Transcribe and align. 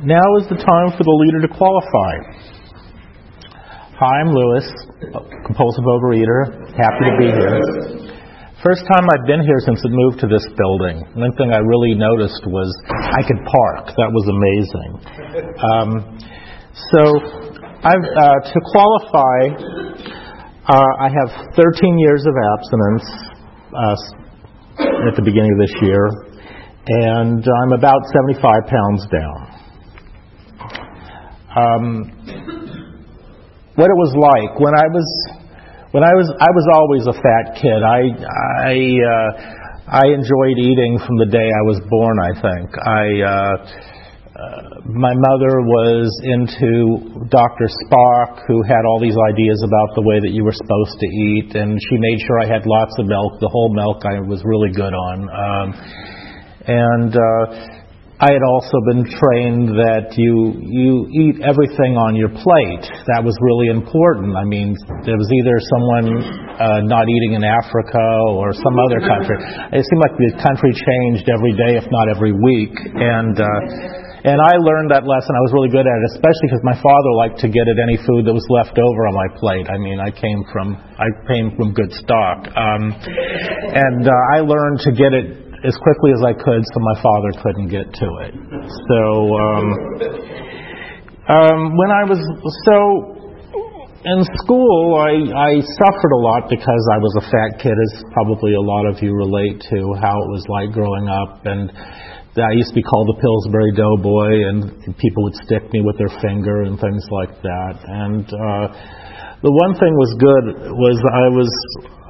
Now 0.00 0.24
is 0.40 0.48
the 0.48 0.56
time 0.56 0.96
for 0.96 1.04
the 1.04 1.12
leader 1.12 1.44
to 1.44 1.50
qualify. 1.60 2.12
Hi, 4.00 4.24
I'm 4.24 4.32
Lewis, 4.32 4.64
compulsive 5.44 5.84
overeater. 5.84 6.72
Happy 6.72 7.04
to 7.04 7.14
be 7.20 7.28
here. 7.28 7.60
First 8.64 8.88
time 8.88 9.04
I've 9.12 9.28
been 9.28 9.44
here 9.44 9.60
since 9.60 9.76
it 9.84 9.92
moved 9.92 10.24
to 10.24 10.28
this 10.32 10.40
building. 10.56 11.04
One 11.20 11.36
thing 11.36 11.52
I 11.52 11.60
really 11.60 11.92
noticed 11.92 12.40
was 12.48 12.72
I 12.88 13.20
could 13.28 13.44
park. 13.44 13.92
That 14.00 14.08
was 14.08 14.24
amazing. 14.24 14.90
Um, 15.68 15.90
so, 16.96 17.00
I've, 17.84 18.00
uh, 18.00 18.38
to 18.40 18.58
qualify, 18.72 19.38
uh, 20.64 20.92
I 20.96 21.12
have 21.12 21.28
13 21.60 22.00
years 22.00 22.24
of 22.24 22.32
abstinence 22.56 23.04
uh, 23.68 25.12
at 25.12 25.14
the 25.20 25.24
beginning 25.28 25.52
of 25.52 25.60
this 25.60 25.76
year, 25.84 26.08
and 26.88 27.44
I'm 27.44 27.76
about 27.76 28.00
75 28.16 28.40
pounds 28.64 29.04
down. 29.12 29.49
Um, 31.50 32.06
what 33.74 33.90
it 33.90 33.98
was 33.98 34.12
like 34.14 34.60
when 34.60 34.74
I 34.74 34.86
was 34.86 35.06
when 35.90 36.04
I 36.06 36.14
was 36.14 36.30
I 36.38 36.50
was 36.54 36.66
always 36.78 37.04
a 37.10 37.16
fat 37.18 37.58
kid. 37.58 37.80
I 37.82 38.00
I 38.62 38.74
uh, 39.02 39.30
I 39.90 40.04
enjoyed 40.14 40.62
eating 40.62 41.02
from 41.02 41.18
the 41.18 41.26
day 41.26 41.42
I 41.42 41.64
was 41.66 41.82
born. 41.90 42.16
I 42.22 42.32
think 42.38 42.66
I. 42.78 43.04
Uh, 43.26 43.90
uh, 44.30 44.80
my 44.88 45.12
mother 45.12 45.60
was 45.60 46.08
into 46.24 47.28
Dr. 47.28 47.66
Spock, 47.84 48.40
who 48.48 48.62
had 48.64 48.88
all 48.88 48.96
these 48.96 49.18
ideas 49.28 49.60
about 49.60 49.92
the 49.92 50.00
way 50.00 50.16
that 50.16 50.32
you 50.32 50.44
were 50.44 50.56
supposed 50.56 50.96
to 50.96 51.04
eat, 51.04 51.52
and 51.52 51.76
she 51.76 51.96
made 52.00 52.16
sure 52.24 52.40
I 52.40 52.48
had 52.48 52.64
lots 52.64 52.96
of 52.96 53.04
milk. 53.04 53.36
The 53.36 53.52
whole 53.52 53.68
milk 53.68 54.00
I 54.08 54.16
was 54.24 54.40
really 54.46 54.72
good 54.72 54.96
on. 54.96 55.16
Um, 55.28 55.68
and 56.64 57.12
uh, 57.12 57.79
I 58.20 58.36
had 58.36 58.44
also 58.44 58.76
been 58.84 59.08
trained 59.08 59.72
that 59.80 60.12
you 60.12 60.52
you 60.60 61.08
eat 61.08 61.40
everything 61.40 61.96
on 61.96 62.12
your 62.12 62.28
plate. 62.28 62.84
That 63.08 63.24
was 63.24 63.32
really 63.40 63.72
important. 63.72 64.36
I 64.36 64.44
mean, 64.44 64.76
there 65.08 65.16
was 65.16 65.24
either 65.32 65.56
someone 65.72 66.08
uh, 66.60 66.84
not 66.84 67.08
eating 67.08 67.40
in 67.40 67.48
Africa 67.48 68.04
or 68.36 68.52
some 68.52 68.76
other 68.76 69.00
country. 69.00 69.40
It 69.72 69.80
seemed 69.88 70.02
like 70.04 70.12
the 70.20 70.36
country 70.36 70.68
changed 70.68 71.32
every 71.32 71.56
day, 71.56 71.80
if 71.80 71.88
not 71.88 72.12
every 72.12 72.36
week, 72.36 72.76
and. 72.92 73.40
Uh, 73.40 74.08
and 74.20 74.36
I 74.36 74.52
learned 74.60 74.92
that 74.92 75.08
lesson. 75.08 75.32
I 75.32 75.40
was 75.48 75.52
really 75.56 75.72
good 75.72 75.88
at 75.88 75.96
it, 75.96 76.06
especially 76.12 76.52
because 76.52 76.60
my 76.60 76.76
father 76.76 77.12
liked 77.24 77.40
to 77.40 77.48
get 77.48 77.64
at 77.64 77.80
any 77.80 77.96
food 78.04 78.28
that 78.28 78.36
was 78.36 78.44
left 78.52 78.76
over 78.76 79.08
on 79.08 79.16
my 79.16 79.28
plate. 79.40 79.64
I 79.64 79.80
mean, 79.80 79.96
I 79.96 80.12
came 80.12 80.44
from 80.52 80.76
I 80.76 81.08
came 81.24 81.56
from 81.56 81.72
good 81.72 81.88
stock, 81.88 82.44
um, 82.52 82.92
and 83.00 84.04
uh, 84.04 84.12
I 84.36 84.44
learned 84.44 84.84
to 84.84 84.92
get 84.92 85.16
it 85.16 85.49
as 85.64 85.76
quickly 85.76 86.12
as 86.16 86.22
I 86.24 86.32
could 86.32 86.62
so 86.64 86.78
my 86.80 86.96
father 87.02 87.30
couldn't 87.42 87.68
get 87.68 87.92
to 87.92 88.08
it. 88.24 88.32
So 88.88 89.00
um, 89.36 89.66
um, 91.28 91.60
when 91.76 91.90
I 91.92 92.04
was 92.08 92.20
so 92.64 93.20
in 94.00 94.24
school, 94.40 94.96
I, 94.96 95.12
I 95.28 95.52
suffered 95.60 96.14
a 96.16 96.22
lot 96.24 96.48
because 96.48 96.84
I 96.88 96.96
was 96.96 97.12
a 97.20 97.24
fat 97.28 97.60
kid, 97.60 97.76
as 97.76 98.02
probably 98.16 98.56
a 98.56 98.64
lot 98.64 98.88
of 98.88 99.02
you 99.04 99.12
relate 99.12 99.60
to 99.68 99.78
how 100.00 100.16
it 100.16 100.28
was 100.32 100.44
like 100.48 100.72
growing 100.72 101.04
up. 101.12 101.44
And 101.44 101.68
I 102.40 102.56
used 102.56 102.72
to 102.72 102.78
be 102.80 102.86
called 102.86 103.12
the 103.12 103.20
Pillsbury 103.20 103.76
Doughboy, 103.76 104.32
and 104.48 104.96
people 104.96 105.28
would 105.28 105.36
stick 105.44 105.68
me 105.76 105.84
with 105.84 106.00
their 106.00 106.12
finger 106.24 106.64
and 106.64 106.80
things 106.80 107.04
like 107.12 107.36
that. 107.44 107.76
And 107.84 108.24
uh, 108.24 108.66
the 109.44 109.52
one 109.52 109.76
thing 109.76 109.92
was 109.92 110.12
good 110.16 110.72
was 110.72 110.96
I 111.04 111.28
was 111.28 111.52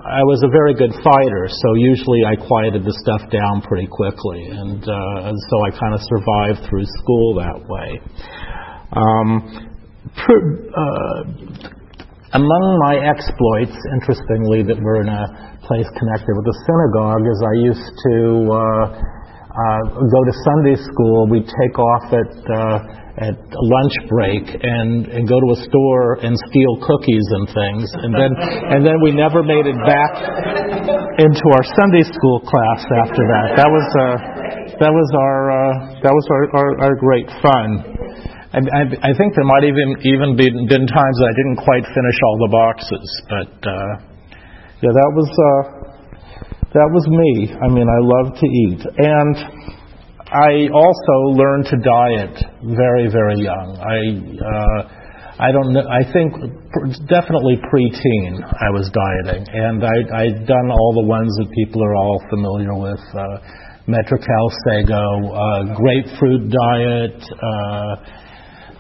I 0.01 0.25
was 0.25 0.41
a 0.41 0.49
very 0.49 0.73
good 0.73 0.97
fighter, 1.05 1.45
so 1.45 1.69
usually 1.77 2.25
I 2.25 2.33
quieted 2.33 2.89
the 2.89 2.97
stuff 3.05 3.21
down 3.29 3.61
pretty 3.61 3.85
quickly, 3.85 4.49
and, 4.49 4.81
uh, 4.81 5.29
and 5.29 5.37
so 5.37 5.55
I 5.61 5.71
kind 5.77 5.93
of 5.93 6.01
survived 6.01 6.65
through 6.69 6.89
school 7.05 7.37
that 7.37 7.61
way. 7.61 7.89
Um, 8.97 9.29
uh, 10.25 11.21
among 12.33 12.65
my 12.81 12.97
exploits, 13.13 13.77
interestingly, 14.01 14.65
that 14.73 14.81
were 14.81 15.05
in 15.05 15.11
a 15.13 15.61
place 15.69 15.89
connected 16.01 16.33
with 16.33 16.47
the 16.49 16.57
synagogue, 16.65 17.25
is 17.29 17.39
I 17.45 17.57
used 17.61 17.93
to 18.09 18.17
uh, 18.57 18.85
uh, 19.51 19.81
go 19.99 20.21
to 20.25 20.35
Sunday 20.47 20.77
school. 20.79 21.29
We'd 21.29 21.47
take 21.47 21.79
off 21.79 22.07
at 22.15 22.33
uh, 22.51 23.01
at 23.21 23.37
lunch 23.37 23.97
break 24.09 24.49
and, 24.49 25.05
and 25.13 25.29
go 25.29 25.37
to 25.37 25.49
a 25.53 25.59
store 25.69 26.25
and 26.25 26.33
steal 26.49 26.75
cookies 26.81 27.27
and 27.37 27.45
things. 27.53 27.85
And 28.01 28.13
then, 28.17 28.33
and 28.33 28.81
then 28.81 28.97
we 29.05 29.13
never 29.13 29.45
made 29.45 29.69
it 29.69 29.77
back 29.85 30.13
into 31.21 31.45
our 31.53 31.65
Sunday 31.77 32.07
school 32.07 32.41
class 32.49 32.81
after 33.05 33.21
that. 33.21 33.61
That 33.61 33.69
was, 33.69 33.87
uh, 33.93 34.17
that 34.81 34.93
was 34.95 35.09
our, 35.13 35.41
uh, 35.53 36.01
that 36.01 36.15
was 36.17 36.27
our, 36.33 36.45
our, 36.57 36.71
our 36.81 36.95
great 36.97 37.29
fun. 37.45 37.69
I, 38.57 38.59
I, 38.65 38.83
I 38.89 39.13
think 39.15 39.37
there 39.37 39.47
might 39.47 39.63
even 39.69 39.95
even 40.03 40.35
been, 40.35 40.67
been 40.67 40.87
times 40.89 41.17
I 41.23 41.33
didn't 41.39 41.59
quite 41.63 41.85
finish 41.87 42.19
all 42.27 42.37
the 42.41 42.51
boxes, 42.51 43.09
but 43.31 43.53
uh, 43.63 43.93
yeah, 44.83 44.91
that 44.97 45.11
was 45.15 45.29
uh, 45.29 45.80
that 46.73 46.89
was 46.95 47.05
me. 47.11 47.51
I 47.51 47.69
mean, 47.69 47.89
I 47.91 48.01
love 48.01 48.39
to 48.39 48.47
eat, 48.47 48.83
and 48.87 49.35
I 50.31 50.71
also 50.71 51.17
learned 51.35 51.67
to 51.67 51.77
diet 51.83 52.35
very, 52.63 53.11
very 53.11 53.43
young. 53.43 53.75
I 53.75 53.99
uh, 54.39 54.81
I 55.41 55.51
don't 55.51 55.73
know. 55.73 55.83
I 55.83 56.07
think 56.13 56.31
definitely 57.11 57.59
preteen 57.67 58.39
I 58.39 58.71
was 58.71 58.87
dieting, 58.95 59.43
and 59.51 59.83
I, 59.83 59.97
I'd 60.23 60.47
done 60.47 60.71
all 60.71 60.93
the 60.95 61.09
ones 61.09 61.35
that 61.43 61.51
people 61.51 61.83
are 61.83 61.97
all 61.97 62.23
familiar 62.31 62.75
with: 62.79 63.03
uh, 63.19 63.25
Metrecal 63.91 64.47
Sago, 64.63 65.35
uh, 65.35 65.75
grapefruit 65.75 66.55
diet. 66.55 67.19
Uh, 67.19 68.30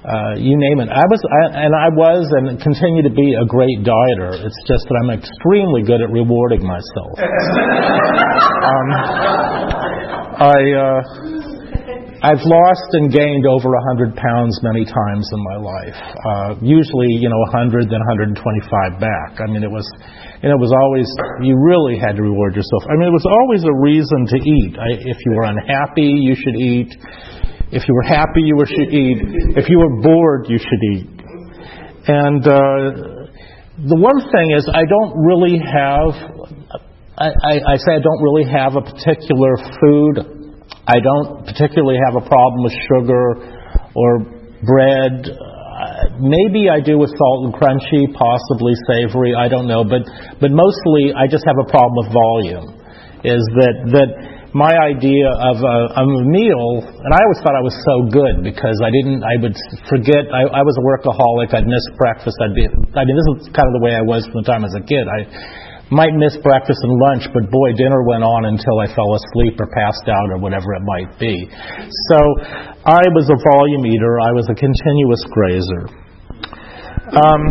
uh, 0.00 0.32
you 0.40 0.56
name 0.56 0.80
it. 0.80 0.88
I 0.88 1.04
was, 1.04 1.20
I, 1.28 1.68
and 1.68 1.76
I 1.76 1.92
was, 1.92 2.24
and 2.40 2.56
continue 2.56 3.04
to 3.04 3.12
be 3.12 3.36
a 3.36 3.44
great 3.44 3.84
dieter. 3.84 4.32
It's 4.32 4.60
just 4.64 4.88
that 4.88 4.96
I'm 5.04 5.12
extremely 5.12 5.84
good 5.84 6.00
at 6.00 6.08
rewarding 6.08 6.64
myself. 6.64 7.20
um, 7.20 8.88
I, 10.40 10.56
uh, 10.72 11.00
I've 12.20 12.40
lost 12.40 12.88
and 12.96 13.12
gained 13.12 13.44
over 13.44 13.72
100 13.76 14.16
pounds 14.16 14.56
many 14.64 14.88
times 14.88 15.24
in 15.36 15.40
my 15.40 15.56
life. 15.60 15.96
Uh, 15.96 16.50
usually, 16.64 17.12
you 17.20 17.28
know, 17.28 17.40
100, 17.52 17.92
then 17.92 18.00
125 18.40 18.40
back. 19.00 19.40
I 19.40 19.52
mean, 19.52 19.60
it 19.60 19.72
was, 19.72 19.84
and 20.40 20.48
it 20.48 20.60
was 20.60 20.72
always, 20.72 21.08
you 21.44 21.60
really 21.60 22.00
had 22.00 22.16
to 22.16 22.22
reward 22.24 22.56
yourself. 22.56 22.88
I 22.88 22.96
mean, 22.96 23.08
it 23.08 23.16
was 23.16 23.28
always 23.28 23.64
a 23.68 23.76
reason 23.84 24.20
to 24.32 24.36
eat. 24.36 24.72
I, 24.80 24.96
if 24.96 25.16
you 25.28 25.32
were 25.36 25.44
unhappy, 25.44 26.12
you 26.24 26.32
should 26.36 26.56
eat. 26.56 26.92
If 27.72 27.86
you 27.86 27.94
were 27.94 28.08
happy, 28.08 28.42
you 28.42 28.56
should 28.66 28.92
eat. 28.92 29.18
If 29.56 29.68
you 29.68 29.78
were 29.78 30.02
bored, 30.02 30.46
you 30.48 30.58
should 30.58 30.82
eat. 30.94 31.06
And 32.08 32.42
uh, 32.42 33.30
the 33.86 33.98
one 33.98 34.20
thing 34.32 34.50
is, 34.56 34.68
I 34.72 34.82
don't 34.88 35.14
really 35.22 35.58
have, 35.58 36.10
I, 37.16 37.28
I, 37.30 37.54
I 37.72 37.76
say 37.76 37.94
I 37.94 38.02
don't 38.02 38.22
really 38.22 38.50
have 38.50 38.74
a 38.74 38.82
particular 38.82 39.56
food 39.78 40.40
I 40.90 40.98
don't 40.98 41.46
particularly 41.46 41.98
have 42.02 42.18
a 42.18 42.24
problem 42.26 42.66
with 42.66 42.74
sugar 42.90 43.26
or 43.94 44.10
bread. 44.66 45.28
Uh, 45.30 46.18
maybe 46.18 46.66
I 46.66 46.80
do 46.82 46.98
with 46.98 47.14
salt 47.14 47.46
and 47.46 47.54
crunchy, 47.54 48.10
possibly 48.10 48.74
savory. 48.90 49.34
I 49.38 49.46
don't 49.46 49.68
know, 49.68 49.84
but 49.84 50.02
but 50.40 50.50
mostly 50.50 51.14
I 51.14 51.30
just 51.30 51.44
have 51.46 51.58
a 51.62 51.68
problem 51.70 51.94
with 52.02 52.10
volume. 52.10 52.66
Is 53.22 53.42
that 53.60 53.76
that 53.92 54.10
my 54.50 54.74
idea 54.74 55.30
of 55.30 55.62
a, 55.62 55.76
of 55.94 56.06
a 56.10 56.22
meal, 56.26 56.82
and 56.82 57.10
I 57.14 57.20
always 57.22 57.40
thought 57.46 57.54
I 57.54 57.62
was 57.62 57.76
so 57.86 58.10
good 58.10 58.42
because 58.42 58.74
I 58.82 58.90
didn't. 58.90 59.22
I 59.22 59.38
would 59.38 59.54
forget. 59.86 60.26
I, 60.26 60.42
I 60.58 60.62
was 60.66 60.74
a 60.74 60.82
workaholic. 60.82 61.54
I'd 61.54 61.70
miss 61.70 61.86
breakfast. 61.94 62.34
I'd 62.42 62.54
be. 62.58 62.66
I 62.66 63.06
mean, 63.06 63.14
this 63.14 63.28
is 63.38 63.54
kind 63.54 63.70
of 63.70 63.74
the 63.78 63.82
way 63.86 63.94
I 63.94 64.02
was 64.02 64.26
from 64.26 64.42
the 64.42 64.48
time 64.50 64.66
as 64.66 64.74
a 64.74 64.82
kid. 64.82 65.06
I 65.06 65.30
might 65.94 66.14
miss 66.18 66.34
breakfast 66.42 66.82
and 66.82 66.94
lunch, 66.98 67.30
but 67.30 67.46
boy, 67.50 67.74
dinner 67.78 68.02
went 68.06 68.26
on 68.26 68.50
until 68.50 68.82
I 68.82 68.90
fell 68.90 69.10
asleep 69.14 69.54
or 69.58 69.70
passed 69.70 70.06
out 70.10 70.34
or 70.34 70.38
whatever 70.42 70.74
it 70.74 70.82
might 70.82 71.14
be. 71.18 71.46
So 72.10 72.18
I 72.86 73.06
was 73.14 73.30
a 73.30 73.38
volume 73.54 73.86
eater. 73.86 74.18
I 74.18 74.34
was 74.34 74.50
a 74.50 74.56
continuous 74.58 75.22
grazer. 75.30 75.82
Um, 77.10 77.42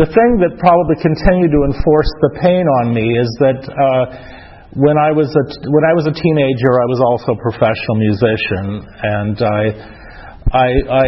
the 0.00 0.08
thing 0.08 0.30
that 0.40 0.56
probably 0.60 0.96
continued 1.00 1.52
to 1.52 1.60
enforce 1.68 2.12
the 2.24 2.32
pain 2.40 2.64
on 2.80 2.92
me 2.92 3.04
is 3.04 3.28
that 3.40 3.60
uh, 3.68 4.37
when 4.78 4.96
I 4.96 5.10
was 5.10 5.26
a 5.34 5.44
when 5.70 5.84
I 5.84 5.92
was 5.98 6.06
a 6.06 6.14
teenager, 6.14 6.72
I 6.78 6.86
was 6.86 7.00
also 7.02 7.34
a 7.34 7.40
professional 7.42 7.96
musician, 7.98 8.66
and 9.02 9.36
I 9.42 9.62
I, 10.54 10.68
I 10.88 11.06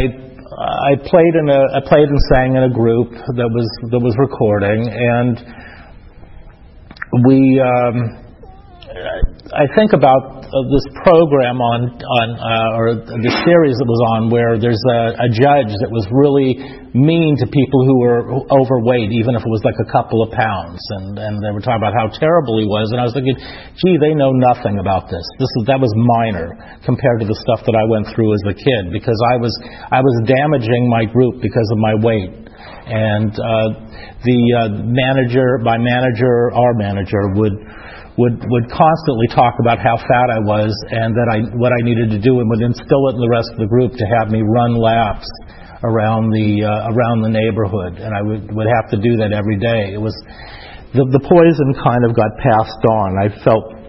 I 0.59 0.93
played 1.07 1.35
in 1.39 1.47
a 1.49 1.63
I 1.79 1.81
played 1.87 2.11
and 2.11 2.21
sang 2.35 2.57
in 2.59 2.67
a 2.67 2.73
group 2.75 3.15
that 3.15 3.51
was 3.55 3.69
that 3.95 4.03
was 4.03 4.15
recording 4.19 4.91
and 4.91 5.61
we, 7.27 7.61
um, 7.61 8.23
I 9.51 9.67
think 9.75 9.93
about 9.93 10.40
uh, 10.51 10.67
this 10.67 10.83
program 11.07 11.63
on 11.63 11.95
on 11.95 12.27
uh, 12.35 12.79
or 12.79 12.87
the 13.07 13.35
series 13.47 13.79
that 13.79 13.87
was 13.87 14.03
on 14.19 14.35
where 14.35 14.59
there's 14.59 14.83
a, 14.83 15.01
a 15.15 15.29
judge 15.31 15.71
that 15.79 15.91
was 15.95 16.03
really 16.11 16.59
mean 16.91 17.39
to 17.39 17.47
people 17.47 17.87
who 17.87 18.03
were 18.03 18.23
overweight, 18.51 19.15
even 19.15 19.39
if 19.39 19.47
it 19.47 19.53
was 19.53 19.63
like 19.63 19.79
a 19.79 19.87
couple 19.95 20.27
of 20.27 20.35
pounds, 20.35 20.83
and 20.99 21.15
and 21.15 21.39
they 21.39 21.55
were 21.55 21.63
talking 21.63 21.79
about 21.79 21.95
how 21.95 22.11
terrible 22.19 22.59
he 22.59 22.67
was, 22.67 22.91
and 22.91 22.99
I 22.99 23.07
was 23.07 23.15
thinking, 23.15 23.39
gee, 23.79 23.95
they 24.03 24.11
know 24.11 24.35
nothing 24.35 24.83
about 24.83 25.07
this. 25.07 25.23
This 25.39 25.51
is 25.63 25.71
that 25.71 25.79
was 25.79 25.95
minor 26.19 26.59
compared 26.83 27.23
to 27.23 27.27
the 27.31 27.39
stuff 27.47 27.63
that 27.63 27.79
I 27.79 27.87
went 27.87 28.11
through 28.11 28.35
as 28.35 28.43
a 28.51 28.57
kid 28.59 28.91
because 28.91 29.19
I 29.31 29.39
was 29.39 29.55
I 29.95 30.03
was 30.03 30.15
damaging 30.27 30.91
my 30.91 31.07
group 31.07 31.39
because 31.39 31.69
of 31.71 31.79
my 31.79 31.95
weight, 32.03 32.35
and 32.91 33.31
uh, 33.39 33.69
the 34.27 34.41
uh, 34.51 34.63
manager, 34.83 35.63
my 35.63 35.79
manager, 35.79 36.51
our 36.59 36.75
manager 36.75 37.39
would 37.39 37.55
would 38.21 38.37
would 38.53 38.67
constantly 38.69 39.29
talk 39.33 39.57
about 39.65 39.81
how 39.81 39.97
fat 39.97 40.29
I 40.29 40.41
was 40.45 40.71
and 40.93 41.17
that 41.17 41.29
I 41.33 41.41
what 41.57 41.73
I 41.73 41.81
needed 41.81 42.13
to 42.13 42.21
do 42.21 42.41
and 42.41 42.47
would 42.53 42.61
instill 42.61 43.09
it 43.09 43.17
in 43.17 43.23
the 43.25 43.33
rest 43.33 43.49
of 43.57 43.59
the 43.65 43.71
group 43.71 43.97
to 43.97 44.07
have 44.21 44.29
me 44.29 44.45
run 44.45 44.77
laps 44.77 45.25
around 45.81 46.29
the 46.29 46.61
uh, 46.61 46.93
around 46.93 47.25
the 47.25 47.33
neighborhood 47.33 47.97
and 47.97 48.13
I 48.13 48.21
would 48.21 48.53
would 48.53 48.69
have 48.69 48.93
to 48.93 48.99
do 49.01 49.17
that 49.25 49.33
every 49.33 49.57
day. 49.57 49.97
It 49.97 50.01
was 50.01 50.13
the 50.93 51.09
the 51.09 51.23
poison 51.25 51.73
kind 51.81 52.05
of 52.05 52.13
got 52.13 52.29
passed 52.45 52.85
on. 52.85 53.09
I 53.17 53.29
felt 53.41 53.81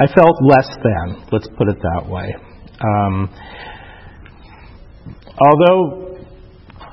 I 0.00 0.06
felt 0.14 0.36
less 0.42 0.68
than, 0.82 1.28
let's 1.30 1.48
put 1.58 1.68
it 1.68 1.76
that 1.76 2.08
way. 2.08 2.34
Um, 2.80 3.28
although 5.38 6.16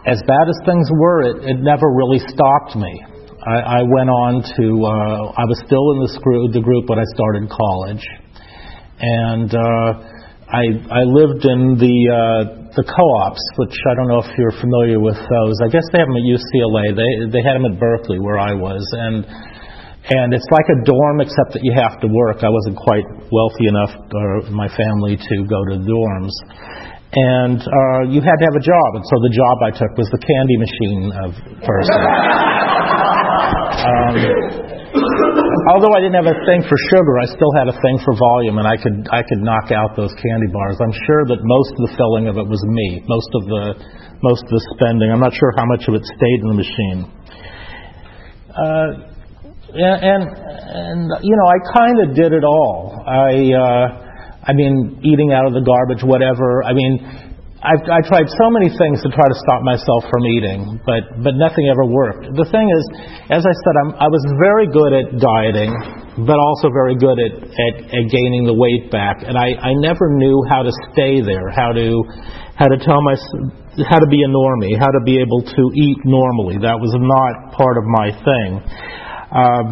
as 0.05 0.21
bad 0.27 0.47
as 0.47 0.59
things 0.65 0.89
were, 0.91 1.23
it, 1.23 1.43
it 1.43 1.57
never 1.59 1.87
really 1.87 2.19
stopped 2.19 2.75
me. 2.75 3.16
I, 3.47 3.79
I 3.79 3.81
went 3.87 4.11
on 4.11 4.43
to, 4.43 4.65
uh, 4.83 5.31
I 5.31 5.45
was 5.47 5.55
still 5.63 5.95
in 5.95 6.03
the, 6.03 6.11
screw, 6.19 6.51
the 6.51 6.59
group 6.59 6.91
when 6.91 6.99
I 6.99 7.07
started 7.15 7.47
college. 7.47 8.03
And 8.99 9.47
uh, 9.55 9.89
I, 10.51 10.63
I 10.91 11.03
lived 11.07 11.47
in 11.47 11.79
the, 11.79 11.97
uh, 12.11 12.67
the 12.75 12.83
co-ops, 12.83 13.39
which 13.55 13.77
I 13.87 13.95
don't 13.95 14.11
know 14.11 14.19
if 14.19 14.27
you're 14.35 14.57
familiar 14.59 14.99
with 14.99 15.15
those. 15.15 15.55
I 15.63 15.71
guess 15.71 15.87
they 15.95 16.03
have 16.03 16.11
them 16.11 16.19
at 16.19 16.27
UCLA. 16.27 16.91
They, 16.91 17.39
they 17.39 17.43
had 17.45 17.55
them 17.55 17.71
at 17.71 17.79
Berkeley, 17.79 18.19
where 18.19 18.35
I 18.35 18.51
was. 18.51 18.83
And, 18.99 19.23
and 20.11 20.27
it's 20.35 20.49
like 20.51 20.67
a 20.67 20.83
dorm, 20.83 21.23
except 21.23 21.55
that 21.55 21.63
you 21.63 21.71
have 21.71 22.03
to 22.03 22.07
work. 22.11 22.43
I 22.43 22.51
wasn't 22.51 22.75
quite 22.75 23.07
wealthy 23.31 23.71
enough, 23.71 23.95
or 23.95 24.43
my 24.51 24.67
family, 24.75 25.15
to 25.15 25.35
go 25.47 25.63
to 25.71 25.79
dorms 25.87 26.35
and 27.07 27.63
uh, 27.63 28.01
you 28.11 28.19
had 28.19 28.35
to 28.35 28.45
have 28.51 28.57
a 28.59 28.65
job. 28.67 28.89
And 28.99 29.05
so 29.07 29.15
the 29.23 29.31
job 29.31 29.55
I 29.63 29.71
took 29.71 29.95
was 29.95 30.11
the 30.11 30.19
candy 30.19 30.57
machine 30.59 31.07
of 31.23 31.31
person. 31.63 32.03
um, 33.37 34.13
although 35.73 35.93
I 35.93 35.99
didn't 36.01 36.17
have 36.17 36.29
a 36.29 36.39
thing 36.47 36.65
for 36.65 36.77
sugar, 36.89 37.13
I 37.21 37.27
still 37.29 37.53
had 37.53 37.67
a 37.69 37.77
thing 37.81 38.01
for 38.01 38.17
volume, 38.17 38.57
and 38.57 38.67
I 38.67 38.77
could 38.77 39.07
I 39.11 39.21
could 39.21 39.41
knock 39.45 39.71
out 39.71 39.95
those 39.95 40.13
candy 40.17 40.49
bars. 40.49 40.77
I'm 40.81 40.95
sure 41.05 41.23
that 41.29 41.39
most 41.41 41.71
of 41.77 41.81
the 41.89 41.93
filling 41.97 42.27
of 42.27 42.37
it 42.37 42.47
was 42.47 42.61
me. 42.65 43.03
Most 43.05 43.29
of 43.37 43.43
the 43.45 43.63
most 44.23 44.43
of 44.45 44.51
the 44.51 44.63
spending. 44.75 45.11
I'm 45.11 45.21
not 45.21 45.33
sure 45.33 45.53
how 45.57 45.65
much 45.65 45.85
of 45.87 45.93
it 45.95 46.03
stayed 46.05 46.39
in 46.41 46.47
the 46.49 46.59
machine. 46.59 46.99
Uh, 48.49 48.89
and, 49.77 49.97
and 50.01 50.23
and 50.25 50.99
you 51.21 51.35
know 51.37 51.47
I 51.47 51.59
kind 51.73 51.97
of 52.05 52.15
did 52.15 52.33
it 52.33 52.43
all. 52.43 52.97
I. 53.05 53.53
Uh, 53.53 54.03
I 54.47 54.53
mean, 54.53 55.01
eating 55.03 55.33
out 55.35 55.45
of 55.45 55.51
the 55.51 55.59
garbage, 55.59 56.07
whatever. 56.07 56.63
I 56.63 56.71
mean, 56.71 57.03
I've, 57.57 57.81
I 57.89 58.05
tried 58.05 58.29
so 58.29 58.53
many 58.53 58.69
things 58.69 59.01
to 59.01 59.09
try 59.09 59.25
to 59.25 59.37
stop 59.41 59.65
myself 59.65 60.05
from 60.13 60.21
eating, 60.29 60.77
but 60.85 61.09
but 61.25 61.33
nothing 61.41 61.65
ever 61.73 61.89
worked. 61.89 62.29
The 62.37 62.45
thing 62.53 62.69
is, 62.69 62.83
as 63.33 63.41
I 63.41 63.53
said, 63.65 63.75
I'm, 63.81 63.91
I 63.97 64.07
was 64.13 64.21
very 64.37 64.69
good 64.69 64.93
at 64.93 65.17
dieting, 65.17 65.73
but 66.21 66.37
also 66.37 66.69
very 66.69 66.93
good 66.93 67.17
at, 67.17 67.33
at, 67.33 67.73
at 67.89 68.03
gaining 68.13 68.45
the 68.45 68.53
weight 68.53 68.93
back, 68.93 69.25
and 69.25 69.33
I, 69.33 69.57
I 69.57 69.73
never 69.81 70.05
knew 70.21 70.45
how 70.45 70.61
to 70.61 70.69
stay 70.93 71.25
there, 71.25 71.49
how 71.49 71.73
to 71.73 71.97
how 72.61 72.69
to 72.69 72.77
tell 72.77 73.01
my 73.01 73.17
how 73.89 73.97
to 73.97 74.09
be 74.09 74.21
a 74.21 74.29
normie, 74.29 74.77
how 74.77 74.93
to 74.93 75.01
be 75.01 75.17
able 75.17 75.41
to 75.41 75.63
eat 75.81 75.97
normally. 76.05 76.61
That 76.61 76.77
was 76.77 76.93
not 76.93 77.57
part 77.57 77.81
of 77.81 77.85
my 77.89 78.13
thing. 78.21 78.49
Um, 79.33 79.65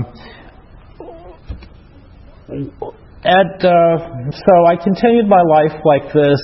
and 3.25 3.57
uh, 3.61 3.97
so 4.33 4.53
I 4.65 4.73
continued 4.81 5.29
my 5.29 5.41
life 5.41 5.77
like 5.85 6.13
this. 6.13 6.41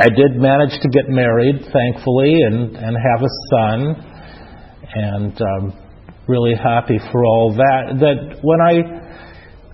I 0.00 0.08
did 0.08 0.40
manage 0.40 0.80
to 0.80 0.88
get 0.88 1.10
married, 1.10 1.60
thankfully, 1.72 2.32
and, 2.40 2.74
and 2.74 2.96
have 2.96 3.20
a 3.20 3.32
son, 3.52 3.78
and 4.94 5.42
um, 5.42 5.78
really 6.26 6.54
happy 6.54 6.98
for 7.12 7.26
all 7.26 7.52
that. 7.52 8.00
That 8.00 8.40
when 8.40 8.60
I 8.62 8.80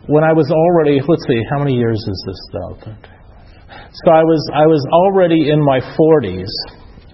when 0.08 0.24
I 0.24 0.32
was 0.32 0.50
already 0.50 1.00
let's 1.06 1.22
see, 1.28 1.40
how 1.48 1.60
many 1.60 1.74
years 1.74 1.98
is 1.98 2.24
this 2.26 2.40
though? 2.52 2.92
So 4.02 4.10
I 4.10 4.24
was 4.24 4.50
I 4.52 4.66
was 4.66 4.84
already 4.92 5.50
in 5.50 5.62
my 5.62 5.78
40s, 5.94 6.50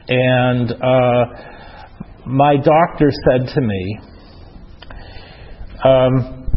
and 0.08 0.72
uh, 0.72 2.26
my 2.26 2.56
doctor 2.56 3.10
said 3.28 3.54
to 3.54 3.60
me. 3.60 3.98
Um, 5.84 6.48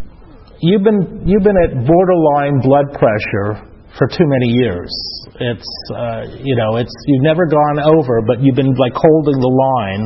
you've 0.62 0.84
been 0.84 1.24
you've 1.25 1.44
been 1.44 1.57
at 1.57 1.86
borderline 1.86 2.62
blood 2.62 2.86
pressure 2.94 3.60
for 3.98 4.07
too 4.07 4.25
many 4.25 4.54
years. 4.54 4.92
It's 5.35 5.71
uh, 5.91 6.31
you 6.39 6.55
know 6.55 6.79
it's 6.79 6.95
you've 7.07 7.23
never 7.27 7.43
gone 7.43 7.83
over, 7.83 8.23
but 8.23 8.39
you've 8.39 8.55
been 8.55 8.71
like 8.79 8.95
holding 8.95 9.35
the 9.35 9.51
line, 9.51 10.03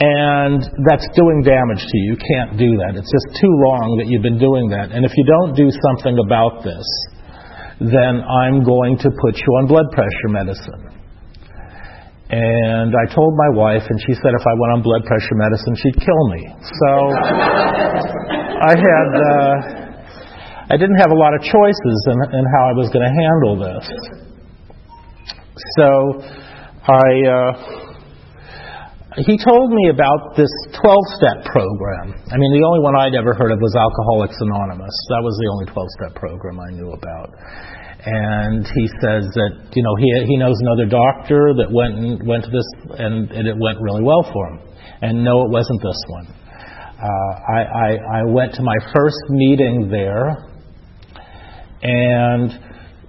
and 0.00 0.60
that's 0.88 1.04
doing 1.12 1.44
damage 1.44 1.84
to 1.84 1.94
you. 2.00 2.16
You 2.16 2.18
can't 2.18 2.56
do 2.56 2.70
that. 2.80 2.96
It's 2.96 3.12
just 3.12 3.28
too 3.36 3.52
long 3.68 4.00
that 4.00 4.08
you've 4.08 4.24
been 4.24 4.40
doing 4.40 4.72
that. 4.72 4.88
And 4.88 5.04
if 5.04 5.12
you 5.20 5.24
don't 5.28 5.52
do 5.52 5.68
something 5.68 6.16
about 6.24 6.64
this, 6.64 6.86
then 7.92 8.24
I'm 8.24 8.64
going 8.64 8.96
to 9.04 9.08
put 9.20 9.36
you 9.36 9.50
on 9.60 9.68
blood 9.68 9.92
pressure 9.92 10.32
medicine. 10.32 10.96
And 12.32 12.96
I 12.96 13.04
told 13.12 13.36
my 13.36 13.52
wife, 13.52 13.84
and 13.84 14.00
she 14.00 14.16
said 14.16 14.32
if 14.32 14.46
I 14.48 14.54
went 14.56 14.72
on 14.72 14.80
blood 14.80 15.04
pressure 15.04 15.36
medicine, 15.36 15.76
she'd 15.76 16.00
kill 16.00 16.24
me. 16.32 16.42
So 16.80 16.90
I 18.64 18.72
had 18.80 19.08
uh, 19.12 19.82
I 20.72 20.80
didn't 20.80 20.96
have 21.04 21.12
a 21.12 21.20
lot 21.20 21.36
of 21.36 21.44
choices 21.44 21.96
in, 22.08 22.16
in 22.32 22.44
how 22.56 22.72
I 22.72 22.74
was 22.80 22.88
going 22.88 23.04
to 23.04 23.12
handle 23.12 23.60
this. 23.60 24.21
So 25.78 25.88
I 26.88 27.08
uh, 27.26 27.52
he 29.20 29.36
told 29.36 29.70
me 29.70 29.92
about 29.92 30.36
this 30.36 30.48
12-step 30.72 31.44
program. 31.52 32.16
I 32.32 32.36
mean, 32.40 32.52
the 32.56 32.64
only 32.64 32.80
one 32.80 32.96
I'd 32.96 33.14
ever 33.14 33.34
heard 33.36 33.52
of 33.52 33.60
was 33.60 33.76
Alcoholics 33.76 34.40
Anonymous. 34.40 34.96
That 35.12 35.20
was 35.20 35.36
the 35.36 35.48
only 35.52 35.66
12-step 35.68 36.16
program 36.16 36.56
I 36.56 36.72
knew 36.72 36.96
about. 36.96 37.28
And 38.04 38.64
he 38.64 38.88
says 39.04 39.28
that 39.36 39.52
you 39.76 39.82
know 39.84 39.94
he 39.94 40.08
he 40.26 40.36
knows 40.36 40.56
another 40.58 40.90
doctor 40.90 41.54
that 41.54 41.70
went 41.70 41.94
and 41.94 42.26
went 42.26 42.42
to 42.44 42.50
this 42.50 42.66
and, 42.98 43.30
and 43.30 43.46
it 43.46 43.54
went 43.54 43.78
really 43.80 44.02
well 44.02 44.26
for 44.32 44.48
him. 44.48 44.58
And 45.02 45.22
no, 45.22 45.44
it 45.44 45.50
wasn't 45.50 45.82
this 45.82 46.00
one. 46.08 46.26
Uh, 47.02 47.34
I, 47.50 47.60
I, 47.62 48.20
I 48.20 48.22
went 48.24 48.54
to 48.54 48.62
my 48.62 48.76
first 48.94 49.18
meeting 49.28 49.88
there, 49.90 50.38
and 51.82 52.50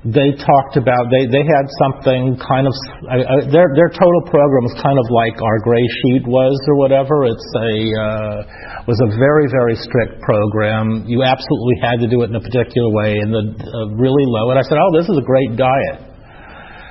they 0.03 0.35
talked 0.35 0.75
about 0.75 1.07
they 1.07 1.31
they 1.31 1.47
had 1.47 1.63
something 1.79 2.35
kind 2.44 2.68
of 2.68 2.75
uh, 3.07 3.47
their 3.47 3.71
their 3.71 3.87
total 3.87 4.21
program 4.28 4.68
was 4.68 4.75
kind 4.83 4.99
of 4.99 5.07
like 5.07 5.31
our 5.39 5.63
gray 5.63 5.87
sheet 6.04 6.28
was 6.28 6.59
or 6.68 6.75
whatever. 6.75 7.23
It's 7.23 7.49
a 7.56 7.71
uh, 7.95 8.37
was 8.83 8.99
a 8.99 9.09
very 9.16 9.47
very 9.47 9.80
strict 9.80 10.19
program. 10.19 11.07
You 11.07 11.23
absolutely 11.23 11.80
had 11.80 12.04
to 12.04 12.11
do 12.11 12.19
it 12.28 12.31
in 12.31 12.35
a 12.35 12.44
particular 12.44 12.92
way, 12.92 13.16
and 13.16 13.31
the 13.31 13.44
uh, 13.47 13.95
really 13.95 14.28
low. 14.28 14.51
And 14.51 14.59
I 14.59 14.68
said, 14.68 14.75
oh, 14.75 14.92
this 14.92 15.07
is 15.07 15.16
a 15.16 15.23
great 15.23 15.56
diet. 15.56 16.04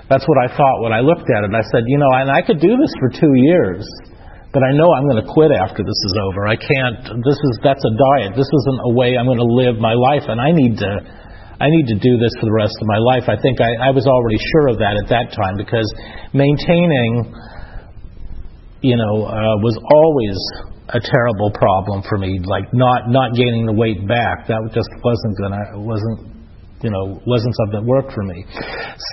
That's 0.09 0.25
what 0.25 0.41
I 0.41 0.49
thought 0.49 0.81
when 0.81 0.97
I 0.97 1.05
looked 1.05 1.29
at 1.29 1.45
it. 1.45 1.53
I 1.53 1.65
said, 1.69 1.85
you 1.85 2.01
know, 2.01 2.09
and 2.17 2.33
I 2.33 2.41
could 2.41 2.65
do 2.65 2.81
this 2.81 2.93
for 2.97 3.13
two 3.13 3.33
years 3.37 3.85
but 4.53 4.61
I 4.61 4.77
know 4.77 4.85
I'm 4.93 5.09
going 5.09 5.25
to 5.25 5.29
quit 5.33 5.49
after 5.49 5.81
this 5.81 5.97
is 5.97 6.15
over. 6.29 6.45
I 6.45 6.61
can't. 6.61 7.25
This 7.25 7.41
is 7.41 7.53
that's 7.65 7.81
a 7.81 7.95
diet. 7.97 8.37
This 8.37 8.49
isn't 8.53 8.81
a 8.85 8.93
way 8.93 9.17
I'm 9.17 9.25
going 9.25 9.41
to 9.41 9.49
live 9.49 9.81
my 9.81 9.97
life, 9.97 10.29
and 10.29 10.37
I 10.37 10.53
need 10.53 10.77
to. 10.77 11.22
I 11.63 11.71
need 11.71 11.87
to 11.95 11.99
do 12.03 12.19
this 12.19 12.35
for 12.43 12.51
the 12.51 12.57
rest 12.59 12.75
of 12.83 12.87
my 12.91 12.99
life. 12.99 13.31
I 13.31 13.39
think 13.39 13.63
I, 13.63 13.87
I 13.87 13.91
was 13.95 14.11
already 14.11 14.43
sure 14.51 14.75
of 14.75 14.83
that 14.83 14.99
at 14.99 15.07
that 15.15 15.31
time 15.31 15.55
because 15.55 15.87
maintaining, 16.35 17.31
you 18.83 18.99
know, 18.99 19.15
uh, 19.31 19.55
was 19.63 19.79
always 19.95 20.35
a 20.91 20.99
terrible 20.99 21.55
problem 21.55 22.03
for 22.03 22.19
me. 22.19 22.43
Like 22.43 22.67
not 22.75 23.07
not 23.07 23.39
gaining 23.39 23.71
the 23.71 23.79
weight 23.79 24.03
back. 24.11 24.51
That 24.51 24.59
just 24.75 24.91
wasn't 25.07 25.39
gonna 25.39 25.79
wasn't 25.79 26.33
you 26.83 26.91
know, 26.91 27.23
wasn't 27.27 27.55
something 27.63 27.79
that 27.79 27.87
worked 27.87 28.11
for 28.11 28.27
me. 28.27 28.43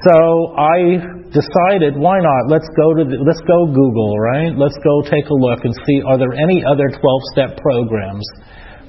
So 0.09 0.57
I 0.57 0.97
decided, 1.29 1.93
why 1.93 2.17
not? 2.17 2.49
Let's 2.49 2.65
go 2.73 2.97
to 2.97 3.05
the, 3.05 3.21
let's 3.21 3.45
go 3.45 3.69
Google, 3.69 4.17
right? 4.17 4.57
Let's 4.57 4.77
go 4.81 5.05
take 5.05 5.29
a 5.29 5.37
look 5.37 5.61
and 5.63 5.73
see 5.85 6.01
are 6.01 6.17
there 6.17 6.33
any 6.33 6.65
other 6.65 6.89
12-step 6.89 7.61
programs 7.61 8.25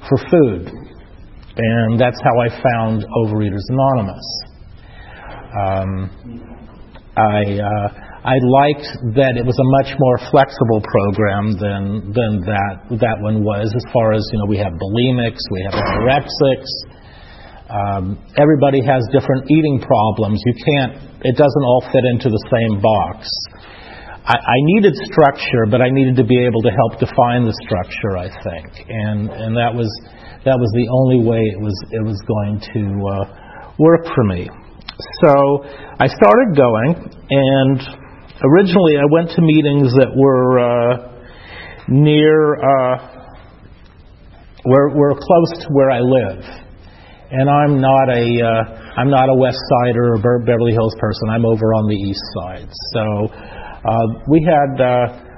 for 0.09 0.17
food? 0.33 0.90
And 1.57 1.99
that's 1.99 2.19
how 2.23 2.35
I 2.39 2.49
found 2.49 3.03
Overeaters 3.23 3.65
Anonymous. 3.69 4.27
Um, 5.51 5.91
I 7.17 7.43
uh, 7.59 7.87
I 8.23 8.37
liked 8.39 8.87
that 9.19 9.35
it 9.35 9.43
was 9.43 9.57
a 9.59 9.67
much 9.81 9.91
more 9.99 10.17
flexible 10.31 10.79
program 10.79 11.51
than 11.59 12.13
than 12.15 12.39
that 12.47 13.01
that 13.03 13.17
one 13.19 13.43
was. 13.43 13.67
As 13.75 13.83
far 13.91 14.13
as 14.13 14.23
you 14.31 14.39
know, 14.39 14.47
we 14.47 14.57
have 14.57 14.71
bulimics, 14.71 15.43
we 15.51 15.61
have 15.67 15.75
anorexics, 15.75 16.71
Um, 17.71 18.19
everybody 18.35 18.83
has 18.83 18.99
different 19.15 19.47
eating 19.47 19.79
problems. 19.79 20.43
You 20.43 20.55
can't, 20.59 20.93
it 21.23 21.35
doesn't 21.39 21.63
all 21.63 21.83
fit 21.87 22.03
into 22.03 22.27
the 22.27 22.43
same 22.51 22.81
box. 22.83 23.27
I, 24.27 24.35
I 24.35 24.57
needed 24.75 24.93
structure, 25.07 25.65
but 25.71 25.81
I 25.81 25.87
needed 25.89 26.15
to 26.17 26.25
be 26.27 26.35
able 26.43 26.61
to 26.67 26.71
help 26.75 26.99
define 26.99 27.47
the 27.47 27.55
structure, 27.63 28.19
I 28.19 28.27
think. 28.43 28.67
And, 28.89 29.29
and 29.31 29.55
that 29.55 29.71
was, 29.73 29.87
that 30.43 30.57
was 30.57 30.71
the 30.73 30.89
only 30.89 31.21
way 31.21 31.37
it 31.37 31.61
was, 31.61 31.77
it 31.91 32.01
was 32.01 32.17
going 32.25 32.57
to 32.73 32.81
uh, 33.05 33.73
work 33.77 34.09
for 34.09 34.23
me. 34.25 34.49
So 35.21 35.65
I 36.01 36.09
started 36.09 36.57
going, 36.57 36.97
and 37.29 37.77
originally 38.41 38.97
I 38.97 39.05
went 39.13 39.29
to 39.37 39.41
meetings 39.41 39.93
that 40.01 40.09
were 40.17 40.57
uh, 40.57 41.13
near, 41.89 42.57
uh, 42.57 42.95
were, 44.65 44.97
were 44.97 45.13
close 45.13 45.61
to 45.61 45.67
where 45.73 45.91
I 45.91 46.01
live. 46.01 46.41
And 47.31 47.49
I'm 47.49 47.79
not 47.79 48.09
a, 48.09 48.25
uh, 48.41 48.97
I'm 48.97 49.09
not 49.09 49.29
a 49.29 49.35
West 49.37 49.61
Sider 49.61 50.17
or 50.17 50.35
a 50.41 50.43
Beverly 50.43 50.73
Hills 50.73 50.95
person. 50.99 51.29
I'm 51.29 51.45
over 51.45 51.73
on 51.77 51.87
the 51.87 51.95
East 51.95 52.25
Side. 52.33 52.69
So 52.93 53.29
uh, 53.87 54.05
we 54.27 54.41
had, 54.43 54.81
uh, 54.81 55.30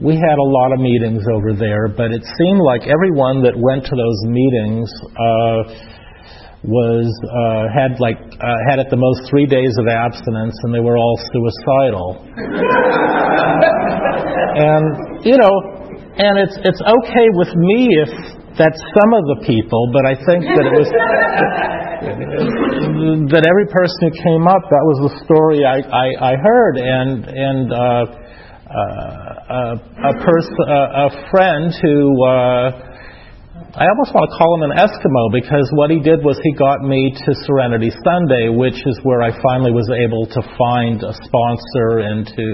we 0.00 0.16
had 0.16 0.40
a 0.40 0.48
lot 0.48 0.72
of 0.72 0.80
meetings 0.80 1.20
over 1.28 1.52
there, 1.52 1.84
but 1.88 2.08
it 2.08 2.24
seemed 2.24 2.64
like 2.64 2.88
everyone 2.88 3.44
that 3.44 3.52
went 3.52 3.84
to 3.84 3.92
those 3.92 4.20
meetings 4.24 4.88
uh, 5.12 5.60
was 6.64 7.12
uh, 7.28 7.68
had 7.68 8.00
like 8.00 8.16
uh, 8.16 8.56
had 8.68 8.80
at 8.80 8.88
the 8.88 8.96
most 8.96 9.28
three 9.28 9.44
days 9.44 9.76
of 9.76 9.84
abstinence, 9.88 10.56
and 10.64 10.72
they 10.72 10.80
were 10.80 10.96
all 10.96 11.20
suicidal. 11.32 12.16
and 14.56 14.84
you 15.24 15.36
know, 15.36 15.52
and 16.16 16.48
it's 16.48 16.56
it's 16.64 16.80
okay 16.80 17.28
with 17.36 17.52
me 17.56 17.88
if 18.00 18.08
that's 18.56 18.80
some 18.80 19.12
of 19.12 19.24
the 19.36 19.44
people, 19.44 19.90
but 19.92 20.08
I 20.08 20.16
think 20.16 20.48
that 20.48 20.64
it 20.64 20.72
was 20.80 20.88
that 23.36 23.44
every 23.44 23.68
person 23.68 24.00
who 24.08 24.16
came 24.24 24.48
up, 24.48 24.64
that 24.64 24.84
was 24.84 25.12
the 25.12 25.20
story 25.28 25.68
I 25.68 25.84
I, 25.84 26.32
I 26.32 26.40
heard, 26.40 26.80
and 26.80 27.28
and. 27.28 27.68
Uh, 27.68 28.16
uh, 28.70 29.29
a, 29.50 29.62
a 29.74 30.14
person, 30.22 30.54
a, 30.62 30.82
a 31.04 31.08
friend 31.34 31.74
who 31.82 31.98
uh, 32.22 32.66
I 33.74 33.86
almost 33.86 34.14
want 34.14 34.30
to 34.30 34.34
call 34.38 34.50
him 34.58 34.64
an 34.70 34.74
Eskimo 34.78 35.24
because 35.34 35.66
what 35.74 35.90
he 35.90 35.98
did 35.98 36.22
was 36.22 36.38
he 36.42 36.54
got 36.54 36.82
me 36.86 37.10
to 37.10 37.30
Serenity 37.50 37.90
Sunday, 38.06 38.50
which 38.50 38.78
is 38.78 38.96
where 39.02 39.22
I 39.26 39.34
finally 39.42 39.74
was 39.74 39.90
able 39.90 40.26
to 40.26 40.40
find 40.54 41.02
a 41.02 41.14
sponsor 41.26 42.06
and 42.06 42.26
to 42.26 42.46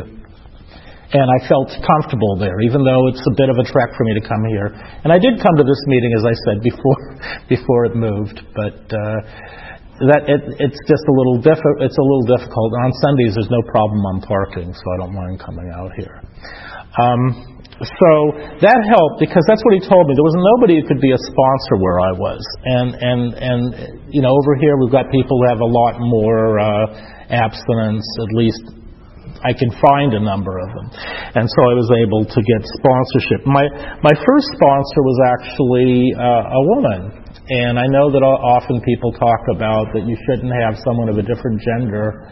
and 1.06 1.22
I 1.22 1.38
felt 1.46 1.70
comfortable 1.86 2.34
there, 2.34 2.58
even 2.66 2.82
though 2.82 3.06
it's 3.06 3.22
a 3.22 3.34
bit 3.38 3.46
of 3.46 3.56
a 3.62 3.64
trek 3.70 3.94
for 3.94 4.02
me 4.10 4.18
to 4.18 4.24
come 4.26 4.42
here. 4.50 4.74
And 5.06 5.14
I 5.14 5.22
did 5.22 5.38
come 5.38 5.54
to 5.54 5.62
this 5.62 5.82
meeting, 5.86 6.10
as 6.18 6.24
I 6.26 6.34
said 6.50 6.58
before, 6.66 7.00
before 7.54 7.80
it 7.86 7.94
moved, 7.94 8.42
but 8.58 8.82
uh, 8.90 9.20
that 10.10 10.26
it, 10.26 10.42
it's 10.58 10.80
just 10.90 11.04
a 11.06 11.14
little 11.14 11.38
diffi- 11.38 11.78
It's 11.78 11.96
a 11.96 12.02
little 12.02 12.26
difficult. 12.26 12.74
On 12.82 12.90
Sundays, 13.06 13.38
there's 13.38 13.54
no 13.54 13.62
problem 13.70 14.02
on 14.10 14.20
parking, 14.26 14.74
so 14.74 14.84
I 14.92 14.96
don't 15.06 15.14
mind 15.14 15.38
coming 15.38 15.70
out 15.70 15.94
here. 15.94 16.25
Um, 16.96 17.56
so 17.76 18.12
that 18.64 18.80
helped 18.88 19.20
because 19.20 19.44
that's 19.44 19.60
what 19.68 19.76
he 19.76 19.84
told 19.84 20.08
me. 20.08 20.16
There 20.16 20.24
was 20.24 20.40
nobody 20.56 20.80
who 20.80 20.84
could 20.88 21.02
be 21.04 21.12
a 21.12 21.20
sponsor 21.20 21.74
where 21.76 22.00
I 22.00 22.12
was, 22.16 22.40
and 22.64 22.88
and 22.96 23.20
and 23.36 23.62
you 24.08 24.24
know 24.24 24.32
over 24.32 24.56
here 24.56 24.80
we've 24.80 24.92
got 24.92 25.12
people 25.12 25.36
who 25.36 25.46
have 25.52 25.60
a 25.60 25.68
lot 25.68 26.00
more 26.00 26.56
uh, 26.56 26.88
abstinence. 27.28 28.00
At 28.00 28.32
least 28.32 28.64
I 29.44 29.52
can 29.52 29.68
find 29.76 30.16
a 30.16 30.22
number 30.24 30.56
of 30.56 30.72
them, 30.72 30.88
and 31.36 31.44
so 31.44 31.60
I 31.68 31.76
was 31.76 31.92
able 32.00 32.24
to 32.24 32.40
get 32.40 32.60
sponsorship. 32.80 33.44
My 33.44 33.68
my 34.00 34.16
first 34.24 34.48
sponsor 34.56 35.00
was 35.04 35.18
actually 35.36 36.16
uh, 36.16 36.56
a 36.56 36.62
woman, 36.80 37.00
and 37.60 37.76
I 37.76 37.84
know 37.92 38.08
that 38.08 38.24
often 38.24 38.80
people 38.88 39.12
talk 39.20 39.52
about 39.52 39.92
that 39.92 40.08
you 40.08 40.16
shouldn't 40.24 40.52
have 40.64 40.80
someone 40.80 41.12
of 41.12 41.20
a 41.20 41.24
different 41.28 41.60
gender 41.60 42.24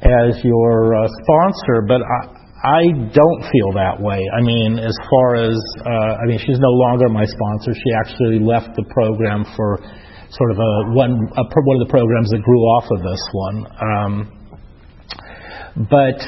as 0.00 0.40
your 0.40 0.96
uh, 0.96 1.06
sponsor, 1.28 1.84
but 1.84 2.00
I, 2.00 2.41
I 2.62 2.82
don't 3.10 3.42
feel 3.50 3.70
that 3.74 3.98
way. 3.98 4.22
I 4.38 4.40
mean, 4.40 4.78
as 4.78 4.94
far 5.10 5.34
as, 5.34 5.58
uh, 5.84 6.22
I 6.22 6.26
mean, 6.26 6.38
she's 6.38 6.60
no 6.60 6.70
longer 6.70 7.08
my 7.08 7.26
sponsor. 7.26 7.74
She 7.74 7.90
actually 7.98 8.38
left 8.38 8.76
the 8.76 8.84
program 8.94 9.44
for 9.56 9.82
sort 10.30 10.50
of 10.52 10.58
a 10.58 10.72
one, 10.94 11.10
a, 11.10 11.42
one 11.42 11.76
of 11.82 11.86
the 11.86 11.90
programs 11.90 12.30
that 12.30 12.40
grew 12.42 12.62
off 12.78 12.86
of 12.90 13.02
this 13.02 13.22
one. 13.32 13.66
Um, 13.82 14.14
but 15.90 16.22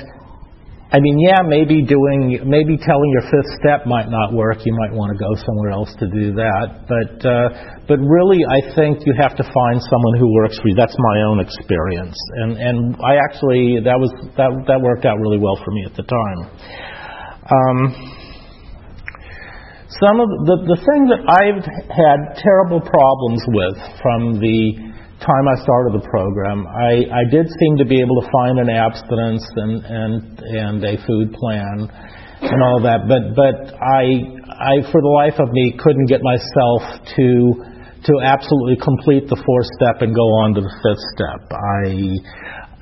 I 0.92 1.00
mean, 1.00 1.18
yeah, 1.18 1.42
maybe 1.42 1.82
doing, 1.82 2.38
maybe 2.44 2.76
telling 2.76 3.10
your 3.10 3.26
fifth 3.26 3.50
step 3.58 3.86
might 3.86 4.08
not 4.08 4.32
work. 4.32 4.64
You 4.64 4.76
might 4.78 4.92
want 4.92 5.10
to 5.10 5.18
go 5.18 5.34
somewhere 5.34 5.72
else 5.72 5.90
to 5.98 6.06
do 6.06 6.36
that. 6.36 6.86
But, 6.86 7.14
uh, 7.24 7.48
but 7.88 7.98
really, 8.00 8.40
I 8.44 8.60
think 8.76 9.04
you 9.04 9.12
have 9.18 9.36
to 9.36 9.44
find 9.44 9.76
someone 9.80 10.14
who 10.18 10.32
works 10.34 10.56
for 10.60 10.68
you. 10.68 10.76
That's 10.76 10.96
my 10.96 11.16
own 11.28 11.40
experience, 11.40 12.16
and 12.40 12.56
and 12.56 12.96
I 13.04 13.20
actually 13.20 13.76
that 13.84 14.00
was 14.00 14.08
that 14.40 14.48
that 14.68 14.80
worked 14.80 15.04
out 15.04 15.20
really 15.20 15.36
well 15.36 15.60
for 15.60 15.70
me 15.72 15.84
at 15.84 15.92
the 15.92 16.04
time. 16.08 16.40
Um, 17.44 17.78
some 20.00 20.16
of 20.16 20.28
the 20.48 20.56
the 20.64 20.78
thing 20.80 21.02
that 21.12 21.22
I've 21.28 21.60
had 21.92 22.40
terrible 22.40 22.80
problems 22.80 23.44
with 23.52 23.76
from 24.00 24.40
the 24.40 24.93
time 25.24 25.44
I 25.48 25.56
started 25.64 25.96
the 25.96 26.04
program, 26.04 26.68
I, 26.68 27.08
I 27.08 27.24
did 27.32 27.48
seem 27.48 27.80
to 27.80 27.86
be 27.88 27.98
able 27.98 28.20
to 28.20 28.26
find 28.28 28.60
an 28.60 28.68
abstinence 28.68 29.44
and, 29.56 29.74
and, 29.84 30.12
and 30.38 30.78
a 30.84 30.94
food 31.08 31.32
plan 31.32 31.88
and 32.44 32.60
all 32.60 32.84
that, 32.84 33.08
but, 33.08 33.32
but 33.32 33.72
I, 33.80 34.04
I, 34.52 34.74
for 34.92 35.00
the 35.00 35.14
life 35.24 35.40
of 35.40 35.48
me, 35.48 35.72
couldn't 35.80 36.12
get 36.12 36.20
myself 36.20 36.84
to, 37.16 37.28
to 38.04 38.12
absolutely 38.20 38.76
complete 38.76 39.24
the 39.32 39.40
fourth 39.40 39.68
step 39.80 40.04
and 40.04 40.12
go 40.12 40.28
on 40.44 40.52
to 40.54 40.60
the 40.60 40.74
fifth 40.84 41.04
step. 41.16 41.40
I, 41.48 41.88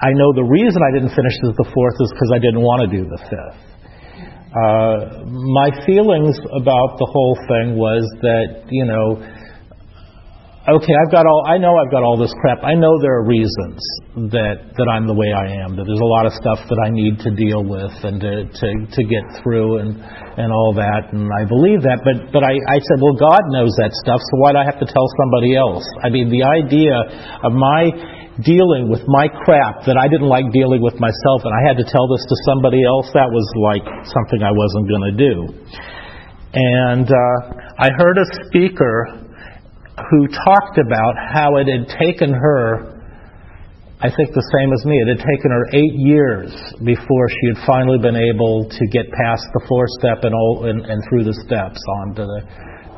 I 0.03 0.11
know 0.19 0.35
the 0.35 0.43
reason 0.43 0.83
I 0.83 0.91
didn't 0.91 1.15
finish 1.15 1.37
the 1.47 1.71
fourth 1.71 1.97
is 2.03 2.11
because 2.11 2.31
I 2.35 2.41
didn't 2.43 2.67
want 2.67 2.83
to 2.83 2.91
do 2.91 3.07
the 3.07 3.21
fifth. 3.31 3.63
Uh, 4.53 5.25
my 5.31 5.71
feelings 5.87 6.37
about 6.53 6.99
the 6.99 7.09
whole 7.09 7.39
thing 7.49 7.79
was 7.79 8.05
that, 8.21 8.67
you 8.69 8.85
know, 8.85 9.17
okay, 10.63 10.95
I've 10.95 11.11
got 11.11 11.27
all, 11.27 11.43
I 11.51 11.59
know 11.59 11.75
I've 11.75 11.91
got 11.91 12.07
all 12.07 12.15
this 12.15 12.31
crap. 12.39 12.63
I 12.63 12.79
know 12.79 12.95
there 13.03 13.19
are 13.19 13.27
reasons 13.27 13.83
that, 14.31 14.79
that 14.79 14.87
I'm 14.87 15.11
the 15.11 15.17
way 15.17 15.35
I 15.35 15.59
am, 15.67 15.75
that 15.75 15.83
there's 15.83 16.03
a 16.03 16.13
lot 16.21 16.23
of 16.23 16.33
stuff 16.39 16.63
that 16.71 16.79
I 16.79 16.91
need 16.95 17.19
to 17.27 17.35
deal 17.35 17.67
with 17.67 17.91
and 18.07 18.23
to, 18.23 18.47
to, 18.47 18.69
to 18.87 19.03
get 19.11 19.25
through 19.43 19.83
and, 19.83 19.99
and 20.39 20.55
all 20.55 20.71
that. 20.79 21.11
And 21.11 21.27
I 21.35 21.43
believe 21.51 21.83
that. 21.83 22.07
But, 22.07 22.31
but 22.31 22.47
I, 22.47 22.55
I 22.71 22.79
said, 22.79 23.03
well, 23.03 23.19
God 23.19 23.43
knows 23.51 23.75
that 23.83 23.91
stuff, 24.07 24.23
so 24.23 24.35
why 24.39 24.55
do 24.55 24.63
I 24.63 24.67
have 24.67 24.79
to 24.79 24.87
tell 24.87 25.07
somebody 25.19 25.59
else? 25.59 25.83
I 26.07 26.15
mean, 26.15 26.31
the 26.31 26.47
idea 26.47 26.95
of 27.43 27.51
my 27.51 27.91
dealing 28.41 28.89
with 28.89 29.05
my 29.11 29.29
crap 29.45 29.85
that 29.85 29.99
I 30.01 30.09
didn't 30.09 30.31
like 30.31 30.49
dealing 30.57 30.81
with 30.81 30.97
myself 30.97 31.45
and 31.45 31.53
I 31.53 31.69
had 31.69 31.77
to 31.77 31.85
tell 31.85 32.09
this 32.09 32.25
to 32.25 32.37
somebody 32.49 32.81
else, 32.81 33.11
that 33.13 33.29
was 33.29 33.45
like 33.61 33.85
something 34.09 34.41
I 34.41 34.55
wasn't 34.55 34.85
going 34.89 35.05
to 35.11 35.17
do. 35.21 35.35
And 36.55 37.09
uh, 37.11 37.37
I 37.77 37.91
heard 37.99 38.17
a 38.17 38.25
speaker 38.47 39.22
who 39.99 40.29
talked 40.29 40.79
about 40.81 41.15
how 41.17 41.57
it 41.57 41.69
had 41.69 41.85
taken 42.01 42.33
her, 42.33 42.93
I 44.01 44.09
think 44.09 44.35
the 44.35 44.49
same 44.59 44.73
as 44.73 44.83
me, 44.89 44.97
it 44.99 45.09
had 45.15 45.23
taken 45.23 45.51
her 45.53 45.65
eight 45.77 45.97
years 46.01 46.51
before 46.83 47.25
she 47.29 47.45
had 47.55 47.61
finally 47.67 48.01
been 48.01 48.17
able 48.17 48.67
to 48.67 48.83
get 48.91 49.07
past 49.13 49.45
the 49.53 49.63
four 49.69 49.85
step 50.01 50.25
and, 50.25 50.35
all, 50.35 50.67
and, 50.67 50.83
and 50.89 50.99
through 51.07 51.23
the 51.23 51.37
steps 51.45 51.79
onto 52.03 52.25
the, 52.25 52.41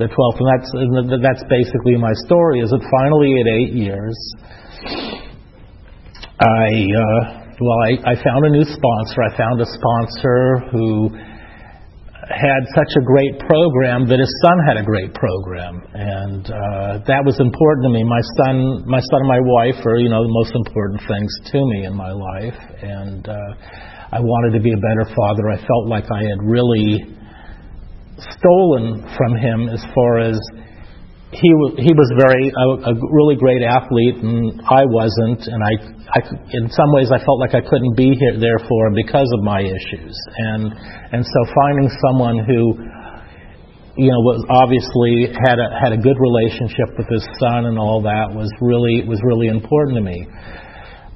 the 0.01 0.09
12th. 0.09 0.39
And 0.39 0.49
that's, 0.49 0.71
and 0.73 1.21
that's 1.21 1.45
basically 1.51 1.99
my 1.99 2.15
story, 2.25 2.63
is 2.63 2.71
that 2.71 2.81
finally 2.89 3.37
at 3.43 3.49
eight 3.51 3.75
years, 3.75 4.17
I, 6.41 6.71
uh, 6.95 7.23
well, 7.61 7.81
I, 7.85 7.91
I 8.11 8.15
found 8.23 8.47
a 8.47 8.51
new 8.51 8.65
sponsor. 8.65 9.19
I 9.23 9.37
found 9.37 9.61
a 9.61 9.69
sponsor 9.69 10.73
who 10.73 11.11
had 12.31 12.63
such 12.73 12.93
a 12.97 13.03
great 13.05 13.39
program 13.45 14.09
that 14.09 14.17
his 14.17 14.33
son 14.41 14.57
had 14.65 14.77
a 14.81 14.85
great 14.85 15.13
program, 15.13 15.85
and 15.93 16.49
uh, 16.49 17.05
that 17.05 17.21
was 17.21 17.37
important 17.41 17.85
to 17.85 17.93
me. 17.93 18.01
My 18.05 18.23
son, 18.41 18.81
my 18.89 19.01
son 19.01 19.19
and 19.25 19.29
my 19.29 19.43
wife 19.45 19.81
are 19.85 20.01
you 20.01 20.09
know 20.09 20.25
the 20.25 20.33
most 20.33 20.57
important 20.57 21.01
things 21.05 21.29
to 21.53 21.59
me 21.61 21.85
in 21.85 21.93
my 21.93 22.13
life, 22.13 22.57
and 22.81 23.29
uh, 23.29 23.35
I 24.13 24.21
wanted 24.21 24.57
to 24.57 24.63
be 24.63 24.73
a 24.73 24.81
better 24.81 25.05
father. 25.05 25.53
I 25.53 25.59
felt 25.61 25.85
like 25.89 26.09
I 26.09 26.25
had 26.25 26.41
really 26.41 27.13
stolen 28.41 29.05
from 29.17 29.33
him 29.37 29.69
as 29.69 29.85
far 29.93 30.25
as 30.25 30.39
he 31.35 31.51
was 31.59 31.71
he 31.83 31.91
was 31.91 32.09
very 32.15 32.47
a, 32.55 32.67
a 32.91 32.95
really 32.95 33.35
great 33.35 33.63
athlete 33.67 34.23
and 34.23 34.63
I 34.71 34.87
wasn't 34.87 35.43
and 35.51 35.61
I, 35.61 35.75
I 36.15 36.19
in 36.55 36.71
some 36.71 36.91
ways 36.95 37.11
I 37.11 37.19
felt 37.19 37.43
like 37.43 37.59
I 37.59 37.63
couldn't 37.63 37.99
be 37.99 38.15
here 38.15 38.39
there 38.39 38.61
for 38.71 38.87
him 38.87 38.95
because 38.95 39.27
of 39.35 39.43
my 39.43 39.59
issues 39.59 40.15
and 40.39 40.71
and 41.11 41.23
so 41.27 41.41
finding 41.51 41.91
someone 42.07 42.39
who 42.47 42.61
you 43.99 44.11
know 44.11 44.21
was 44.23 44.41
obviously 44.47 45.35
had 45.43 45.59
a 45.59 45.69
had 45.75 45.91
a 45.91 46.01
good 46.01 46.19
relationship 46.19 46.95
with 46.95 47.11
his 47.11 47.27
son 47.43 47.67
and 47.67 47.79
all 47.79 48.03
that 48.03 48.31
was 48.31 48.51
really 48.63 49.03
was 49.07 49.19
really 49.27 49.51
important 49.51 49.99
to 49.99 50.05
me. 50.07 50.23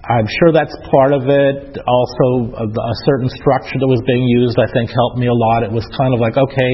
I'm 0.09 0.25
sure 0.41 0.57
that's 0.57 0.73
part 0.89 1.13
of 1.13 1.29
it. 1.29 1.77
Also, 1.85 2.27
a, 2.57 2.65
a 2.65 2.97
certain 3.05 3.29
structure 3.29 3.77
that 3.77 3.91
was 3.93 4.01
being 4.09 4.25
used, 4.25 4.57
I 4.57 4.65
think, 4.73 4.89
helped 4.89 5.21
me 5.21 5.29
a 5.29 5.37
lot. 5.37 5.69
It 5.69 5.73
was 5.75 5.85
kind 6.01 6.17
of 6.17 6.21
like, 6.25 6.33
okay, 6.33 6.73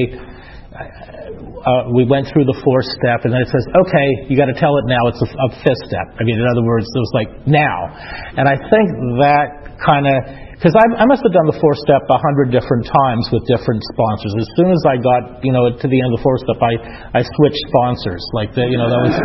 uh, 1.65 1.89
we 1.89 2.05
went 2.05 2.29
through 2.29 2.45
the 2.45 2.57
fourth 2.61 2.85
step, 3.01 3.25
and 3.25 3.33
then 3.33 3.41
it 3.41 3.49
says, 3.49 3.65
okay, 3.73 4.29
you 4.29 4.37
got 4.37 4.53
to 4.53 4.57
tell 4.57 4.77
it 4.77 4.85
now. 4.85 5.09
It's 5.09 5.21
a, 5.21 5.29
a 5.33 5.49
fifth 5.65 5.81
step. 5.89 6.13
I 6.15 6.21
mean, 6.21 6.37
in 6.37 6.45
other 6.45 6.61
words, 6.61 6.85
it 6.85 7.01
was 7.01 7.13
like 7.17 7.29
now. 7.49 7.89
And 8.37 8.45
I 8.45 8.53
think 8.53 8.87
that 9.17 9.81
kind 9.81 10.05
of 10.05 10.44
because 10.55 10.71
I, 10.71 11.03
I 11.03 11.05
must 11.05 11.19
have 11.19 11.35
done 11.35 11.51
the 11.51 11.59
four 11.59 11.75
step 11.83 12.07
a 12.07 12.15
hundred 12.15 12.47
different 12.47 12.87
times 12.87 13.27
with 13.27 13.43
different 13.51 13.83
sponsors. 13.91 14.31
As 14.39 14.47
soon 14.55 14.71
as 14.71 14.81
I 14.87 14.95
got 14.95 15.43
you 15.43 15.51
know 15.51 15.67
to 15.67 15.87
the 15.87 15.99
end 15.99 16.15
of 16.15 16.15
the 16.15 16.23
four 16.23 16.39
step, 16.47 16.59
I 16.63 16.73
I 17.11 17.21
switched 17.27 17.59
sponsors. 17.67 18.23
Like 18.31 18.55
the, 18.55 18.63
you 18.63 18.79
know 18.79 18.87
that 18.87 19.01
was 19.03 19.15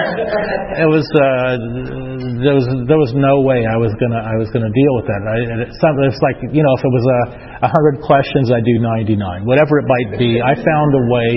it 0.84 0.88
was 0.88 1.06
uh, 1.16 1.56
there 2.44 2.56
was 2.56 2.66
there 2.84 3.00
was 3.00 3.12
no 3.16 3.40
way 3.40 3.64
I 3.64 3.80
was 3.80 3.96
gonna 3.96 4.20
I 4.20 4.36
was 4.36 4.52
gonna 4.52 4.68
deal 4.68 4.92
with 5.00 5.08
that. 5.08 5.20
I, 5.24 5.36
it 5.64 5.72
sounded 5.80 6.12
it's 6.12 6.20
like 6.20 6.38
you 6.52 6.60
know 6.60 6.72
if 6.76 6.82
it 6.84 6.92
was 6.92 7.06
a 7.08 7.20
a 7.64 7.68
hundred 7.72 8.04
questions, 8.04 8.52
I 8.52 8.60
do 8.60 8.76
ninety 8.84 9.16
nine. 9.16 9.48
Whatever 9.48 9.80
it 9.80 9.88
might 9.88 10.20
be, 10.20 10.44
I 10.44 10.52
found 10.60 10.90
a 10.92 11.04
way 11.08 11.28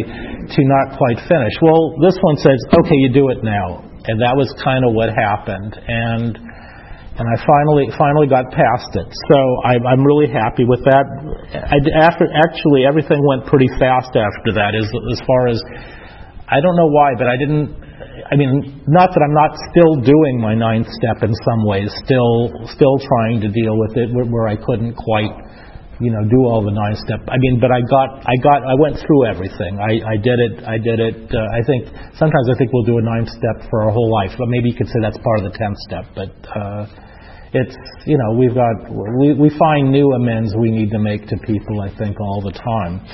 to 0.52 0.60
not 0.68 1.00
quite 1.00 1.24
finish. 1.32 1.56
Well, 1.64 1.96
this 2.04 2.20
one 2.20 2.36
says 2.44 2.60
okay, 2.76 2.98
you 3.08 3.16
do 3.16 3.32
it 3.32 3.40
now, 3.40 3.88
and 4.04 4.20
that 4.20 4.36
was 4.36 4.52
kind 4.60 4.84
of 4.84 4.92
what 4.92 5.16
happened 5.16 5.80
and 5.80 6.53
and 7.14 7.30
I 7.30 7.38
finally 7.46 7.86
finally 7.94 8.26
got 8.26 8.50
past 8.50 8.90
it. 8.98 9.06
So 9.30 9.38
I, 9.62 9.78
I'm 9.86 10.02
really 10.02 10.26
happy 10.26 10.66
with 10.66 10.82
that. 10.90 11.06
I, 11.54 11.78
after 12.02 12.26
actually 12.34 12.90
everything 12.90 13.22
went 13.30 13.46
pretty 13.46 13.70
fast 13.78 14.18
after 14.18 14.50
that. 14.58 14.74
As 14.74 14.90
as 14.90 15.20
far 15.30 15.48
as 15.48 15.62
I 16.50 16.58
don't 16.58 16.76
know 16.76 16.90
why, 16.90 17.14
but 17.18 17.30
I 17.30 17.38
didn't. 17.38 17.70
I 18.30 18.36
mean, 18.36 18.82
not 18.88 19.14
that 19.14 19.22
I'm 19.22 19.34
not 19.34 19.54
still 19.70 20.02
doing 20.02 20.42
my 20.42 20.54
ninth 20.58 20.90
step 20.90 21.22
in 21.22 21.34
some 21.46 21.66
ways, 21.66 21.94
still 22.02 22.50
still 22.74 22.98
trying 22.98 23.42
to 23.46 23.50
deal 23.50 23.78
with 23.78 23.94
it 23.98 24.10
where, 24.10 24.26
where 24.26 24.48
I 24.50 24.58
couldn't 24.58 24.98
quite 24.98 25.34
you 26.04 26.12
know 26.12 26.22
do 26.28 26.44
all 26.46 26.60
the 26.62 26.76
nine 26.76 26.96
step 27.08 27.24
i 27.32 27.40
mean 27.40 27.58
but 27.64 27.72
i 27.72 27.80
got 27.88 28.20
i 28.28 28.36
got 28.44 28.60
i 28.68 28.76
went 28.76 29.00
through 29.00 29.24
everything 29.32 29.80
i 29.80 30.04
i 30.04 30.16
did 30.20 30.38
it 30.38 30.60
i 30.68 30.76
did 30.76 31.00
it 31.00 31.24
uh, 31.32 31.58
i 31.58 31.64
think 31.64 31.88
sometimes 32.20 32.46
i 32.52 32.56
think 32.60 32.68
we'll 32.76 32.86
do 32.86 33.00
a 33.00 33.06
nine 33.06 33.26
step 33.26 33.64
for 33.72 33.88
our 33.88 33.92
whole 33.92 34.12
life 34.12 34.36
but 34.38 34.52
maybe 34.52 34.70
you 34.70 34.76
could 34.76 34.92
say 34.92 35.00
that's 35.00 35.18
part 35.24 35.40
of 35.40 35.48
the 35.48 35.56
tenth 35.56 35.80
step 35.88 36.06
but 36.14 36.32
uh 36.52 36.86
it's 37.54 37.78
you 38.06 38.18
know 38.18 38.34
we've 38.38 38.56
got 38.56 38.90
we, 38.90 39.34
we 39.34 39.50
find 39.58 39.92
new 39.92 40.12
amends 40.14 40.54
we 40.58 40.72
need 40.72 40.90
to 40.90 41.00
make 41.00 41.28
to 41.28 41.38
people 41.46 41.82
I 41.82 41.96
think 41.98 42.20
all 42.20 42.42
the 42.42 42.52
time. 42.52 43.06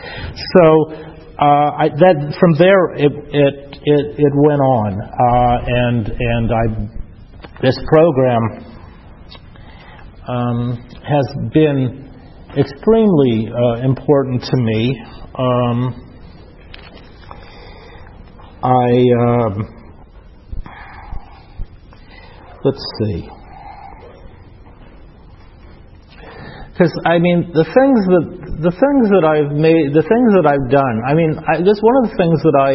So 0.55 0.95
uh, 1.39 1.71
I, 1.75 1.89
that 1.89 2.35
from 2.39 2.53
there 2.57 2.95
it 2.95 3.11
it 3.35 3.55
it, 3.83 4.05
it 4.17 4.33
went 4.35 4.61
on 4.61 4.95
uh, 4.95 5.57
and 5.67 6.07
and 6.07 6.51
I 6.51 6.65
this 7.61 7.77
program 7.91 8.43
um, 10.27 10.87
has 11.03 11.27
been 11.51 12.08
extremely 12.57 13.49
uh, 13.51 13.85
important 13.85 14.43
to 14.43 14.57
me. 14.57 15.01
Um, 15.37 16.05
I 18.63 18.91
um, 19.21 19.67
let's 22.63 22.83
see. 22.99 23.29
because 26.79 26.95
I 27.03 27.19
mean 27.19 27.51
the 27.51 27.67
things 27.67 27.99
that 28.07 28.25
the 28.63 28.71
things 28.71 29.05
that 29.11 29.27
I've 29.27 29.51
made, 29.51 29.91
the 29.91 30.03
things 30.03 30.29
that 30.39 30.47
I've 30.47 30.67
done. 30.71 30.95
I 31.03 31.11
mean, 31.11 31.35
I, 31.43 31.59
this 31.59 31.79
one 31.83 31.95
of 32.03 32.11
the 32.11 32.15
things 32.15 32.39
that 32.39 32.55
I 32.55 32.71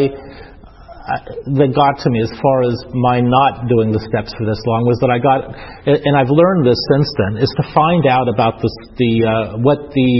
that 1.05 1.69
got 1.77 2.01
to 2.01 2.09
me 2.09 2.25
as 2.25 2.33
far 2.41 2.65
as 2.65 2.77
my 2.97 3.21
not 3.21 3.69
doing 3.69 3.93
the 3.93 4.01
steps 4.09 4.33
for 4.33 4.49
this 4.49 4.57
long 4.65 4.89
was 4.89 4.97
that 5.05 5.13
I 5.13 5.21
got, 5.21 5.53
and 5.85 6.15
I've 6.17 6.33
learned 6.33 6.65
this 6.65 6.81
since 6.97 7.09
then, 7.21 7.33
is 7.45 7.53
to 7.61 7.65
find 7.77 8.09
out 8.09 8.25
about 8.25 8.65
the 8.65 8.71
the 8.97 9.13
uh, 9.21 9.35
what 9.61 9.93
the 9.93 10.13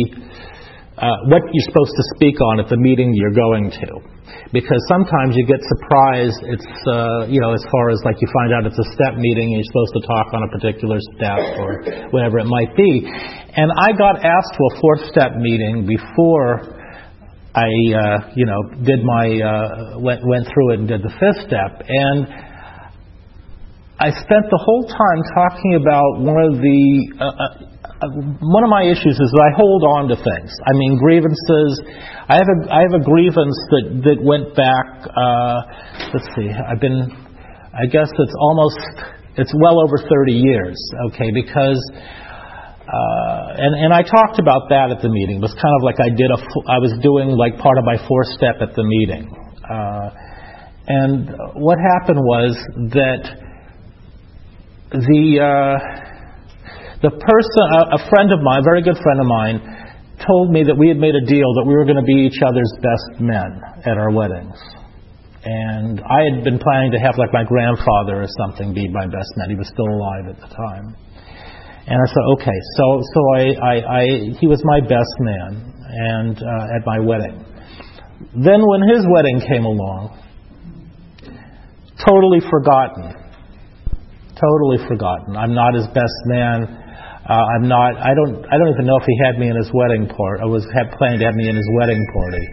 uh, 1.01 1.09
what 1.33 1.41
you're 1.41 1.69
supposed 1.73 1.97
to 1.97 2.05
speak 2.21 2.37
on 2.37 2.61
at 2.61 2.69
the 2.69 2.77
meeting 2.77 3.17
you're 3.17 3.33
going 3.33 3.73
to 3.73 4.15
because 4.53 4.79
sometimes 4.87 5.35
you 5.35 5.49
get 5.49 5.59
surprised. 5.65 6.39
It's 6.53 6.71
uh, 6.85 7.33
you 7.33 7.41
know 7.41 7.57
as 7.57 7.65
far 7.73 7.89
as 7.89 7.99
like 8.05 8.21
you 8.21 8.29
find 8.45 8.53
out 8.53 8.69
it's 8.69 8.79
a 8.79 8.89
step 8.93 9.17
meeting 9.17 9.57
and 9.57 9.65
you're 9.65 9.73
supposed 9.73 9.95
to 9.99 10.03
talk 10.05 10.27
on 10.37 10.41
a 10.45 10.51
particular 10.53 11.01
step 11.17 11.41
or 11.65 11.81
whatever 12.13 12.45
it 12.45 12.49
might 12.49 12.77
be. 12.77 13.09
And 13.57 13.73
I 13.73 13.97
got 13.97 14.21
asked 14.21 14.53
to 14.53 14.63
a 14.69 14.73
fourth 14.85 15.05
step 15.09 15.33
meeting 15.41 15.89
before 15.89 16.84
I 17.55 17.71
uh, 17.71 18.31
you 18.35 18.47
know 18.47 18.61
did 18.83 19.05
my 19.05 19.27
uh, 19.39 19.99
went 20.01 20.27
went 20.27 20.47
through 20.51 20.75
it 20.75 20.79
and 20.81 20.89
did 20.89 21.03
the 21.03 21.15
fifth 21.21 21.47
step 21.47 21.87
and. 21.87 22.55
I 23.95 24.11
spent 24.11 24.51
the 24.51 24.59
whole 24.59 24.85
time 24.91 25.21
talking 25.39 25.79
about 25.79 26.19
one 26.19 26.43
of 26.43 26.59
the 26.59 26.83
uh, 27.15 27.31
uh 27.31 27.75
one 28.43 28.65
of 28.65 28.69
my 28.69 28.83
issues 28.83 29.15
is 29.15 29.31
that 29.33 29.45
I 29.47 29.51
hold 29.57 29.87
on 29.87 30.09
to 30.11 30.17
things. 30.19 30.51
I 30.67 30.73
mean, 30.75 30.99
grievances. 30.99 31.81
I 32.27 32.35
have 32.35 32.51
a 32.51 32.59
I 32.75 32.81
have 32.83 32.95
a 32.99 33.05
grievance 33.07 33.55
that 33.71 33.85
that 34.03 34.19
went 34.19 34.51
back. 34.59 34.87
Uh, 35.07 36.11
let's 36.13 36.27
see. 36.35 36.51
I've 36.51 36.83
been. 36.83 37.07
I 37.71 37.87
guess 37.87 38.11
it's 38.11 38.37
almost. 38.41 38.83
It's 39.39 39.55
well 39.63 39.79
over 39.79 39.97
30 39.99 40.33
years. 40.33 40.77
Okay, 41.15 41.31
because. 41.33 41.79
Uh, 42.95 43.59
and 43.59 43.75
and 43.75 43.91
I 43.93 44.03
talked 44.03 44.39
about 44.39 44.71
that 44.71 44.95
at 44.95 45.03
the 45.03 45.11
meeting. 45.11 45.43
It 45.43 45.43
was 45.43 45.55
kind 45.59 45.75
of 45.75 45.83
like 45.83 45.99
I 45.99 46.15
did 46.15 46.31
a. 46.31 46.39
I 46.71 46.79
was 46.79 46.95
doing 47.03 47.35
like 47.35 47.59
part 47.59 47.79
of 47.79 47.85
my 47.85 47.99
four 48.07 48.23
step 48.39 48.63
at 48.63 48.75
the 48.79 48.87
meeting. 48.87 49.27
Uh, 49.67 50.11
and 50.87 51.35
what 51.59 51.79
happened 51.83 52.21
was 52.23 52.55
that 52.95 53.23
the. 54.93 55.23
Uh, 55.43 56.05
the 57.05 57.13
person, 57.13 57.65
a, 57.77 58.01
a 58.01 58.09
friend 58.09 58.33
of 58.33 58.41
mine, 58.41 58.65
a 58.65 58.65
very 58.65 58.81
good 58.81 58.97
friend 58.97 59.21
of 59.21 59.29
mine, 59.29 59.61
told 60.25 60.49
me 60.49 60.65
that 60.65 60.73
we 60.73 60.89
had 60.89 60.97
made 60.97 61.13
a 61.13 61.25
deal 61.29 61.53
that 61.61 61.65
we 61.69 61.77
were 61.77 61.85
going 61.85 62.01
to 62.01 62.09
be 62.09 62.25
each 62.25 62.41
other's 62.41 62.73
best 62.81 63.21
men 63.21 63.61
at 63.85 64.01
our 64.01 64.09
weddings. 64.09 64.57
And 65.45 66.01
I 66.01 66.25
had 66.33 66.45
been 66.45 66.57
planning 66.57 66.97
to 66.97 67.01
have 67.05 67.21
like 67.21 67.29
my 67.37 67.45
grandfather 67.45 68.25
or 68.25 68.29
something 68.41 68.73
be 68.73 68.89
my 68.89 69.05
best 69.05 69.29
man. 69.37 69.53
He 69.53 69.57
was 69.61 69.69
still 69.69 69.85
alive 69.85 70.33
at 70.33 70.41
the 70.41 70.49
time. 70.49 70.97
And 71.87 72.01
I 72.01 72.07
said, 72.09 72.25
okay. 72.41 72.59
So, 72.77 73.03
so 73.13 73.21
I, 73.37 73.43
I, 73.61 73.75
I 73.85 74.03
he 74.41 74.47
was 74.47 74.61
my 74.65 74.81
best 74.81 75.15
man, 75.21 75.75
and 75.85 76.37
uh, 76.39 76.77
at 76.77 76.83
my 76.87 76.99
wedding. 76.99 77.45
Then 78.33 78.65
when 78.65 78.83
his 78.89 79.05
wedding 79.05 79.41
came 79.47 79.65
along, 79.65 80.19
totally 82.01 82.41
forgotten. 82.51 83.15
Totally 84.35 84.81
forgotten. 84.89 85.37
I'm 85.37 85.55
not 85.55 85.75
his 85.75 85.87
best 85.89 86.19
man. 86.27 86.65
Uh, 87.29 87.33
I'm 87.33 87.69
not. 87.69 87.97
I 87.97 88.13
don't. 88.13 88.45
I 88.45 88.59
don't 88.59 88.73
even 88.75 88.87
know 88.87 88.97
if 89.01 89.07
he 89.07 89.17
had 89.25 89.39
me 89.39 89.49
in 89.49 89.57
his 89.57 89.71
wedding 89.73 90.09
party. 90.09 90.43
I 90.43 90.47
was 90.47 90.67
had 90.75 90.91
planned 90.99 91.21
to 91.21 91.27
have 91.27 91.35
me 91.35 91.49
in 91.49 91.57
his 91.57 91.69
wedding 91.79 92.05
party. 92.13 92.45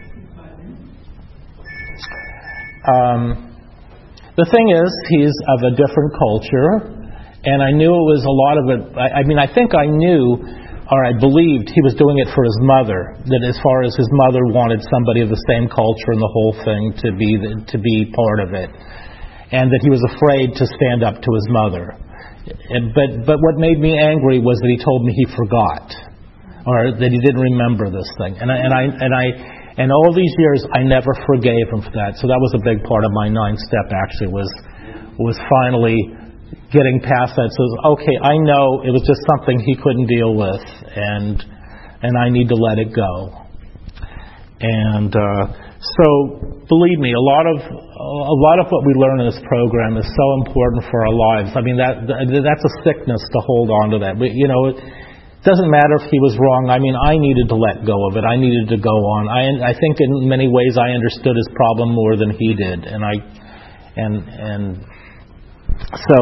Um, 2.82 3.52
the 4.36 4.46
thing 4.48 4.70
is, 4.72 4.90
he's 5.10 5.34
of 5.48 5.60
a 5.60 5.76
different 5.76 6.12
culture, 6.16 7.01
and 7.44 7.58
I 7.62 7.70
knew 7.74 7.90
it 7.90 8.06
was 8.06 8.22
a 8.22 8.36
lot 8.36 8.56
of 8.58 8.64
it. 8.70 8.80
I, 8.94 9.20
I 9.20 9.22
mean, 9.26 9.38
I 9.38 9.50
think 9.50 9.74
I 9.74 9.90
knew, 9.90 10.38
or 10.86 11.00
I 11.02 11.12
believed, 11.18 11.74
he 11.74 11.82
was 11.82 11.98
doing 11.98 12.22
it 12.22 12.30
for 12.30 12.46
his 12.46 12.58
mother. 12.62 13.18
That 13.26 13.42
as 13.42 13.58
far 13.58 13.82
as 13.82 13.94
his 13.98 14.06
mother 14.22 14.46
wanted 14.46 14.78
somebody 14.86 15.26
of 15.26 15.30
the 15.30 15.42
same 15.50 15.66
culture 15.66 16.14
and 16.14 16.22
the 16.22 16.30
whole 16.30 16.54
thing 16.62 16.82
to 17.02 17.08
be 17.18 17.30
the, 17.42 17.50
to 17.74 17.76
be 17.82 18.10
part 18.14 18.38
of 18.46 18.50
it, 18.54 18.70
and 19.50 19.66
that 19.74 19.80
he 19.82 19.90
was 19.90 20.02
afraid 20.14 20.54
to 20.54 20.64
stand 20.78 21.02
up 21.02 21.18
to 21.18 21.30
his 21.34 21.46
mother. 21.50 21.98
But, 22.94 23.26
but 23.26 23.38
what 23.38 23.58
made 23.58 23.78
me 23.78 23.94
angry 23.98 24.42
was 24.42 24.58
that 24.58 24.70
he 24.70 24.78
told 24.78 25.06
me 25.06 25.14
he 25.14 25.26
forgot, 25.34 25.86
or 26.66 26.94
that 26.94 27.10
he 27.10 27.18
didn't 27.22 27.42
remember 27.42 27.90
this 27.90 28.06
thing. 28.18 28.38
And 28.38 28.50
I, 28.50 28.56
and 28.58 28.72
I, 28.74 28.82
and 28.86 29.12
I, 29.14 29.24
and 29.82 29.88
all 29.90 30.14
these 30.14 30.34
years, 30.38 30.62
I 30.74 30.82
never 30.82 31.10
forgave 31.26 31.66
him 31.74 31.82
for 31.82 31.94
that. 31.94 32.18
So 32.22 32.26
that 32.30 32.38
was 32.38 32.54
a 32.54 32.62
big 32.62 32.82
part 32.86 33.02
of 33.02 33.10
my 33.14 33.26
ninth 33.30 33.58
step. 33.62 33.90
Actually, 33.90 34.30
was 34.30 34.50
was 35.18 35.36
finally 35.48 35.96
getting 36.72 37.00
past 37.00 37.36
that. 37.36 37.50
says, 37.52 37.72
okay, 37.96 38.16
I 38.22 38.36
know 38.40 38.82
it 38.84 38.92
was 38.92 39.04
just 39.04 39.20
something 39.28 39.60
he 39.60 39.76
couldn't 39.76 40.08
deal 40.08 40.34
with, 40.34 40.64
and 40.96 41.36
and 42.02 42.12
I 42.18 42.28
need 42.28 42.48
to 42.48 42.58
let 42.58 42.78
it 42.78 42.90
go. 42.94 43.42
And 44.62 45.10
uh, 45.10 45.44
so, 45.82 46.06
believe 46.70 46.98
me, 47.02 47.10
a 47.10 47.24
lot 47.24 47.44
of 47.50 47.58
a 47.58 48.36
lot 48.38 48.62
of 48.62 48.70
what 48.70 48.86
we 48.86 48.94
learn 48.94 49.18
in 49.20 49.26
this 49.26 49.42
program 49.46 49.98
is 49.98 50.06
so 50.06 50.26
important 50.46 50.86
for 50.90 51.02
our 51.02 51.14
lives. 51.14 51.50
I 51.58 51.62
mean, 51.62 51.76
that 51.78 52.06
that's 52.06 52.64
a 52.64 52.72
sickness 52.86 53.18
to 53.18 53.38
hold 53.42 53.70
on 53.70 53.90
to 53.94 53.98
that. 54.06 54.18
But, 54.18 54.30
you 54.30 54.46
know, 54.46 54.70
it 54.70 54.78
doesn't 55.42 55.70
matter 55.70 55.98
if 55.98 56.06
he 56.06 56.18
was 56.22 56.38
wrong. 56.38 56.70
I 56.70 56.78
mean, 56.78 56.94
I 56.94 57.18
needed 57.18 57.50
to 57.50 57.58
let 57.58 57.82
go 57.82 57.98
of 58.06 58.14
it. 58.14 58.22
I 58.22 58.38
needed 58.38 58.70
to 58.70 58.78
go 58.78 58.94
on. 58.94 59.26
I 59.26 59.70
I 59.70 59.72
think 59.74 59.98
in 59.98 60.30
many 60.30 60.46
ways 60.46 60.78
I 60.78 60.94
understood 60.94 61.34
his 61.34 61.50
problem 61.58 61.90
more 61.90 62.14
than 62.14 62.30
he 62.30 62.54
did, 62.54 62.86
and 62.86 63.02
I 63.02 63.14
and 63.98 64.14
and 64.22 64.64
so 65.92 66.18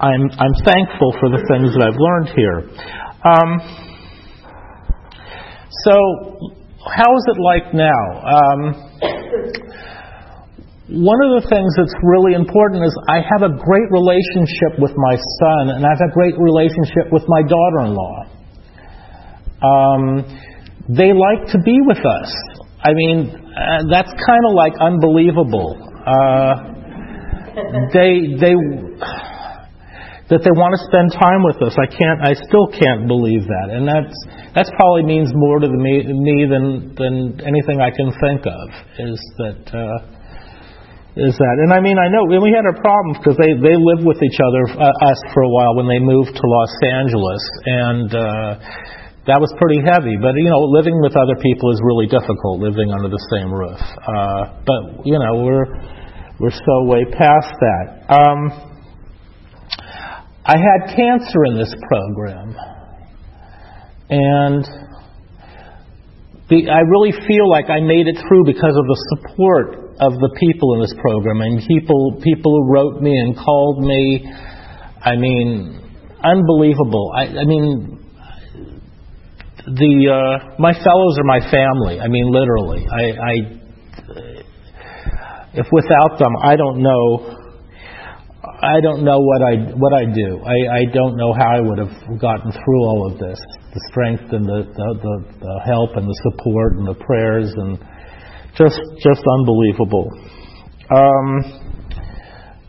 I'm 0.00 0.28
I'm 0.36 0.54
thankful 0.64 1.16
for 1.18 1.28
the 1.32 1.42
things 1.48 1.72
that 1.74 1.82
I've 1.82 1.98
learned 1.98 2.28
here. 2.36 2.58
Um, 3.24 3.50
so 5.84 5.94
how 6.84 7.10
is 7.16 7.24
it 7.28 7.38
like 7.40 7.74
now? 7.74 8.02
Um, 8.22 8.60
one 10.88 11.20
of 11.20 11.42
the 11.42 11.44
things 11.52 11.68
that's 11.76 11.92
really 12.00 12.32
important 12.32 12.84
is 12.84 12.94
I 13.12 13.20
have 13.20 13.44
a 13.44 13.52
great 13.52 13.88
relationship 13.92 14.80
with 14.80 14.92
my 14.96 15.16
son, 15.16 15.76
and 15.76 15.84
I 15.84 15.90
have 15.92 16.04
a 16.08 16.12
great 16.16 16.38
relationship 16.40 17.12
with 17.12 17.24
my 17.28 17.42
daughter 17.44 17.80
in 17.84 17.92
law. 17.92 18.16
Um, 19.60 20.02
they 20.88 21.12
like 21.12 21.52
to 21.52 21.58
be 21.60 21.76
with 21.84 22.00
us. 22.00 22.30
I 22.80 22.94
mean, 22.94 23.28
uh, 23.28 23.84
that's 23.90 24.08
kind 24.08 24.44
of 24.48 24.54
like 24.54 24.72
unbelievable. 24.80 25.76
Uh, 26.06 26.77
they 27.94 28.38
they 28.38 28.54
that 30.28 30.44
they 30.44 30.52
want 30.52 30.76
to 30.76 30.80
spend 30.92 31.08
time 31.16 31.40
with 31.40 31.56
us. 31.64 31.72
I 31.80 31.88
can't. 31.88 32.20
I 32.20 32.36
still 32.36 32.68
can't 32.68 33.08
believe 33.08 33.48
that, 33.48 33.72
and 33.72 33.88
that's 33.88 34.12
that's 34.52 34.68
probably 34.76 35.08
means 35.08 35.32
more 35.32 35.56
to 35.56 35.68
me, 35.68 36.04
me 36.04 36.44
than 36.44 36.92
than 36.92 37.40
anything 37.48 37.80
I 37.80 37.88
can 37.88 38.12
think 38.20 38.44
of. 38.44 38.66
Is 39.00 39.16
that 39.40 39.60
uh, 39.72 39.98
is 41.16 41.32
that? 41.32 41.56
And 41.64 41.72
I 41.72 41.80
mean, 41.80 41.96
I 41.96 42.12
know 42.12 42.28
we 42.28 42.52
had 42.52 42.68
our 42.68 42.76
problems 42.76 43.24
because 43.24 43.40
they 43.40 43.56
they 43.56 43.76
lived 43.80 44.04
with 44.04 44.20
each 44.20 44.36
other 44.36 44.62
uh, 44.76 45.08
us 45.08 45.20
for 45.32 45.48
a 45.48 45.50
while 45.50 45.80
when 45.80 45.88
they 45.88 46.00
moved 46.00 46.36
to 46.36 46.44
Los 46.44 46.74
Angeles, 46.84 47.42
and. 47.66 48.08
Uh, 48.14 48.96
that 49.28 49.44
was 49.44 49.52
pretty 49.60 49.84
heavy, 49.84 50.16
but 50.16 50.32
you 50.40 50.48
know, 50.48 50.56
living 50.72 50.96
with 51.04 51.12
other 51.12 51.36
people 51.44 51.68
is 51.68 51.76
really 51.84 52.08
difficult. 52.08 52.64
Living 52.64 52.88
under 52.96 53.12
the 53.12 53.20
same 53.28 53.52
roof, 53.52 53.76
uh, 53.76 54.56
but 54.64 55.04
you 55.04 55.20
know, 55.20 55.44
we're 55.44 55.68
we're 56.40 56.50
so 56.50 56.84
way 56.84 57.04
past 57.10 57.50
that. 57.58 58.14
Um, 58.14 58.68
I 60.44 60.56
had 60.56 60.94
cancer 60.94 61.44
in 61.46 61.58
this 61.58 61.74
program. 61.88 62.54
And 64.08 64.64
the, 66.48 66.70
I 66.70 66.80
really 66.80 67.12
feel 67.26 67.50
like 67.50 67.68
I 67.68 67.80
made 67.80 68.06
it 68.06 68.16
through 68.26 68.44
because 68.46 68.72
of 68.72 68.86
the 68.86 68.98
support 69.12 69.74
of 70.00 70.12
the 70.14 70.30
people 70.38 70.74
in 70.74 70.80
this 70.80 70.94
program 71.02 71.40
and 71.42 71.60
people 71.66 72.22
people 72.22 72.54
who 72.54 72.72
wrote 72.72 73.02
me 73.02 73.18
and 73.18 73.36
called 73.36 73.82
me. 73.82 74.24
I 75.04 75.16
mean, 75.16 75.82
unbelievable. 76.22 77.12
I, 77.14 77.26
I 77.26 77.44
mean, 77.44 77.98
the 79.66 79.92
uh, 80.08 80.54
my 80.58 80.72
fellows 80.72 81.18
are 81.18 81.26
my 81.26 81.40
family. 81.50 82.00
I 82.00 82.08
mean, 82.08 82.30
literally. 82.30 82.86
I, 82.86 83.04
I 83.12 83.57
if 85.58 85.66
without 85.72 86.18
them, 86.18 86.32
I 86.42 86.54
don't 86.56 86.80
know 86.82 87.34
I 88.60 88.80
don't 88.80 89.04
know 89.04 89.18
what 89.18 89.42
I 89.42 89.54
what 89.74 89.92
I 89.94 90.04
do. 90.06 90.42
I, 90.42 90.82
I 90.82 90.84
don't 90.92 91.16
know 91.16 91.32
how 91.32 91.58
I 91.58 91.60
would 91.60 91.78
have 91.78 91.94
gotten 92.20 92.50
through 92.50 92.82
all 92.86 93.10
of 93.10 93.18
this. 93.18 93.38
The 93.74 93.80
strength 93.90 94.32
and 94.32 94.46
the, 94.46 94.62
the, 94.66 94.88
the, 94.98 95.14
the 95.38 95.54
help 95.66 95.94
and 95.94 96.06
the 96.06 96.18
support 96.30 96.74
and 96.78 96.86
the 96.86 96.94
prayers 96.94 97.52
and 97.54 97.78
just 98.56 98.78
just 99.02 99.22
unbelievable. 99.26 100.10
Um, 100.90 101.28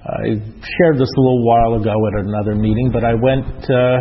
I 0.06 0.41
shared 0.62 0.97
this 0.97 1.10
a 1.10 1.21
little 1.21 1.45
while 1.45 1.82
ago 1.82 1.93
at 1.93 2.25
another 2.25 2.56
meeting, 2.56 2.89
but 2.91 3.04
I 3.04 3.13
went 3.13 3.45
uh, 3.69 3.97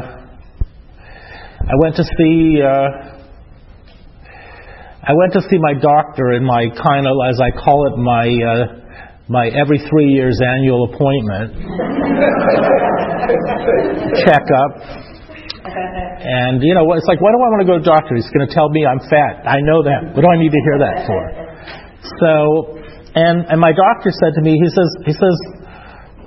I 1.61 1.75
went 1.81 1.97
to 1.97 2.05
see 2.05 2.61
uh, 2.65 3.18
I 5.09 5.17
went 5.17 5.33
to 5.33 5.41
see 5.49 5.57
my 5.57 5.73
doctor 5.73 6.37
in 6.37 6.45
my 6.45 6.69
kind 6.69 7.09
of 7.09 7.17
as 7.25 7.41
I 7.41 7.49
call 7.57 7.89
it 7.89 7.97
my 7.97 8.29
uh, 8.29 8.77
my 9.25 9.49
every 9.57 9.81
three 9.89 10.13
years 10.13 10.37
annual 10.37 10.85
appointment 10.93 11.57
checkup. 14.21 14.73
And 15.65 16.61
you 16.61 16.77
know, 16.77 16.85
it's 16.93 17.09
like, 17.09 17.25
why 17.25 17.33
do 17.33 17.41
I 17.41 17.49
want 17.57 17.65
to 17.65 17.69
go 17.73 17.81
to 17.81 17.85
the 17.85 17.89
doctor? 17.89 18.21
He's 18.21 18.29
going 18.37 18.45
to 18.45 18.53
tell 18.53 18.69
me 18.69 18.85
I'm 18.85 19.01
fat. 19.09 19.49
I 19.49 19.65
know 19.65 19.81
that. 19.81 20.13
What 20.13 20.21
do 20.21 20.29
I 20.29 20.37
need 20.37 20.53
to 20.53 20.61
hear 20.69 20.77
that 20.77 21.09
for? 21.09 21.25
So, 22.21 22.77
and 23.17 23.49
and 23.49 23.57
my 23.57 23.73
doctor 23.73 24.13
said 24.13 24.37
to 24.37 24.45
me, 24.45 24.61
he 24.61 24.69
says, 24.69 24.91
he 25.09 25.17
says, 25.17 25.37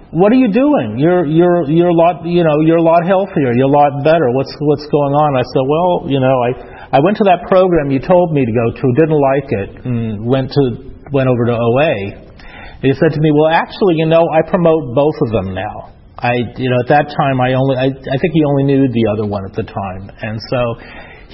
what 0.09 0.33
are 0.33 0.41
you 0.41 0.49
doing? 0.49 0.97
You're 0.97 1.29
you're 1.29 1.69
you're 1.69 1.93
a 1.93 1.99
lot 1.99 2.25
you 2.25 2.41
know 2.41 2.65
you're 2.65 2.81
a 2.81 2.87
lot 2.87 3.05
healthier. 3.05 3.53
You're 3.53 3.69
a 3.69 3.77
lot 3.77 4.01
better. 4.01 4.25
What's 4.33 4.57
what's 4.57 4.89
going 4.89 5.13
on? 5.13 5.37
I 5.37 5.45
said, 5.45 5.65
well, 5.69 6.09
you 6.09 6.17
know, 6.17 6.33
I 6.49 6.70
I 6.91 6.99
went 6.99 7.17
to 7.17 7.25
that 7.25 7.47
program 7.47 7.89
you 7.91 7.99
told 7.99 8.35
me 8.35 8.45
to 8.45 8.51
go 8.51 8.67
to, 8.75 8.85
didn't 8.99 9.21
like 9.21 9.47
it, 9.47 9.69
and 9.85 10.25
went 10.25 10.51
to 10.51 10.63
went 11.11 11.27
over 11.27 11.45
to 11.47 11.55
OA 11.55 12.31
he 12.81 12.89
said 12.97 13.13
to 13.13 13.21
me, 13.21 13.29
"Well, 13.29 13.53
actually, 13.53 14.01
you 14.01 14.07
know, 14.07 14.25
I 14.33 14.41
promote 14.49 14.95
both 14.95 15.13
of 15.21 15.29
them 15.31 15.53
now. 15.53 15.93
I, 16.17 16.33
you 16.57 16.69
know, 16.69 16.77
at 16.81 16.89
that 16.89 17.07
time, 17.13 17.41
I 17.41 17.53
only, 17.53 17.77
I, 17.77 17.89
I 17.89 18.17
think 18.17 18.31
he 18.33 18.43
only 18.45 18.63
knew 18.65 18.85
the 18.89 19.05
other 19.13 19.25
one 19.25 19.45
at 19.45 19.53
the 19.53 19.63
time, 19.63 20.09
and 20.21 20.37
so 20.49 20.61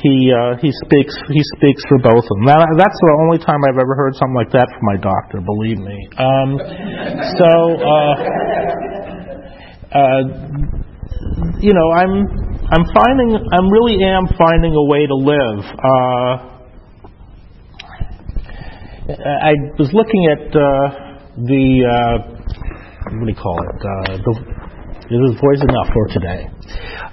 he 0.03 0.31
uh, 0.31 0.55
he 0.59 0.71
speaks 0.83 1.15
he 1.31 1.41
speaks 1.55 1.83
for 1.87 1.99
both 2.03 2.23
of 2.23 2.35
them. 2.39 2.45
That, 2.51 2.67
that's 2.75 2.99
the 2.99 3.11
only 3.27 3.39
time 3.39 3.63
I've 3.63 3.79
ever 3.79 3.95
heard 3.95 4.15
something 4.15 4.35
like 4.35 4.51
that 4.51 4.67
from 4.67 4.83
my 4.91 4.97
doctor. 4.99 5.39
Believe 5.39 5.79
me. 5.79 5.97
Um, 6.19 6.59
so, 7.39 7.51
uh, 7.79 8.15
uh, 9.95 10.23
you 11.63 11.71
know, 11.71 11.87
I'm 11.95 12.56
I'm 12.69 12.85
finding 12.93 13.35
I'm 13.51 13.69
really 13.69 14.03
am 14.03 14.27
finding 14.37 14.73
a 14.75 14.85
way 14.85 15.07
to 15.07 15.15
live. 15.15 15.63
Uh, 15.77 16.31
I 19.17 19.53
was 19.79 19.91
looking 19.93 20.27
at. 20.31 20.55
Uh, 20.55 21.07
the 21.45 21.85
uh, 21.85 22.17
what 23.13 23.25
do 23.25 23.29
you 23.29 23.37
call 23.37 23.57
it? 23.61 23.77
Uh, 23.77 24.17
the 24.25 24.33
this 25.05 25.21
is 25.21 25.37
voice 25.37 25.61
enough 25.61 25.89
for 25.93 26.09
today. 26.09 26.49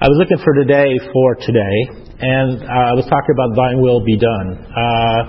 I 0.01 0.09
was 0.09 0.17
looking 0.17 0.40
for 0.40 0.57
today 0.57 0.88
for 1.12 1.29
today, 1.45 1.77
and 2.25 2.64
uh, 2.64 2.90
I 2.90 2.95
was 2.97 3.05
talking 3.05 3.33
about 3.37 3.53
Thine 3.53 3.85
will 3.85 4.01
be 4.01 4.17
done. 4.17 4.64
Uh, 4.64 5.21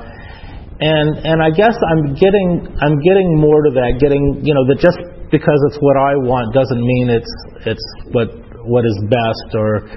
and 0.79 1.07
and 1.27 1.37
I 1.43 1.51
guess 1.51 1.75
I'm 1.75 2.15
getting 2.15 2.71
I'm 2.79 2.95
getting 3.03 3.35
more 3.35 3.67
to 3.67 3.71
that. 3.83 3.99
Getting 3.99 4.47
you 4.47 4.55
know 4.55 4.63
that 4.71 4.79
just 4.79 4.97
because 5.27 5.59
it's 5.67 5.79
what 5.83 5.99
I 5.99 6.15
want 6.15 6.55
doesn't 6.55 6.79
mean 6.79 7.11
it's 7.11 7.33
it's 7.67 7.85
what 8.15 8.31
what 8.65 8.85
is 8.85 8.97
best. 9.09 9.55
Or 9.55 9.87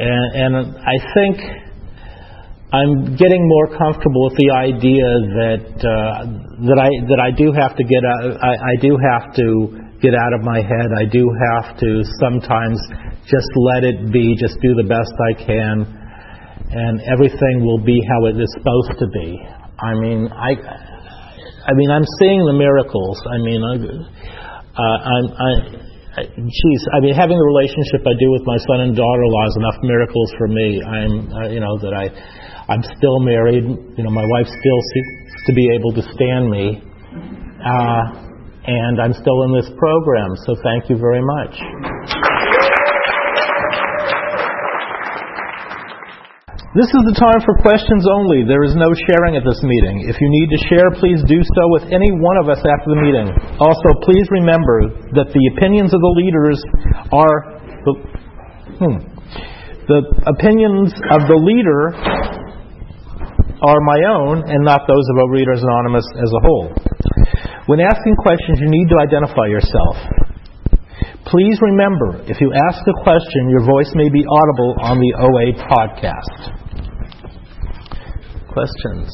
and, 0.00 0.26
and 0.34 0.76
I 0.80 0.96
think 1.14 1.36
I'm 2.72 3.16
getting 3.20 3.44
more 3.44 3.76
comfortable 3.76 4.32
with 4.32 4.36
the 4.40 4.50
idea 4.56 5.04
that 5.44 5.68
uh, 5.84 6.24
that 6.72 6.78
I 6.80 6.88
that 7.04 7.20
I 7.20 7.28
do 7.28 7.52
have 7.52 7.76
to 7.76 7.84
get 7.84 8.00
out, 8.00 8.40
I, 8.40 8.52
I 8.56 8.74
do 8.80 8.96
have 8.96 9.36
to 9.36 9.46
get 10.00 10.16
out 10.16 10.32
of 10.32 10.40
my 10.40 10.64
head. 10.64 10.88
I 10.96 11.04
do 11.04 11.28
have 11.52 11.76
to 11.76 12.00
sometimes 12.16 12.80
just 13.28 13.52
let 13.54 13.84
it 13.84 14.08
be, 14.08 14.34
just 14.40 14.56
do 14.64 14.72
the 14.72 14.88
best 14.88 15.12
I 15.12 15.32
can, 15.36 15.84
and 16.72 16.96
everything 17.12 17.60
will 17.60 17.84
be 17.84 18.00
how 18.08 18.24
it 18.32 18.40
is 18.40 18.48
supposed 18.56 18.96
to 19.04 19.06
be. 19.12 19.36
I 19.76 19.92
mean, 20.00 20.32
I 20.32 20.56
I 21.68 21.72
mean, 21.76 21.90
I'm 21.92 22.08
seeing 22.18 22.40
the 22.48 22.56
miracles. 22.56 23.20
I 23.28 23.36
mean, 23.36 23.60
I, 23.62 23.74
uh, 24.80 24.98
I'm. 25.12 25.26
I, 25.28 25.52
geez, 26.20 26.82
I 26.92 27.00
mean, 27.00 27.14
having 27.14 27.40
the 27.40 27.48
relationship 27.56 28.04
I 28.04 28.12
do 28.20 28.28
with 28.36 28.44
my 28.44 28.58
son 28.68 28.78
and 28.84 28.92
daughter-in-law 28.92 29.46
is 29.48 29.56
enough 29.56 29.78
miracles 29.80 30.28
for 30.36 30.48
me. 30.48 30.82
I'm, 30.84 31.32
uh, 31.32 31.48
you 31.48 31.60
know, 31.60 31.78
that 31.80 31.94
I, 31.96 32.04
I'm 32.68 32.84
still 33.00 33.18
married. 33.20 33.64
You 33.64 34.04
know, 34.04 34.12
my 34.12 34.24
wife 34.24 34.46
still 34.46 34.80
seems 34.92 35.10
to 35.48 35.52
be 35.56 35.64
able 35.72 35.92
to 35.96 36.02
stand 36.12 36.50
me. 36.52 36.84
Uh, 37.64 38.28
and 38.64 39.00
I'm 39.00 39.14
still 39.14 39.42
in 39.48 39.52
this 39.56 39.70
program, 39.78 40.36
so 40.46 40.54
thank 40.62 40.90
you 40.90 40.96
very 40.96 41.22
much. 41.22 41.91
This 46.72 46.88
is 46.88 47.04
the 47.04 47.20
time 47.20 47.36
for 47.44 47.52
questions 47.60 48.00
only. 48.08 48.48
There 48.48 48.64
is 48.64 48.72
no 48.72 48.96
sharing 49.04 49.36
at 49.36 49.44
this 49.44 49.60
meeting. 49.60 50.08
If 50.08 50.16
you 50.16 50.24
need 50.24 50.48
to 50.56 50.60
share, 50.72 50.88
please 50.96 51.20
do 51.28 51.36
so 51.44 51.62
with 51.76 51.84
any 51.92 52.08
one 52.16 52.40
of 52.40 52.48
us 52.48 52.64
after 52.64 52.96
the 52.96 53.00
meeting. 53.04 53.28
Also, 53.60 53.88
please 54.00 54.24
remember 54.32 54.88
that 55.12 55.28
the 55.36 55.44
opinions 55.52 55.92
of 55.92 56.00
the 56.00 56.12
leaders 56.16 56.56
are 57.12 57.36
the, 57.84 57.92
hmm, 58.80 58.96
the 59.84 60.00
opinions 60.24 60.96
of 61.12 61.28
the 61.28 61.36
leader 61.44 61.92
are 63.60 63.80
my 63.84 64.00
own 64.08 64.40
and 64.48 64.64
not 64.64 64.88
those 64.88 65.04
of 65.12 65.28
Overeaters 65.28 65.60
Anonymous 65.60 66.08
as 66.24 66.32
a 66.32 66.40
whole. 66.40 66.72
When 67.68 67.84
asking 67.84 68.16
questions, 68.16 68.56
you 68.64 68.72
need 68.72 68.88
to 68.88 68.96
identify 68.96 69.44
yourself. 69.44 70.00
Please 71.28 71.60
remember, 71.60 72.24
if 72.32 72.40
you 72.40 72.48
ask 72.48 72.80
a 72.80 72.96
question, 73.04 73.52
your 73.52 73.68
voice 73.68 73.92
may 73.92 74.08
be 74.08 74.24
audible 74.24 74.72
on 74.88 74.96
the 74.96 75.12
OA 75.20 75.52
podcast. 75.68 76.61
Questions? 78.52 79.08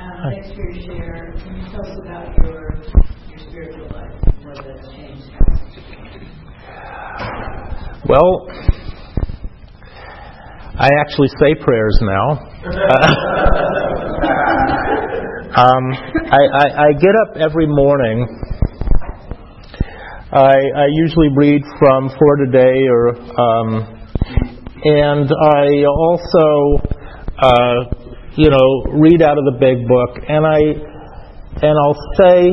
Um, 0.00 0.32
thanks 0.32 0.48
for 0.56 0.64
your 0.70 0.80
share. 0.80 1.34
Can 1.36 1.56
you 1.56 1.64
tell 1.70 1.84
us 1.84 1.98
about 2.02 2.32
your, 2.44 2.80
your 3.28 3.38
spiritual 3.48 3.88
life, 3.92 4.16
what 4.42 4.56
that's 4.64 4.88
changed? 4.94 5.28
Well, 8.08 8.48
I 10.78 10.88
actually 11.00 11.28
say 11.40 11.54
prayers 11.62 11.98
now. 12.00 12.30
um, 15.56 15.84
I, 16.32 16.42
I, 16.52 16.86
I 16.86 16.92
get 16.92 17.14
up 17.28 17.36
every 17.36 17.66
morning. 17.66 18.26
I, 20.32 20.54
I 20.74 20.86
usually 20.90 21.28
read 21.36 21.62
from 21.78 22.08
For 22.18 22.36
Today, 22.46 22.88
or 22.88 23.14
um, 23.40 23.94
and 24.84 25.30
I 25.30 25.84
also, 25.84 26.80
uh, 27.38 28.03
you 28.36 28.50
know, 28.50 28.98
read 28.98 29.22
out 29.22 29.38
of 29.38 29.44
the 29.46 29.56
Big 29.62 29.86
Book, 29.86 30.12
and 30.26 30.42
I 30.42 30.58
and 31.62 31.74
I'll 31.78 32.00
say, 32.18 32.50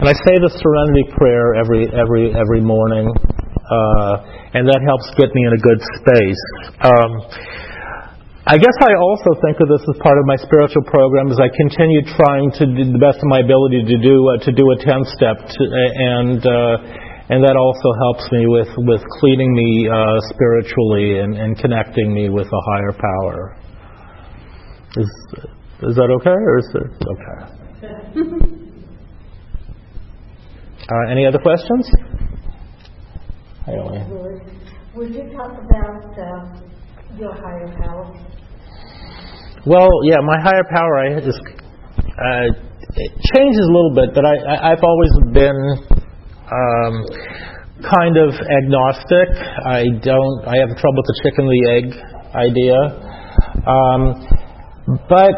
and 0.00 0.06
I 0.08 0.16
say 0.24 0.40
the 0.40 0.48
Serenity 0.48 1.04
Prayer 1.20 1.52
every 1.60 1.84
every 1.92 2.32
every 2.32 2.64
morning, 2.64 3.12
uh, 3.12 4.14
and 4.56 4.64
that 4.64 4.80
helps 4.88 5.04
get 5.20 5.28
me 5.36 5.44
in 5.44 5.52
a 5.52 5.60
good 5.60 5.80
space. 6.00 6.42
Um, 6.80 7.10
I 8.48 8.56
guess 8.56 8.76
I 8.80 8.92
also 8.96 9.36
think 9.44 9.60
of 9.60 9.68
this 9.68 9.84
as 9.84 9.96
part 10.00 10.16
of 10.16 10.24
my 10.28 10.36
spiritual 10.36 10.84
program 10.88 11.28
as 11.32 11.40
I 11.40 11.48
continue 11.48 12.00
trying 12.16 12.52
to 12.60 12.64
do 12.64 12.92
the 12.92 13.00
best 13.00 13.20
of 13.20 13.28
my 13.28 13.44
ability 13.44 13.84
to 13.84 13.96
do 14.00 14.16
uh, 14.32 14.40
to 14.48 14.52
do 14.52 14.64
a 14.72 14.76
ten 14.80 15.04
step, 15.12 15.44
to, 15.44 15.60
and 15.60 16.40
uh, 16.40 17.28
and 17.36 17.44
that 17.44 17.56
also 17.60 17.88
helps 18.00 18.24
me 18.32 18.48
with 18.48 18.72
with 18.88 19.04
cleaning 19.20 19.52
me 19.52 19.92
uh, 19.92 20.24
spiritually 20.32 21.20
and, 21.20 21.36
and 21.36 21.60
connecting 21.60 22.16
me 22.16 22.32
with 22.32 22.48
a 22.48 22.62
higher 22.72 22.96
power. 22.96 23.60
Is 24.96 25.10
is 25.82 25.96
that 25.96 26.10
okay, 26.20 26.30
or 26.30 26.58
is 26.58 26.68
it 26.74 26.90
okay? 27.14 28.60
Uh, 30.84 31.10
any 31.10 31.24
other 31.24 31.38
questions? 31.38 31.88
Would 34.94 35.14
you 35.14 35.32
talk 35.32 35.52
about 35.56 36.12
uh, 36.12 37.16
your 37.16 37.32
higher 37.32 37.74
power? 37.80 38.12
Well, 39.64 39.88
yeah, 40.04 40.20
my 40.20 40.38
higher 40.42 40.64
power 40.70 40.98
I 40.98 41.18
is 41.18 41.40
uh, 41.98 42.52
it 42.96 43.12
changes 43.34 43.64
a 43.64 43.72
little 43.72 43.94
bit, 43.94 44.14
but 44.14 44.26
I, 44.26 44.36
I 44.36 44.72
I've 44.72 44.84
always 44.84 45.10
been 45.32 45.56
um, 46.52 46.94
kind 47.80 48.16
of 48.18 48.34
agnostic. 48.36 49.32
I 49.64 49.84
don't. 50.04 50.44
I 50.46 50.60
have 50.60 50.76
trouble 50.76 51.00
with 51.00 51.08
the 51.08 51.18
chicken 51.24 51.48
the 51.48 51.62
egg 51.80 51.86
idea. 52.36 52.78
Um, 53.64 54.43
but 54.86 55.34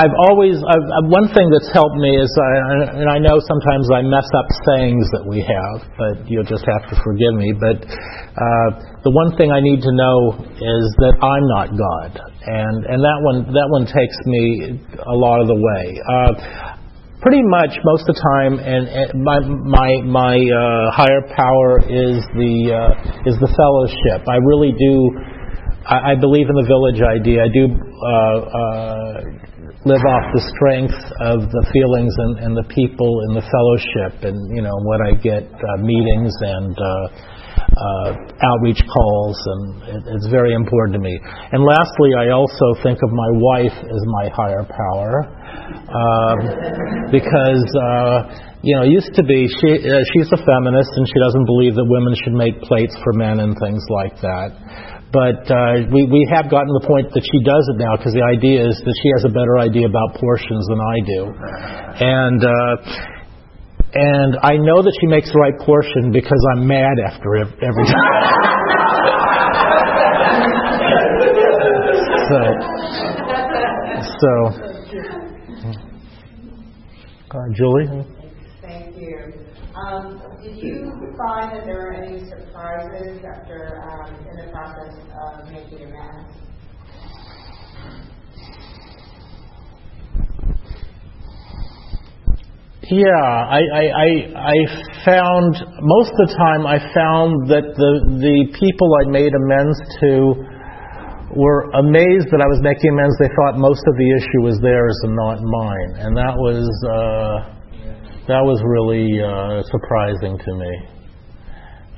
I've 0.00 0.14
always, 0.30 0.54
I've, 0.56 1.10
one 1.10 1.28
thing 1.34 1.50
that's 1.50 1.68
helped 1.74 1.98
me 1.98 2.14
is, 2.14 2.30
I, 2.38 2.94
and 2.94 3.10
I 3.10 3.18
know 3.18 3.42
sometimes 3.42 3.90
I 3.90 4.00
mess 4.06 4.24
up 4.38 4.48
sayings 4.70 5.04
that 5.12 5.26
we 5.26 5.42
have, 5.42 5.82
but 5.98 6.30
you'll 6.30 6.46
just 6.46 6.62
have 6.62 6.88
to 6.88 6.96
forgive 7.02 7.34
me. 7.34 7.50
But 7.52 7.82
uh, 7.84 8.68
the 9.02 9.10
one 9.10 9.34
thing 9.34 9.50
I 9.50 9.58
need 9.58 9.82
to 9.82 9.92
know 9.92 10.40
is 10.46 10.84
that 11.04 11.14
I'm 11.20 11.44
not 11.52 11.68
God, 11.74 12.10
and 12.16 12.76
and 12.86 13.02
that 13.02 13.18
one 13.20 13.38
that 13.50 13.68
one 13.68 13.84
takes 13.84 14.16
me 14.30 14.78
a 14.94 15.16
lot 15.16 15.42
of 15.42 15.50
the 15.50 15.58
way. 15.58 15.84
Uh, 16.00 16.32
pretty 17.20 17.42
much 17.42 17.74
most 17.84 18.08
of 18.08 18.14
the 18.14 18.20
time, 18.22 18.62
and, 18.62 18.86
and 18.88 19.08
my 19.20 19.42
my 19.42 19.90
my 20.06 20.36
uh, 20.38 20.94
higher 20.94 21.26
power 21.34 21.82
is 21.84 22.22
the 22.38 22.54
uh, 22.72 23.28
is 23.28 23.36
the 23.42 23.50
fellowship. 23.52 24.22
I 24.30 24.38
really 24.38 24.72
do. 24.72 24.94
I, 25.86 26.12
I 26.12 26.14
believe 26.20 26.48
in 26.48 26.56
the 26.56 26.66
village 26.68 27.00
idea. 27.00 27.44
I 27.44 27.50
do. 27.52 27.64
Uh, 27.70 28.38
uh, 28.50 29.60
live 29.88 30.04
off 30.04 30.26
the 30.36 30.44
strength 30.52 31.00
of 31.24 31.48
the 31.48 31.64
feelings 31.72 32.12
and, 32.12 32.32
and 32.44 32.52
the 32.52 32.68
people 32.68 33.24
and 33.24 33.32
the 33.32 33.44
fellowship 33.48 34.28
and 34.28 34.36
you 34.52 34.60
know 34.60 34.76
when 34.84 35.00
I 35.00 35.16
get 35.16 35.48
uh, 35.48 35.80
meetings 35.80 36.36
and 36.44 36.76
uh, 36.76 36.84
uh, 37.64 38.10
outreach 38.44 38.82
calls 38.84 39.38
and 39.40 39.62
it, 39.88 40.02
it's 40.20 40.28
very 40.28 40.52
important 40.52 40.92
to 40.96 41.02
me. 41.02 41.16
And 41.52 41.64
lastly, 41.64 42.12
I 42.12 42.28
also 42.28 42.76
think 42.84 43.00
of 43.00 43.08
my 43.08 43.30
wife 43.40 43.76
as 43.80 44.00
my 44.20 44.26
higher 44.36 44.68
power 44.68 45.12
um, 45.96 46.38
because 47.08 47.64
uh, 47.80 48.60
you 48.60 48.76
know, 48.76 48.84
it 48.84 48.92
used 48.92 49.16
to 49.16 49.24
be 49.24 49.48
she 49.48 49.80
uh, 49.80 50.04
she's 50.12 50.28
a 50.28 50.40
feminist 50.44 50.92
and 50.92 51.08
she 51.08 51.18
doesn't 51.24 51.46
believe 51.48 51.72
that 51.72 51.88
women 51.88 52.12
should 52.20 52.36
make 52.36 52.60
plates 52.68 52.92
for 53.00 53.16
men 53.16 53.40
and 53.40 53.56
things 53.56 53.80
like 53.88 54.20
that. 54.20 54.99
But 55.12 55.42
uh, 55.50 55.90
we, 55.90 56.06
we 56.06 56.22
have 56.30 56.46
gotten 56.46 56.70
to 56.70 56.78
the 56.78 56.86
point 56.86 57.10
that 57.10 57.26
she 57.26 57.42
does 57.42 57.66
it 57.74 57.82
now 57.82 57.98
because 57.98 58.14
the 58.14 58.22
idea 58.22 58.62
is 58.62 58.78
that 58.78 58.96
she 59.02 59.10
has 59.18 59.26
a 59.26 59.32
better 59.34 59.58
idea 59.58 59.90
about 59.90 60.14
portions 60.22 60.62
than 60.70 60.78
I 60.78 60.96
do. 61.02 61.34
And, 61.98 62.38
uh, 62.46 62.76
and 63.90 64.38
I 64.38 64.54
know 64.54 64.86
that 64.86 64.94
she 65.02 65.10
makes 65.10 65.32
the 65.34 65.38
right 65.42 65.58
portion 65.66 66.14
because 66.14 66.38
I'm 66.54 66.62
mad 66.62 67.02
after 67.02 67.42
every 67.42 67.58
time. 67.58 67.98
so, 72.30 72.38
so, 74.14 74.30
uh, 77.34 77.50
Julie? 77.58 78.19
Um, 79.80 80.20
did 80.42 80.56
you 80.58 80.92
find 81.16 81.56
that 81.56 81.64
there 81.64 81.76
were 81.76 81.94
any 81.94 82.28
surprises 82.28 83.24
after 83.24 83.80
um, 83.80 84.14
in 84.28 84.36
the 84.36 84.52
process 84.52 84.92
of 85.16 85.50
making 85.50 85.86
amends? 85.86 86.36
Yeah, 92.90 93.06
I, 93.06 93.60
I, 93.72 93.84
I, 93.94 94.08
I 94.34 94.56
found 95.06 95.54
most 95.80 96.10
of 96.10 96.28
the 96.28 96.34
time 96.36 96.66
I 96.66 96.78
found 96.92 97.48
that 97.48 97.62
the 97.62 97.92
the 98.18 98.50
people 98.58 98.88
I 99.06 99.08
made 99.08 99.32
amends 99.32 99.78
to 100.02 100.34
were 101.38 101.70
amazed 101.78 102.28
that 102.34 102.42
I 102.42 102.48
was 102.50 102.58
making 102.60 102.90
amends. 102.90 103.14
They 103.22 103.30
thought 103.32 103.56
most 103.56 103.80
of 103.86 103.94
the 103.96 104.10
issue 104.18 104.42
was 104.42 104.58
theirs 104.60 104.98
and 105.06 105.14
not 105.14 105.38
mine, 105.40 106.04
and 106.04 106.16
that 106.16 106.34
was 106.34 106.66
uh, 106.84 107.59
that 108.28 108.42
was 108.44 108.60
really 108.64 109.08
uh, 109.22 109.62
surprising 109.70 110.38
to 110.38 110.54
me. 110.54 110.72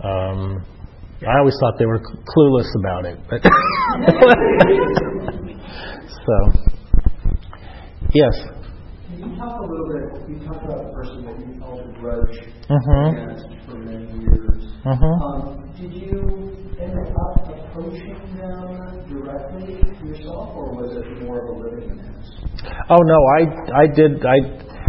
Um, 0.02 0.64
I 1.26 1.38
always 1.38 1.54
thought 1.60 1.78
they 1.78 1.86
were 1.86 2.00
clueless 2.00 2.66
about 2.80 3.06
it. 3.06 3.18
But 3.30 3.42
so, 6.26 6.36
yes. 8.12 8.34
Can 9.06 9.30
you 9.30 9.36
talk 9.38 9.60
a 9.60 9.62
little 9.62 9.86
bit? 9.86 10.02
You 10.30 10.38
talked 10.46 10.64
about 10.64 10.86
a 10.86 10.92
person 10.92 11.24
that 11.26 11.38
you 11.38 11.60
held 11.60 11.80
a 11.80 11.92
grudge 12.00 12.38
mm-hmm. 12.66 13.06
against 13.14 13.46
for 13.66 13.78
many 13.78 14.10
years. 14.18 14.62
Mm-hmm. 14.82 15.14
Um, 15.22 15.70
did 15.78 15.92
you 15.94 16.18
end 16.80 16.98
up 16.98 17.46
approaching 17.46 18.18
them 18.34 19.06
directly 19.06 19.78
yourself, 20.02 20.56
or 20.56 20.74
was 20.74 20.96
it 20.96 21.06
more 21.22 21.38
of 21.38 21.48
a 21.48 21.58
living? 21.58 22.02
Oh 22.90 22.98
no, 22.98 23.18
I 23.38 23.40
I 23.82 23.86
did 23.86 24.24
I 24.26 24.38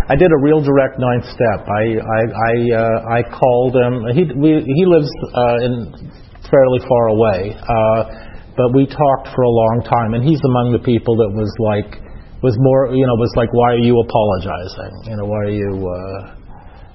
I 0.09 0.15
did 0.19 0.27
a 0.27 0.39
real 0.43 0.59
direct 0.59 0.99
ninth 0.99 1.23
step. 1.23 1.63
I 1.63 1.83
I 1.95 2.21
I, 2.27 2.53
uh, 2.75 2.99
I 3.07 3.19
called 3.23 3.71
him. 3.75 3.93
He 4.11 4.23
we, 4.35 4.59
he 4.59 4.83
lives 4.83 5.07
uh, 5.31 5.63
in 5.63 5.73
fairly 6.51 6.83
far 6.83 7.15
away, 7.15 7.55
uh, 7.55 8.01
but 8.51 8.75
we 8.75 8.83
talked 8.83 9.31
for 9.31 9.43
a 9.47 9.53
long 9.53 9.87
time, 9.87 10.13
and 10.13 10.21
he's 10.23 10.43
among 10.43 10.75
the 10.75 10.83
people 10.83 11.15
that 11.23 11.31
was 11.31 11.47
like 11.63 12.03
was 12.43 12.51
more 12.59 12.91
you 12.91 13.07
know 13.07 13.15
was 13.15 13.31
like 13.39 13.47
why 13.55 13.79
are 13.79 13.85
you 13.85 13.95
apologizing? 13.95 14.93
You 15.07 15.15
know 15.23 15.27
why 15.31 15.39
are 15.47 15.55
you 15.55 15.71
uh, 15.71 16.19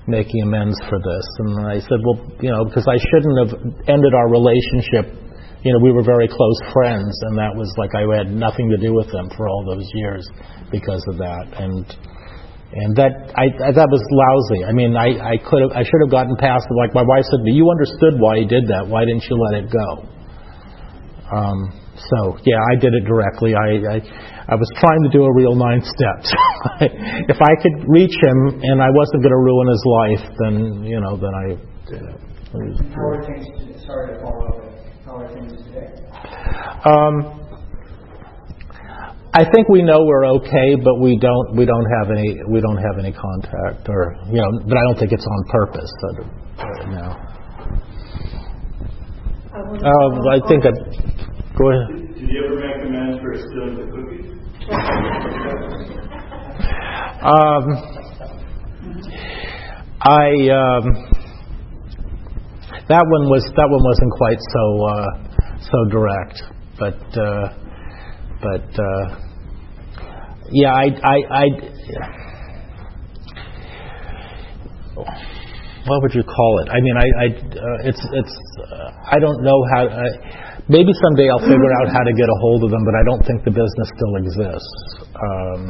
making 0.04 0.44
amends 0.44 0.76
for 0.92 1.00
this? 1.00 1.26
And 1.40 1.64
I 1.64 1.80
said 1.80 2.04
well 2.04 2.20
you 2.44 2.52
know 2.52 2.68
because 2.68 2.84
I 2.84 3.00
shouldn't 3.00 3.36
have 3.40 3.52
ended 3.88 4.12
our 4.12 4.28
relationship. 4.28 5.16
You 5.64 5.72
know 5.72 5.80
we 5.80 5.96
were 5.96 6.04
very 6.04 6.28
close 6.28 6.60
friends, 6.76 7.16
and 7.32 7.40
that 7.40 7.56
was 7.56 7.72
like 7.80 7.96
I 7.96 8.04
had 8.04 8.28
nothing 8.28 8.68
to 8.68 8.76
do 8.76 8.92
with 8.92 9.08
them 9.08 9.32
for 9.32 9.48
all 9.48 9.64
those 9.64 9.88
years 9.96 10.28
because 10.68 11.00
of 11.08 11.16
that 11.16 11.56
and 11.56 11.88
and 12.72 12.92
that 13.00 13.32
I, 13.32 13.48
that 13.48 13.88
was 13.88 14.02
lousy. 14.12 14.60
I 14.68 14.72
mean, 14.76 14.92
I, 14.92 15.16
I 15.16 15.34
could 15.40 15.64
have, 15.64 15.72
I 15.72 15.80
should 15.80 16.00
have 16.04 16.12
gotten 16.12 16.36
past 16.36 16.68
it. 16.68 16.76
Like 16.76 16.92
my 16.92 17.04
wife 17.04 17.24
said, 17.24 17.40
"You 17.48 17.64
understood 17.72 18.20
why 18.20 18.44
he 18.44 18.46
did 18.46 18.68
that. 18.68 18.84
Why 18.84 19.08
didn't 19.08 19.24
you 19.24 19.40
let 19.40 19.64
it 19.64 19.68
go?" 19.72 19.88
Um, 21.32 21.58
so 21.96 22.36
yeah, 22.44 22.60
I 22.60 22.76
did 22.76 22.92
it 22.92 23.08
directly. 23.08 23.56
I, 23.56 23.96
I 23.96 23.98
I 24.52 24.54
was 24.56 24.68
trying 24.80 25.00
to 25.04 25.10
do 25.12 25.24
a 25.24 25.32
real 25.32 25.56
nine 25.56 25.80
steps. 25.80 26.28
if 27.32 27.40
I 27.40 27.52
could 27.60 27.88
reach 27.88 28.16
him 28.20 28.60
and 28.60 28.80
I 28.84 28.92
wasn't 28.92 29.24
going 29.24 29.32
to 29.32 29.42
ruin 29.44 29.68
his 29.68 29.84
life, 29.84 30.24
then 30.44 30.84
you 30.84 31.00
know, 31.00 31.16
then 31.16 31.32
I. 31.32 31.46
How 32.92 33.16
are 33.16 33.24
things? 33.24 33.48
Sorry 33.84 34.12
to 34.12 34.20
follow 34.20 34.44
up. 34.44 34.68
How 35.04 35.16
are 35.20 35.28
things 35.32 35.52
today? 35.68 35.88
Um, 36.84 37.37
I 39.34 39.44
think 39.44 39.68
we 39.68 39.82
know 39.82 40.04
we're 40.04 40.24
okay, 40.40 40.74
but 40.82 41.00
we 41.00 41.18
don't 41.18 41.54
we 41.54 41.66
don't 41.66 41.84
have 42.00 42.10
any 42.10 42.34
we 42.48 42.60
don't 42.60 42.78
have 42.78 42.98
any 42.98 43.12
contact 43.12 43.86
or 43.88 44.16
you 44.26 44.40
know, 44.40 44.60
but 44.66 44.76
I 44.78 44.80
don't 44.88 44.98
think 44.98 45.12
it's 45.12 45.26
on 45.26 45.44
purpose. 45.50 45.92
But, 46.00 46.24
uh, 46.64 46.86
no. 46.88 47.16
Uh, 49.84 50.32
I 50.32 50.40
think 50.48 50.64
I 50.64 50.70
go 51.58 51.70
ahead. 51.70 51.88
Did 52.16 52.28
you 52.30 52.44
ever 52.46 52.56
make 52.56 52.80
amends 52.86 53.20
for 53.20 53.34
stealing 53.36 53.76
the 53.76 53.84
cookies? 53.92 54.26
um, 57.20 57.64
I 60.00 60.32
um, 60.56 60.84
that 62.88 63.04
one 63.04 63.28
was 63.28 63.44
that 63.56 63.68
one 63.68 63.84
wasn't 63.84 64.12
quite 64.16 64.40
so 64.54 64.64
uh, 64.88 65.10
so 65.60 65.84
direct, 65.90 66.42
but. 66.78 67.18
Uh, 67.18 67.67
but 68.40 68.68
uh, 68.78 69.04
yeah, 70.50 70.72
I, 70.72 70.86
I, 70.86 71.16
I, 71.30 71.44
what 75.86 76.02
would 76.02 76.14
you 76.14 76.22
call 76.22 76.62
it? 76.64 76.68
I 76.70 76.80
mean, 76.80 76.96
I, 76.96 77.06
I 77.18 77.26
uh, 77.26 77.88
it's, 77.88 78.02
it's, 78.12 78.36
uh, 78.60 78.90
I 79.10 79.18
don't 79.18 79.42
know 79.42 79.58
how. 79.74 79.86
Uh, 79.86 80.02
maybe 80.68 80.92
someday 81.02 81.28
I'll 81.30 81.40
figure 81.40 81.72
out 81.82 81.88
how 81.92 82.02
to 82.02 82.12
get 82.12 82.28
a 82.28 82.38
hold 82.40 82.64
of 82.64 82.70
them, 82.70 82.84
but 82.84 82.94
I 82.94 83.02
don't 83.04 83.24
think 83.26 83.44
the 83.44 83.50
business 83.50 83.88
still 83.96 84.14
exists. 84.16 85.04
Um, 85.16 85.62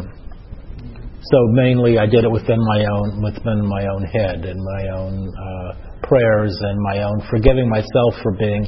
so 1.21 1.39
mainly, 1.53 1.99
I 1.99 2.07
did 2.07 2.25
it 2.25 2.31
within 2.31 2.59
my 2.61 2.85
own, 2.85 3.23
within 3.23 3.67
my 3.67 3.87
own 3.87 4.05
head 4.05 4.45
and 4.45 4.59
my 4.63 4.89
own 4.97 5.29
uh, 5.29 6.07
prayers 6.07 6.57
and 6.61 6.81
my 6.81 7.03
own 7.03 7.21
forgiving 7.29 7.69
myself 7.69 8.15
for 8.23 8.33
being 8.39 8.65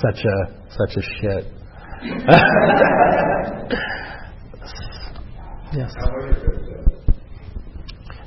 such 0.00 0.24
a 0.24 0.36
such 0.70 0.96
a 0.96 1.02
shit. 1.20 1.57
yes. 5.74 5.90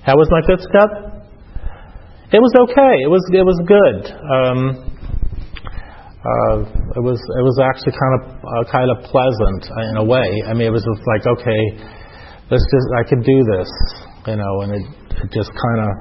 How 0.03 0.17
was 0.17 0.27
my 0.31 0.41
fifth 0.43 0.67
step? 0.67 0.91
It 2.33 2.39
was 2.39 2.51
okay. 2.67 2.95
It 3.03 3.07
was 3.07 3.23
it 3.31 3.45
was 3.47 3.59
good. 3.63 4.11
Um, 4.11 4.91
uh, 6.19 6.67
it 6.95 7.03
was 7.03 7.15
it 7.15 7.43
was 7.47 7.59
actually 7.63 7.95
kind 7.95 8.13
of 8.19 8.21
uh, 8.43 8.63
kind 8.71 8.91
of 8.91 9.03
pleasant 9.07 9.71
uh, 9.71 9.89
in 9.91 9.97
a 9.97 10.03
way. 10.03 10.43
I 10.47 10.53
mean, 10.53 10.67
it 10.67 10.75
was 10.75 10.83
just 10.83 11.03
like 11.07 11.23
okay, 11.27 11.61
let's 12.51 12.67
just 12.67 12.87
I 12.99 13.03
can 13.07 13.23
do 13.23 13.37
this, 13.55 13.71
you 14.27 14.35
know, 14.35 14.61
and 14.67 14.75
it, 14.75 14.83
it 15.23 15.31
just 15.31 15.51
kind 15.55 15.79
of 15.79 15.91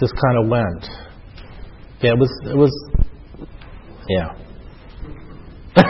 just 0.00 0.12
kind 0.20 0.36
of 0.44 0.48
went. 0.48 0.84
Yeah, 2.00 2.12
it 2.12 2.18
was 2.20 2.30
it 2.44 2.56
was 2.56 2.72
yeah. 4.08 4.28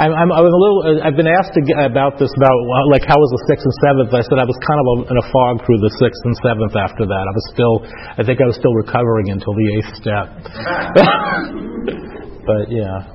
I'm, 0.00 0.12
I'm, 0.16 0.32
I 0.32 0.40
was 0.40 0.48
a 0.52 0.56
little. 0.60 0.80
I've 1.04 1.16
been 1.16 1.26
asked 1.28 1.52
about 1.56 2.16
this 2.18 2.32
about 2.36 2.56
like 2.90 3.04
how 3.04 3.18
was 3.20 3.30
the 3.36 3.42
sixth 3.52 3.64
and 3.68 3.74
seventh. 3.84 4.14
I 4.16 4.22
said 4.24 4.38
I 4.40 4.44
was 4.48 4.56
kind 4.64 4.80
of 4.80 4.86
in 5.12 5.16
a 5.18 5.26
fog 5.28 5.60
through 5.66 5.76
the 5.84 5.90
sixth 6.00 6.22
and 6.24 6.36
seventh. 6.40 6.72
After 6.76 7.04
that, 7.04 7.24
I 7.28 7.32
was 7.36 7.44
still. 7.52 7.84
I 8.16 8.22
think 8.24 8.40
I 8.40 8.46
was 8.48 8.56
still 8.56 8.72
recovering 8.74 9.28
until 9.30 9.52
the 9.52 9.66
eighth 9.76 9.92
step. 10.00 10.26
but 12.48 12.70
yeah. 12.72 13.12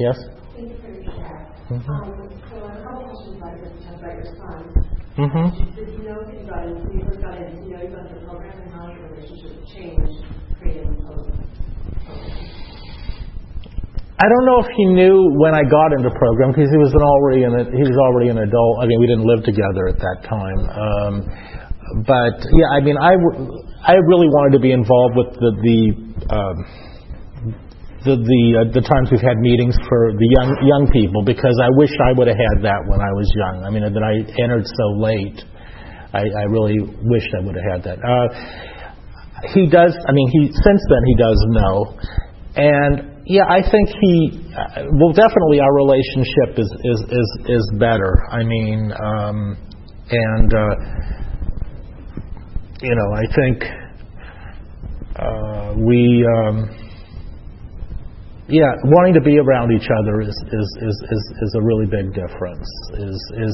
Yes. 0.00 0.16
Thank 0.56 0.68
you 0.70 0.76
for 0.80 0.88
your 0.88 1.04
share. 1.12 1.44
Mhm. 1.68 1.80
Um, 1.80 1.84
so 2.48 2.54
I 2.60 2.62
have 2.72 2.76
a 2.76 2.78
couple 2.84 3.04
questions 3.08 3.36
about 3.36 3.52
your, 3.56 3.68
about 4.00 4.14
your 4.16 4.28
son. 4.36 4.60
Mhm. 5.16 5.44
Did 5.76 5.88
you 5.92 6.02
know 6.08 6.18
that 6.24 6.34
you 6.40 6.44
got 6.48 6.64
in, 6.64 6.72
when 6.88 6.96
you 6.98 7.04
first 7.04 7.20
got 7.20 7.36
in, 7.36 7.42
did 7.52 7.60
you 7.68 7.72
know 7.76 7.82
you 7.84 7.90
got 7.92 8.00
into 8.08 8.16
the 8.20 8.24
program 8.24 8.56
and 8.64 8.70
how 8.72 8.88
your 8.92 9.02
relationship 9.12 9.52
changed 9.68 10.24
creating 10.60 10.88
the 10.92 10.96
program? 11.04 11.44
I 14.20 14.28
don't 14.28 14.44
know 14.44 14.60
if 14.60 14.68
he 14.76 14.84
knew 14.84 15.32
when 15.40 15.56
I 15.56 15.64
got 15.64 15.96
into 15.96 16.12
program 16.12 16.52
because 16.52 16.68
he 16.68 16.76
was 16.76 16.92
an 16.92 17.00
already 17.00 17.48
an 17.48 17.56
he 17.72 17.80
was 17.80 17.96
already 17.96 18.28
an 18.28 18.36
adult. 18.44 18.84
I 18.84 18.84
mean, 18.84 19.00
we 19.00 19.08
didn't 19.08 19.24
live 19.24 19.40
together 19.48 19.88
at 19.88 19.96
that 19.96 20.18
time. 20.28 20.60
Um, 20.68 21.12
but 22.04 22.36
yeah, 22.52 22.68
I 22.76 22.84
mean, 22.84 23.00
I, 23.00 23.16
w- 23.16 23.64
I 23.80 23.96
really 23.96 24.28
wanted 24.28 24.60
to 24.60 24.62
be 24.62 24.76
involved 24.76 25.16
with 25.16 25.30
the 25.40 25.50
the 25.64 25.80
um, 26.36 26.56
the 28.04 28.14
the, 28.20 28.42
uh, 28.60 28.68
the 28.76 28.84
times 28.84 29.08
we've 29.08 29.24
had 29.24 29.40
meetings 29.40 29.72
for 29.88 30.12
the 30.12 30.28
young 30.36 30.52
young 30.68 30.84
people 30.92 31.24
because 31.24 31.56
I 31.56 31.72
wish 31.80 31.92
I 32.04 32.12
would 32.12 32.28
have 32.28 32.36
had 32.36 32.60
that 32.68 32.80
when 32.92 33.00
I 33.00 33.12
was 33.16 33.28
young. 33.40 33.64
I 33.64 33.72
mean, 33.72 33.88
that 33.88 34.04
I 34.04 34.20
entered 34.44 34.68
so 34.68 34.86
late. 35.00 35.40
I, 36.12 36.28
I 36.28 36.44
really 36.52 36.76
wished 37.08 37.32
I 37.32 37.40
would 37.40 37.56
have 37.56 37.68
had 37.72 37.80
that. 37.88 37.98
Uh, 38.04 38.28
he 39.56 39.64
does. 39.64 39.96
I 39.96 40.12
mean, 40.12 40.28
he 40.28 40.52
since 40.52 40.82
then 40.92 41.02
he 41.08 41.16
does 41.16 41.38
know, 41.56 41.76
and 42.60 43.09
yeah, 43.30 43.46
I 43.48 43.62
think 43.62 43.88
he. 44.00 44.42
Uh, 44.50 44.90
well, 44.98 45.12
definitely 45.14 45.60
our 45.60 45.72
relationship 45.72 46.58
is 46.58 46.66
is 46.66 47.00
is 47.14 47.28
is 47.46 47.72
better. 47.78 48.26
I 48.28 48.42
mean, 48.42 48.90
um, 48.90 49.56
and 50.10 50.52
uh, 50.52 50.74
you 52.82 52.94
know, 52.96 53.12
I 53.14 53.26
think 53.36 53.62
uh, 55.14 55.74
we. 55.78 56.26
Um, 56.26 56.89
yeah, 58.50 58.74
wanting 58.84 59.14
to 59.14 59.22
be 59.22 59.38
around 59.38 59.70
each 59.70 59.88
other 60.02 60.20
is 60.20 60.34
is 60.34 60.68
is 60.82 60.96
is, 61.06 61.22
is 61.42 61.52
a 61.54 61.62
really 61.62 61.86
big 61.86 62.10
difference. 62.12 62.66
Is 62.98 63.16
is, 63.46 63.52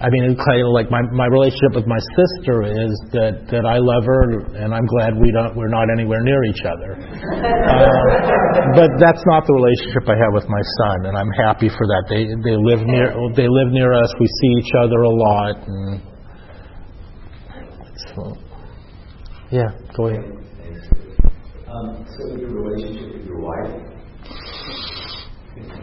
I 0.00 0.08
mean, 0.08 0.32
kind 0.34 0.60
of 0.64 0.72
like 0.72 0.90
my 0.90 1.04
my 1.12 1.28
relationship 1.28 1.76
with 1.76 1.86
my 1.86 2.00
sister 2.16 2.64
is 2.64 2.92
that 3.12 3.46
that 3.52 3.68
I 3.68 3.76
love 3.76 4.04
her 4.08 4.50
and 4.56 4.72
I'm 4.72 4.88
glad 4.88 5.14
we 5.20 5.30
don't 5.30 5.52
we're 5.54 5.70
not 5.70 5.92
anywhere 5.92 6.24
near 6.24 6.40
each 6.48 6.64
other. 6.64 6.96
Uh, 6.96 8.74
but 8.74 8.90
that's 8.96 9.22
not 9.28 9.44
the 9.44 9.54
relationship 9.54 10.08
I 10.08 10.16
have 10.16 10.32
with 10.32 10.48
my 10.48 10.64
son, 10.80 11.12
and 11.12 11.14
I'm 11.16 11.32
happy 11.36 11.68
for 11.68 11.84
that. 11.92 12.08
They 12.08 12.24
they 12.40 12.56
live 12.56 12.80
near 12.82 13.12
they 13.36 13.46
live 13.46 13.70
near 13.70 13.92
us. 13.92 14.08
We 14.18 14.26
see 14.26 14.52
each 14.64 14.72
other 14.80 15.04
a 15.04 15.14
lot, 15.14 15.56
and 15.68 16.10
so, 18.16 18.36
yeah. 19.52 19.68
Go 19.96 20.08
ahead. 20.08 20.24
Um, 21.70 22.04
so 22.18 22.36
your 22.36 22.50
relationship 22.50 23.14
with 23.14 23.26
your 23.26 23.38
wife, 23.38 23.99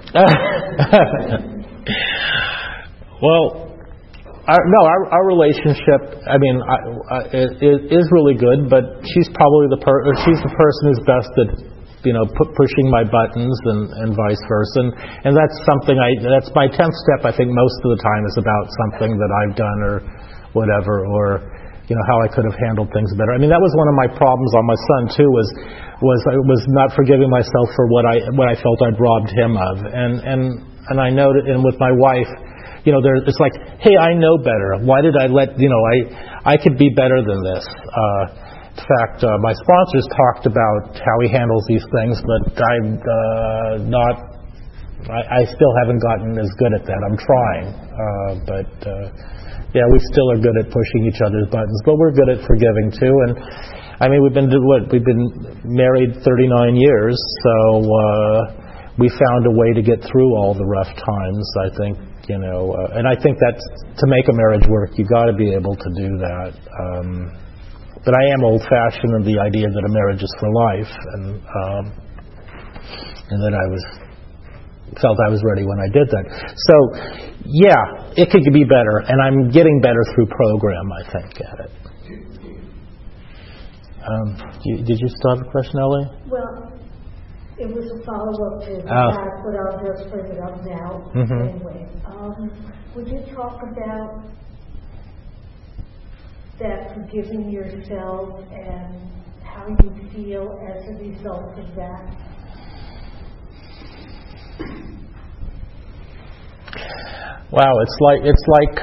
well, 3.22 3.68
our, 4.48 4.64
no, 4.64 4.80
our, 4.88 5.12
our 5.12 5.26
relationship. 5.28 6.24
I 6.24 6.40
mean, 6.40 6.64
I, 6.64 6.78
I, 7.12 7.20
it, 7.60 7.92
is 7.92 8.08
really 8.16 8.40
good. 8.40 8.72
But 8.72 9.04
she's 9.04 9.28
probably 9.36 9.68
the 9.76 9.82
per, 9.84 10.08
she's 10.24 10.40
the 10.40 10.54
person 10.56 10.82
who's 10.88 11.04
best 11.04 11.32
at 11.36 11.52
you 12.08 12.16
know 12.16 12.24
pu- 12.24 12.54
pushing 12.56 12.88
my 12.88 13.04
buttons 13.04 13.60
and, 13.68 13.92
and 14.08 14.16
vice 14.16 14.40
versa. 14.48 14.88
And, 14.88 14.96
and 15.28 15.34
that's 15.36 15.58
something 15.68 16.00
I. 16.00 16.16
That's 16.24 16.48
my 16.56 16.72
tenth 16.72 16.96
step. 16.96 17.28
I 17.28 17.36
think 17.36 17.52
most 17.52 17.76
of 17.84 18.00
the 18.00 18.00
time 18.00 18.24
is 18.24 18.40
about 18.40 18.66
something 18.88 19.20
that 19.20 19.32
I've 19.44 19.56
done 19.60 19.80
or 19.84 20.00
whatever 20.56 21.04
or 21.04 21.57
you 21.88 21.96
know 21.96 22.06
how 22.12 22.20
I 22.20 22.28
could 22.28 22.44
have 22.44 22.60
handled 22.68 22.92
things 22.92 23.08
better. 23.16 23.32
I 23.32 23.40
mean 23.40 23.48
that 23.48 23.64
was 23.64 23.72
one 23.80 23.88
of 23.88 23.96
my 23.96 24.10
problems 24.12 24.52
on 24.60 24.64
my 24.68 24.80
son 24.92 25.02
too 25.16 25.30
was 25.32 25.48
was 26.04 26.20
I 26.28 26.36
was 26.36 26.62
not 26.76 26.92
forgiving 26.92 27.32
myself 27.32 27.68
for 27.80 27.88
what 27.88 28.04
I 28.04 28.20
what 28.36 28.52
I 28.52 28.60
felt 28.60 28.84
I'd 28.84 29.00
robbed 29.00 29.32
him 29.32 29.56
of. 29.56 29.76
And 29.88 30.20
and 30.20 30.42
and 30.92 30.98
I 31.00 31.10
know 31.10 31.32
that 31.32 31.48
and 31.48 31.64
with 31.64 31.80
my 31.80 31.96
wife, 31.96 32.28
you 32.84 32.92
know, 32.92 33.00
there 33.00 33.16
it's 33.24 33.40
like, 33.40 33.56
hey, 33.80 33.96
I 33.96 34.14
know 34.20 34.36
better. 34.36 34.84
Why 34.84 35.00
did 35.00 35.16
I 35.16 35.32
let 35.32 35.56
you 35.56 35.72
know 35.72 35.80
I 35.80 35.96
I 36.44 36.56
could 36.60 36.76
be 36.76 36.92
better 36.92 37.24
than 37.24 37.40
this. 37.40 37.64
Uh, 37.64 38.24
in 38.78 38.86
fact, 38.86 39.24
uh, 39.24 39.32
my 39.42 39.56
sponsors 39.58 40.06
talked 40.12 40.46
about 40.46 40.94
how 40.94 41.18
he 41.24 41.32
handles 41.32 41.66
these 41.72 41.88
things, 41.88 42.20
but 42.20 42.52
I'm 42.52 43.00
uh, 43.00 43.74
not. 43.88 44.16
I, 45.08 45.42
I 45.42 45.42
still 45.46 45.74
haven't 45.82 46.04
gotten 46.04 46.38
as 46.38 46.52
good 46.60 46.74
at 46.76 46.84
that. 46.84 47.00
I'm 47.00 47.18
trying, 47.18 47.68
uh, 47.96 48.32
but. 48.44 48.72
Uh, 48.84 49.37
yeah, 49.76 49.84
we 49.92 50.00
still 50.12 50.32
are 50.32 50.40
good 50.40 50.56
at 50.64 50.72
pushing 50.72 51.12
each 51.12 51.20
other's 51.20 51.48
buttons, 51.52 51.82
but 51.84 51.98
we're 51.98 52.16
good 52.16 52.30
at 52.30 52.40
forgiving 52.48 52.92
too. 52.92 53.14
And 53.28 53.32
I 54.00 54.08
mean, 54.08 54.24
we've 54.24 54.34
been 54.34 54.48
what 54.48 54.92
we've 54.92 55.04
been 55.04 55.28
married 55.66 56.24
39 56.24 56.76
years, 56.76 57.18
so 57.44 57.56
uh, 57.84 58.40
we 58.98 59.10
found 59.10 59.46
a 59.48 59.52
way 59.52 59.74
to 59.74 59.82
get 59.82 60.00
through 60.06 60.32
all 60.38 60.54
the 60.54 60.66
rough 60.66 60.94
times. 60.96 61.46
I 61.60 61.70
think 61.76 61.98
you 62.30 62.38
know, 62.40 62.76
uh, 62.76 62.98
and 63.00 63.08
I 63.08 63.16
think 63.20 63.38
that's 63.40 63.64
to 64.00 64.06
make 64.08 64.28
a 64.28 64.34
marriage 64.34 64.68
work, 64.68 64.92
you 64.98 65.06
got 65.08 65.26
to 65.26 65.34
be 65.34 65.54
able 65.54 65.76
to 65.76 65.90
do 65.96 66.10
that. 66.20 66.52
Um, 66.56 67.32
but 68.04 68.16
I 68.16 68.24
am 68.36 68.44
old-fashioned 68.44 69.14
in 69.20 69.24
the 69.24 69.40
idea 69.40 69.68
that 69.68 69.84
a 69.84 69.92
marriage 69.92 70.24
is 70.24 70.34
for 70.40 70.48
life, 70.48 70.94
and 71.16 71.26
um, 71.44 71.84
and 73.30 73.40
that 73.44 73.52
I 73.52 73.66
was 73.68 74.07
felt 75.02 75.18
I 75.28 75.30
was 75.30 75.44
ready 75.44 75.66
when 75.66 75.80
I 75.80 75.90
did 75.92 76.08
that. 76.10 76.26
So, 76.56 76.76
yeah, 77.46 78.14
it 78.16 78.32
could 78.32 78.44
be 78.54 78.64
better, 78.64 79.04
and 79.08 79.22
I'm 79.22 79.50
getting 79.52 79.80
better 79.82 80.04
through 80.16 80.28
program, 80.28 80.88
I 80.92 81.04
think, 81.12 81.42
at 81.42 81.60
it. 81.66 81.72
Um, 84.08 84.28
you, 84.64 84.78
did 84.78 85.00
you 85.00 85.10
still 85.10 85.36
have 85.36 85.46
a 85.46 85.52
question, 85.52 85.80
Ellie? 85.80 86.08
Well, 86.32 86.72
it 87.60 87.68
was 87.68 87.86
a 87.92 88.06
follow-up 88.06 88.64
to 88.64 88.74
Oh. 88.88 89.12
that, 89.12 89.34
but 89.44 89.54
I'll 89.60 89.80
just 89.84 90.10
bring 90.10 90.32
it 90.32 90.40
up 90.40 90.64
now 90.64 91.12
Mhm. 91.14 91.50
anyway. 91.50 91.88
Um, 92.06 92.52
would 92.96 93.08
you 93.10 93.22
talk 93.36 93.60
about 93.64 94.24
that 96.60 96.94
forgiving 96.96 97.50
yourself 97.50 98.40
and 98.52 98.96
how 99.44 99.68
you 99.68 100.10
feel 100.14 100.58
as 100.70 100.88
a 100.88 101.04
result 101.04 101.58
of 101.60 101.76
that? 101.76 102.16
Wow, 107.52 107.74
it's 107.80 107.98
like 108.04 108.22
it's 108.28 108.46
like 108.48 108.76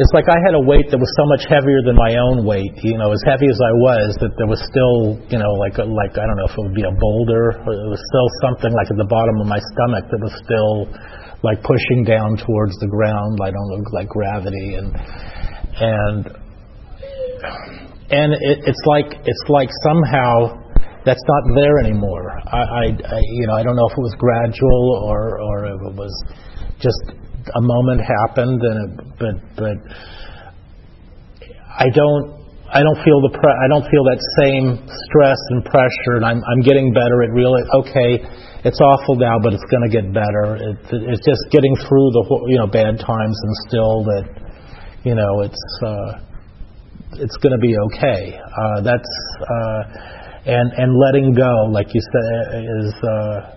it's 0.00 0.12
like 0.16 0.26
I 0.32 0.38
had 0.48 0.56
a 0.56 0.64
weight 0.64 0.88
that 0.90 0.96
was 0.96 1.12
so 1.12 1.24
much 1.28 1.44
heavier 1.44 1.84
than 1.84 1.94
my 1.94 2.16
own 2.16 2.48
weight. 2.48 2.72
You 2.82 2.96
know, 2.96 3.12
as 3.12 3.22
heavy 3.28 3.46
as 3.52 3.60
I 3.60 3.72
was, 3.78 4.16
that 4.24 4.32
there 4.40 4.48
was 4.48 4.58
still, 4.64 5.20
you 5.28 5.36
know, 5.36 5.52
like 5.60 5.76
a, 5.76 5.84
like 5.84 6.16
I 6.16 6.24
don't 6.24 6.38
know 6.40 6.48
if 6.48 6.56
it 6.56 6.62
would 6.64 6.74
be 6.74 6.88
a 6.88 6.94
boulder. 6.96 7.52
Or 7.62 7.72
it 7.74 7.90
was 7.90 8.00
still 8.00 8.28
something 8.42 8.72
like 8.72 8.88
at 8.90 8.98
the 8.98 9.10
bottom 9.10 9.36
of 9.38 9.46
my 9.46 9.60
stomach 9.76 10.08
that 10.08 10.20
was 10.24 10.34
still 10.40 10.88
like 11.44 11.60
pushing 11.62 12.04
down 12.04 12.36
towards 12.40 12.74
the 12.80 12.88
ground. 12.88 13.38
I 13.42 13.52
don't 13.52 13.68
know, 13.70 13.80
like 13.92 14.08
gravity 14.08 14.80
and 14.80 14.88
and 15.78 16.22
and 18.10 18.28
it, 18.34 18.58
it's 18.66 18.84
like 18.86 19.20
it's 19.24 19.44
like 19.48 19.70
somehow 19.84 20.59
that's 21.04 21.24
not 21.26 21.42
there 21.56 21.78
anymore. 21.78 22.28
I, 22.46 22.60
I, 22.60 22.84
I 22.92 23.18
you 23.40 23.46
know 23.46 23.54
I 23.54 23.62
don't 23.62 23.76
know 23.76 23.88
if 23.88 23.96
it 23.96 24.04
was 24.04 24.14
gradual 24.18 25.00
or 25.08 25.40
or 25.40 25.56
if 25.66 25.80
it 25.92 25.94
was 25.96 26.12
just 26.80 27.00
a 27.54 27.62
moment 27.62 28.00
happened 28.00 28.60
and 28.60 28.76
it, 28.84 28.90
but 29.18 29.36
but 29.56 29.76
I 31.78 31.88
don't 31.94 32.40
I 32.70 32.84
don't 32.84 33.00
feel 33.02 33.18
the 33.24 33.32
pre- 33.32 33.60
I 33.64 33.66
don't 33.66 33.86
feel 33.88 34.04
that 34.06 34.20
same 34.44 34.76
stress 35.08 35.40
and 35.50 35.64
pressure 35.64 36.20
and 36.20 36.24
I'm 36.24 36.40
I'm 36.44 36.62
getting 36.62 36.92
better 36.92 37.24
at 37.24 37.30
really 37.32 37.62
okay 37.82 38.10
it's 38.62 38.80
awful 38.80 39.16
now 39.16 39.40
but 39.40 39.56
it's 39.56 39.64
going 39.72 39.88
to 39.88 39.92
get 39.92 40.12
better 40.12 40.60
it, 40.60 40.76
it's 40.92 41.24
just 41.24 41.42
getting 41.50 41.74
through 41.88 42.08
the 42.12 42.22
you 42.52 42.58
know 42.60 42.68
bad 42.68 43.00
times 43.00 43.36
and 43.40 43.52
still 43.66 44.04
that 44.04 44.24
you 45.02 45.14
know 45.16 45.40
it's 45.40 45.64
uh 45.80 46.12
it's 47.18 47.36
going 47.40 47.56
to 47.56 47.62
be 47.62 47.74
okay 47.90 48.38
uh 48.38 48.84
that's 48.84 49.12
uh 49.40 50.19
and 50.46 50.72
and 50.72 50.96
letting 50.96 51.34
go, 51.34 51.66
like 51.70 51.92
you 51.94 52.00
said, 52.00 52.64
is. 52.64 52.94
Uh, 53.02 53.56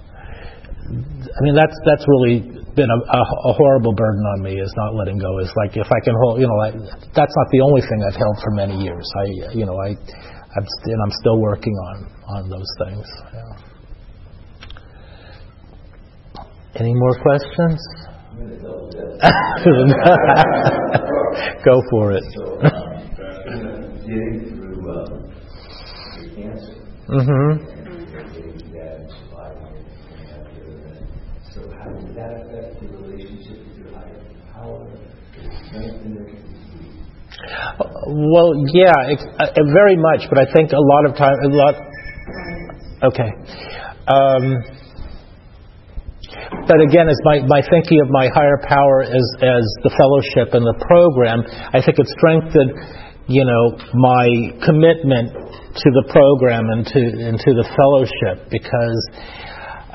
I 0.84 1.40
mean, 1.42 1.56
that's 1.56 1.80
that's 1.86 2.04
really 2.08 2.42
been 2.76 2.90
a, 2.90 2.98
a, 3.00 3.22
a 3.50 3.54
horrible 3.54 3.94
burden 3.94 4.22
on 4.36 4.42
me. 4.44 4.60
Is 4.60 4.74
not 4.76 4.94
letting 4.96 5.18
go. 5.18 5.40
Is 5.40 5.52
like 5.56 5.78
if 5.78 5.88
I 5.88 6.00
can 6.04 6.14
hold, 6.24 6.42
you 6.42 6.48
know, 6.48 6.60
I, 6.60 6.72
that's 7.16 7.34
not 7.36 7.48
the 7.52 7.62
only 7.62 7.82
thing 7.82 8.04
I've 8.04 8.16
held 8.20 8.38
for 8.44 8.52
many 8.52 8.76
years. 8.84 9.10
I, 9.16 9.24
you 9.56 9.66
know, 9.66 9.78
I, 9.80 9.88
I'm 9.90 9.96
st- 10.68 10.94
and 10.94 11.02
I'm 11.02 11.12
still 11.22 11.40
working 11.40 11.74
on 11.74 12.06
on 12.36 12.50
those 12.50 12.68
things. 12.86 13.08
Yeah. 13.34 13.56
Any 16.76 16.94
more 16.94 17.16
questions? 17.22 17.80
Go 21.64 21.82
for 21.92 22.12
it. 22.14 22.24
getting 24.02 24.40
through 24.50 24.92
um, 24.92 25.32
your 26.36 26.58
hmm 27.08 27.74
it? 27.74 27.84
Well, 38.08 38.54
yeah, 38.74 38.94
uh, 39.40 39.48
very 39.74 39.98
much, 39.98 40.30
but 40.30 40.38
I 40.40 40.46
think 40.54 40.72
a 40.72 40.80
lot 40.80 41.06
of 41.06 41.18
time, 41.18 41.36
a 41.44 41.48
lot. 41.50 41.76
Okay. 43.04 43.30
Um, 44.08 44.56
but 46.68 46.80
again, 46.80 47.10
as 47.10 47.18
my, 47.24 47.40
my 47.48 47.62
thinking 47.70 48.00
of 48.02 48.10
my 48.10 48.30
higher 48.34 48.60
power 48.68 49.04
as, 49.04 49.28
as 49.42 49.66
the 49.84 49.92
fellowship 49.98 50.54
and 50.54 50.64
the 50.64 50.78
program, 50.86 51.44
I 51.74 51.82
think 51.84 52.00
it 52.00 52.08
strengthened, 52.08 52.72
you 53.28 53.46
know, 53.46 53.80
my 53.96 54.28
commitment 54.66 55.32
to 55.32 55.88
the 55.96 56.06
program 56.12 56.68
and 56.76 56.86
to, 56.86 57.00
and 57.00 57.40
to 57.40 57.52
the 57.56 57.66
fellowship 57.72 58.52
because, 58.52 59.00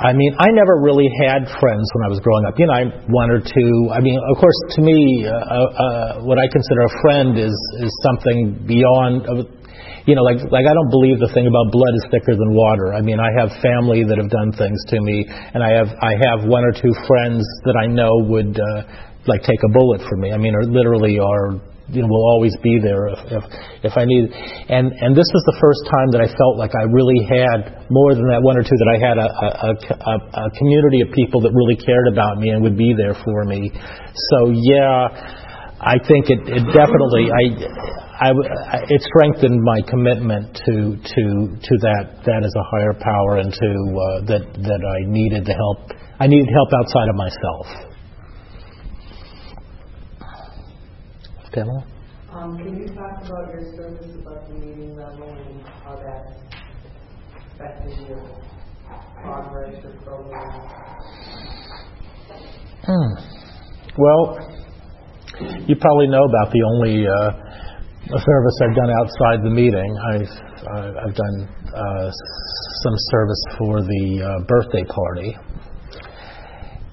I 0.00 0.16
mean, 0.16 0.32
I 0.40 0.48
never 0.56 0.80
really 0.80 1.10
had 1.20 1.44
friends 1.60 1.86
when 1.92 2.02
I 2.06 2.10
was 2.10 2.20
growing 2.24 2.48
up. 2.48 2.56
You 2.56 2.66
know, 2.66 2.76
I 2.76 2.82
one 3.12 3.28
or 3.28 3.42
two. 3.44 3.72
I 3.92 4.00
mean, 4.00 4.16
of 4.16 4.36
course, 4.40 4.56
to 4.76 4.80
me, 4.80 5.28
uh, 5.28 5.34
uh, 5.34 6.24
what 6.24 6.40
I 6.40 6.48
consider 6.48 6.82
a 6.88 6.94
friend 7.04 7.30
is 7.36 7.56
is 7.84 7.92
something 8.00 8.64
beyond. 8.64 9.28
Uh, 9.28 9.44
you 10.08 10.16
know, 10.16 10.24
like 10.24 10.40
like 10.48 10.64
I 10.64 10.72
don't 10.72 10.88
believe 10.88 11.20
the 11.20 11.28
thing 11.36 11.44
about 11.44 11.68
blood 11.68 11.92
is 12.00 12.04
thicker 12.08 12.32
than 12.32 12.56
water. 12.56 12.96
I 12.96 13.04
mean, 13.04 13.20
I 13.20 13.28
have 13.36 13.52
family 13.60 14.08
that 14.08 14.16
have 14.16 14.32
done 14.32 14.56
things 14.56 14.80
to 14.94 15.02
me, 15.04 15.28
and 15.28 15.60
I 15.60 15.76
have 15.76 15.90
I 16.00 16.16
have 16.16 16.48
one 16.48 16.64
or 16.64 16.72
two 16.72 16.94
friends 17.04 17.44
that 17.68 17.76
I 17.76 17.90
know 17.90 18.08
would 18.24 18.56
uh, 18.56 18.88
like 19.28 19.44
take 19.44 19.60
a 19.68 19.70
bullet 19.74 20.00
for 20.00 20.16
me. 20.16 20.32
I 20.32 20.38
mean, 20.38 20.56
or 20.56 20.64
literally 20.64 21.20
are 21.20 21.60
you 21.88 22.02
know 22.02 22.08
will 22.08 22.28
always 22.36 22.52
be 22.62 22.78
there 22.80 23.08
if 23.08 23.20
if, 23.32 23.44
if 23.90 23.94
I 23.96 24.04
need. 24.04 24.28
And 24.68 24.92
and 24.92 25.16
this 25.16 25.28
was 25.32 25.42
the 25.48 25.58
first 25.60 25.82
time 25.88 26.08
that 26.12 26.20
I 26.20 26.28
felt 26.28 26.60
like 26.60 26.72
I 26.76 26.84
really 26.92 27.20
had 27.24 27.88
more 27.88 28.14
than 28.14 28.28
that 28.28 28.44
one 28.44 28.56
or 28.56 28.64
two 28.64 28.76
that 28.76 28.90
I 28.92 28.98
had 29.00 29.16
a 29.16 29.28
a, 29.28 29.70
a, 29.72 30.14
a 30.44 30.50
community 30.60 31.00
of 31.00 31.12
people 31.16 31.40
that 31.42 31.52
really 31.56 31.76
cared 31.80 32.12
about 32.12 32.38
me 32.38 32.50
and 32.50 32.62
would 32.62 32.76
be 32.76 32.92
there 32.96 33.16
for 33.24 33.44
me. 33.44 33.72
So 33.72 34.52
yeah. 34.52 35.44
I 35.78 35.94
think 35.94 36.26
it, 36.26 36.42
it 36.42 36.66
definitely 36.74 37.30
I, 37.30 37.54
I, 38.18 38.30
it 38.90 39.00
strengthened 39.14 39.62
my 39.62 39.78
commitment 39.86 40.50
to 40.66 40.98
to 40.98 41.22
to 41.54 41.72
that 41.86 42.18
that 42.26 42.42
as 42.42 42.50
a 42.50 42.64
higher 42.74 42.98
power 42.98 43.38
and 43.38 43.52
to 43.52 43.70
uh, 43.70 44.26
that 44.26 44.42
that 44.58 44.82
I 44.82 44.98
needed 45.06 45.46
to 45.46 45.54
help 45.54 45.94
I 46.18 46.26
needed 46.26 46.50
help 46.50 46.70
outside 46.82 47.08
of 47.08 47.14
myself. 47.14 47.87
Pamela? 51.58 51.84
Um, 52.30 52.56
can 52.58 52.76
you 52.78 52.86
talk 52.94 53.18
about 53.24 53.50
your 53.52 53.64
service 53.74 54.14
about 54.20 54.46
the 54.46 54.54
meeting 54.54 54.96
level 54.96 55.28
and 55.28 55.66
how 55.82 55.96
that 55.96 56.36
affected 57.54 58.08
your 58.08 58.20
progress 59.22 59.84
or 59.84 59.92
program? 60.04 60.68
Hmm. 62.84 63.10
Well, 63.98 64.38
you 65.66 65.74
probably 65.76 66.06
know 66.08 66.22
about 66.22 66.52
the 66.52 66.62
only 66.74 67.06
uh, 67.06 67.32
service 68.18 68.56
I've 68.62 68.76
done 68.76 68.90
outside 69.00 69.42
the 69.42 69.50
meeting. 69.50 69.98
I've 70.12 70.30
uh, 70.58 70.92
I've 71.06 71.14
done 71.14 71.48
uh, 71.74 72.10
some 72.82 72.94
service 73.10 73.44
for 73.58 73.80
the 73.80 74.22
uh, 74.22 74.44
birthday 74.46 74.84
party, 74.84 75.36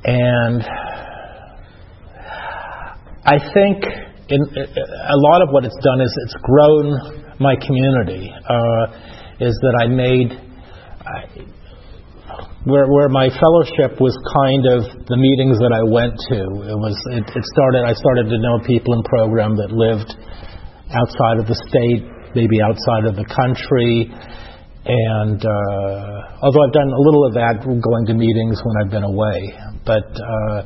and 0.06 0.64
I 3.26 3.38
think 3.54 3.84
in, 4.30 4.42
a 4.42 5.18
lot 5.30 5.42
of 5.42 5.50
what 5.52 5.66
it's 5.66 5.78
done 5.84 6.02
is 6.02 6.12
it's 6.26 6.38
grown 6.42 7.36
my 7.40 7.56
community. 7.56 8.32
Uh, 8.32 8.86
is 9.40 9.56
that 9.62 9.76
I 9.84 9.88
made. 9.88 10.32
I, 11.06 11.46
where 12.66 12.90
where 12.90 13.10
my 13.10 13.30
fellowship 13.30 14.02
was 14.02 14.16
kind 14.34 14.66
of 14.66 15.06
the 15.06 15.18
meetings 15.18 15.62
that 15.62 15.70
I 15.70 15.86
went 15.86 16.18
to. 16.34 16.40
It 16.66 16.80
was 16.80 16.98
it, 17.14 17.26
it 17.30 17.46
started 17.54 17.86
I 17.86 17.94
started 17.94 18.26
to 18.32 18.38
know 18.42 18.58
people 18.66 18.98
in 18.98 19.04
program 19.06 19.54
that 19.62 19.70
lived 19.70 20.10
outside 20.90 21.38
of 21.38 21.46
the 21.46 21.58
state, 21.70 22.10
maybe 22.34 22.62
outside 22.66 23.06
of 23.06 23.16
the 23.16 23.28
country. 23.30 24.10
And 24.86 25.42
uh, 25.42 26.42
although 26.42 26.62
I've 26.66 26.74
done 26.74 26.90
a 26.90 27.02
little 27.02 27.26
of 27.26 27.34
that 27.38 27.62
going 27.66 28.06
to 28.06 28.14
meetings 28.14 28.62
when 28.62 28.76
I've 28.82 28.92
been 28.94 29.06
away, 29.06 29.54
but 29.86 30.06
uh, 30.14 30.58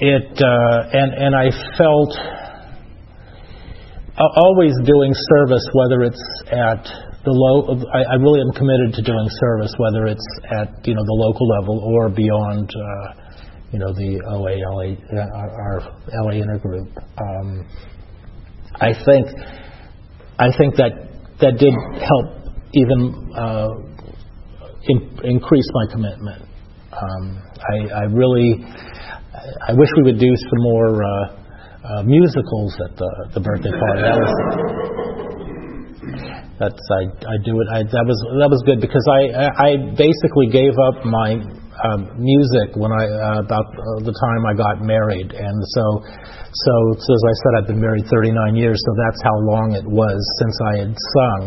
it 0.00 0.42
uh, 0.42 0.98
and 0.98 1.14
and 1.14 1.34
I 1.36 1.50
felt 1.76 2.12
always 4.18 4.74
doing 4.84 5.12
service, 5.34 5.66
whether 5.72 6.02
it's 6.02 6.24
at 6.50 6.84
the 7.24 7.32
low, 7.32 7.80
I, 7.92 8.04
I 8.04 8.14
really 8.20 8.40
am 8.40 8.52
committed 8.52 8.94
to 8.94 9.02
doing 9.02 9.26
service, 9.40 9.72
whether 9.78 10.06
it's 10.06 10.26
at 10.50 10.86
you 10.86 10.94
know 10.94 11.02
the 11.02 11.18
local 11.18 11.48
level 11.48 11.80
or 11.80 12.10
beyond, 12.10 12.68
uh, 12.70 13.24
you 13.72 13.78
know 13.78 13.92
the 13.92 14.20
OA, 14.28 14.60
LA, 14.60 14.94
our 15.18 15.80
LA 16.22 16.44
intergroup. 16.44 16.92
Um, 17.18 17.66
I 18.76 18.92
think, 18.92 19.26
I 20.38 20.50
think 20.56 20.76
that 20.76 20.92
that 21.40 21.58
did 21.58 21.74
help 22.02 22.44
even 22.74 23.32
uh, 23.34 23.68
in, 24.82 25.18
increase 25.24 25.68
my 25.72 25.92
commitment. 25.92 26.42
Um, 26.92 27.42
I, 27.58 27.88
I 27.94 28.02
really, 28.04 28.64
I 29.68 29.72
wish 29.74 29.90
we 29.96 30.02
would 30.12 30.18
do 30.18 30.32
some 30.36 30.60
more 30.62 31.04
uh, 31.04 31.08
uh, 31.84 32.02
musicals 32.04 32.72
at 32.80 32.96
the 32.96 33.10
the 33.34 33.40
birthday 33.40 33.72
party. 33.72 34.00
That 34.02 34.16
was 34.16 34.32
that's 36.58 36.84
I 36.96 37.02
I 37.28 37.36
do 37.44 37.60
it. 37.60 37.66
I, 37.72 37.82
that 37.82 38.06
was 38.06 38.18
that 38.40 38.50
was 38.50 38.62
good 38.64 38.80
because 38.80 39.04
I 39.10 39.20
I 39.58 39.70
basically 39.98 40.48
gave 40.48 40.72
up 40.90 41.04
my 41.04 41.40
um, 41.84 42.08
music 42.16 42.78
when 42.78 42.94
I 42.94 43.04
uh, 43.04 43.44
about 43.44 43.66
uh, 43.66 44.06
the 44.06 44.14
time 44.14 44.42
I 44.46 44.54
got 44.54 44.80
married, 44.80 45.34
and 45.34 45.58
so 45.74 45.84
so, 46.54 46.74
so 46.94 47.10
as 47.10 47.24
I 47.26 47.34
said, 47.42 47.52
I've 47.58 47.66
been 47.66 47.82
married 47.82 48.06
39 48.06 48.54
years, 48.54 48.78
so 48.78 48.90
that's 48.94 49.20
how 49.26 49.36
long 49.42 49.74
it 49.74 49.82
was 49.82 50.22
since 50.38 50.56
I 50.62 50.74
had 50.86 50.94
sung, 50.94 51.40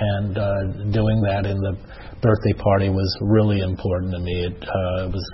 and 0.00 0.32
uh, 0.40 0.62
doing 0.88 1.20
that 1.28 1.44
in 1.44 1.60
the 1.60 1.76
birthday 2.24 2.56
party 2.56 2.88
was 2.88 3.10
really 3.20 3.60
important 3.60 4.16
to 4.16 4.20
me. 4.24 4.48
It 4.48 4.56
uh, 4.64 5.12
was 5.12 5.24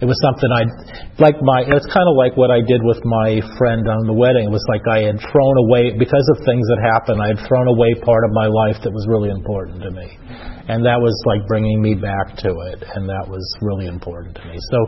it 0.00 0.06
was 0.06 0.18
something 0.20 0.50
I 0.52 0.62
like 1.16 1.40
my 1.40 1.64
it's 1.64 1.88
kind 1.88 2.04
of 2.04 2.16
like 2.20 2.36
what 2.36 2.52
I 2.52 2.60
did 2.60 2.84
with 2.84 3.00
my 3.04 3.40
friend 3.56 3.88
on 3.88 4.04
the 4.04 4.12
wedding. 4.12 4.52
It 4.52 4.54
was 4.54 4.64
like 4.68 4.84
I 4.84 5.08
had 5.08 5.16
thrown 5.32 5.56
away 5.68 5.96
because 5.96 6.26
of 6.36 6.44
things 6.44 6.64
that 6.76 6.80
happened. 6.84 7.20
I 7.24 7.32
had 7.32 7.40
thrown 7.48 7.64
away 7.64 7.96
part 8.04 8.24
of 8.28 8.32
my 8.36 8.48
life 8.48 8.76
that 8.84 8.92
was 8.92 9.08
really 9.08 9.32
important 9.32 9.80
to 9.80 9.90
me, 9.90 10.08
and 10.68 10.84
that 10.84 11.00
was 11.00 11.16
like 11.24 11.48
bringing 11.48 11.80
me 11.80 11.96
back 11.96 12.36
to 12.44 12.50
it, 12.72 12.84
and 12.84 13.08
that 13.08 13.24
was 13.24 13.44
really 13.64 13.88
important 13.88 14.36
to 14.36 14.44
me. 14.44 14.60
So 14.68 14.78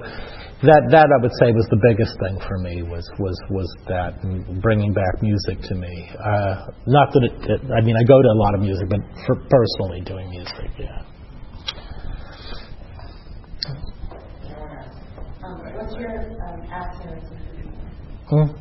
that 0.68 0.82
that 0.92 1.08
I 1.08 1.18
would 1.24 1.32
say 1.40 1.56
was 1.56 1.68
the 1.72 1.80
biggest 1.88 2.12
thing 2.20 2.36
for 2.44 2.58
me 2.60 2.84
was 2.84 3.08
was 3.16 3.38
was 3.48 3.68
that 3.88 4.20
bringing 4.60 4.92
back 4.92 5.24
music 5.24 5.64
to 5.72 5.74
me. 5.74 5.94
Uh, 6.20 6.68
not 6.84 7.16
that 7.16 7.22
it, 7.24 7.34
it, 7.48 7.60
I 7.72 7.80
mean 7.80 7.96
I 7.96 8.04
go 8.04 8.20
to 8.20 8.28
a 8.28 8.38
lot 8.38 8.52
of 8.52 8.60
music, 8.60 8.92
but 8.92 9.00
for 9.24 9.40
personally 9.48 10.04
doing 10.04 10.28
music, 10.28 10.68
yeah. 10.76 11.17
What's 15.88 16.04
your 16.04 16.20
um, 16.44 16.60
abstinence? 16.68 17.32
Hmm. 18.28 18.52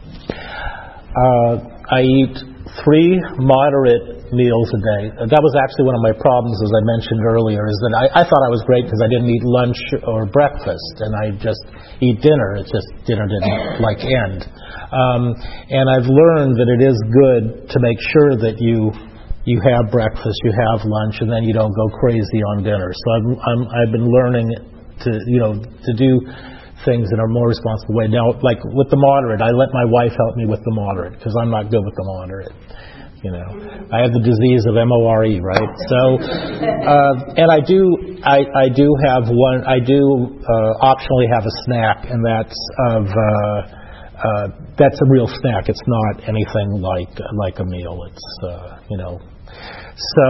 Uh, 1.12 1.54
I 1.92 2.00
eat 2.08 2.40
three 2.88 3.20
moderate 3.36 4.32
meals 4.32 4.70
a 4.72 4.80
day. 4.80 5.04
That 5.28 5.44
was 5.44 5.52
actually 5.60 5.92
one 5.92 6.00
of 6.00 6.04
my 6.08 6.16
problems, 6.16 6.56
as 6.64 6.72
I 6.72 6.82
mentioned 6.88 7.28
earlier, 7.28 7.68
is 7.68 7.76
that 7.84 7.94
I, 8.00 8.06
I 8.16 8.24
thought 8.24 8.44
I 8.48 8.52
was 8.52 8.64
great 8.64 8.88
because 8.88 9.04
I 9.04 9.12
didn't 9.12 9.28
eat 9.28 9.44
lunch 9.44 9.76
or 10.08 10.24
breakfast, 10.32 11.04
and 11.04 11.12
I 11.20 11.36
just 11.36 11.60
eat 12.00 12.24
dinner. 12.24 12.64
It's 12.64 12.72
just 12.72 12.88
dinner 13.04 13.28
didn't 13.28 13.84
like 13.84 14.00
end. 14.08 14.48
Um, 14.88 15.36
and 15.68 15.92
I've 15.92 16.08
learned 16.08 16.56
that 16.56 16.70
it 16.80 16.82
is 16.88 16.96
good 17.12 17.68
to 17.76 17.78
make 17.84 18.00
sure 18.16 18.40
that 18.40 18.56
you 18.64 18.96
you 19.44 19.60
have 19.68 19.92
breakfast, 19.92 20.40
you 20.48 20.56
have 20.56 20.80
lunch, 20.88 21.20
and 21.20 21.28
then 21.28 21.44
you 21.44 21.52
don't 21.52 21.76
go 21.76 21.92
crazy 22.00 22.40
on 22.56 22.64
dinner. 22.64 22.88
So 22.88 23.08
I'm, 23.20 23.28
I'm, 23.36 23.62
I've 23.68 23.92
been 23.92 24.08
learning 24.08 24.48
to 25.04 25.12
you 25.28 25.40
know 25.44 25.60
to 25.60 25.92
do 26.00 26.24
things 26.88 27.12
in 27.12 27.20
a 27.20 27.28
more 27.28 27.52
responsible 27.52 28.00
way. 28.00 28.08
Now, 28.08 28.32
like 28.40 28.64
with 28.64 28.88
the 28.88 28.96
moderate, 28.96 29.44
I 29.44 29.52
let 29.52 29.70
my 29.76 29.84
wife 29.84 30.16
help 30.16 30.40
me 30.40 30.48
with 30.48 30.64
the 30.64 30.72
moderate 30.72 31.20
because 31.20 31.36
I'm 31.36 31.52
not 31.52 31.68
good 31.68 31.84
with 31.84 31.96
the 32.00 32.08
moderate. 32.08 32.56
You 33.26 33.34
know, 33.34 33.50
I 33.92 34.06
have 34.06 34.14
the 34.14 34.24
disease 34.24 34.64
of 34.70 34.78
MORE, 34.78 35.42
right? 35.42 35.74
So, 35.90 36.00
uh, 36.22 37.34
and 37.36 37.50
I 37.50 37.60
do, 37.66 37.82
I, 38.24 38.46
I 38.46 38.68
do 38.70 38.94
have 39.10 39.26
one. 39.28 39.66
I 39.66 39.82
do 39.82 40.38
uh, 40.38 40.86
optionally 40.86 41.28
have 41.34 41.44
a 41.44 41.56
snack, 41.68 42.08
and 42.08 42.24
that's 42.24 42.58
of. 42.96 43.06
Uh, 43.12 43.78
uh, 44.18 44.48
that's 44.80 44.98
a 44.98 45.06
real 45.10 45.28
snack. 45.28 45.70
It's 45.70 45.82
not 45.86 46.28
anything 46.28 46.82
like 46.82 47.14
like 47.38 47.60
a 47.60 47.66
meal. 47.66 48.02
It's 48.10 48.26
uh, 48.50 48.80
you 48.90 48.98
know, 48.98 49.22
so 50.16 50.28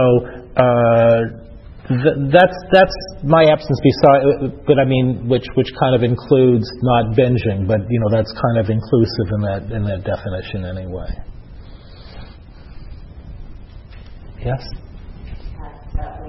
uh, 0.56 1.47
th- 1.88 2.18
that's 2.32 2.58
that's 2.72 2.96
my 3.24 3.44
absence. 3.44 3.80
Beside, 3.82 4.64
but 4.66 4.78
I 4.78 4.84
mean, 4.84 5.28
which 5.28 5.46
which 5.54 5.72
kind 5.80 5.94
of 5.94 6.02
includes 6.02 6.68
not 6.82 7.16
binging, 7.16 7.66
but 7.66 7.80
you 7.88 8.00
know, 8.00 8.10
that's 8.10 8.32
kind 8.32 8.58
of 8.58 8.70
inclusive 8.70 9.28
in 9.32 9.40
that 9.42 9.72
in 9.72 9.84
that 9.84 10.04
definition 10.04 10.64
anyway. 10.64 11.08
Yes. 14.44 14.62
Uh, 15.58 16.02
uh, 16.02 16.28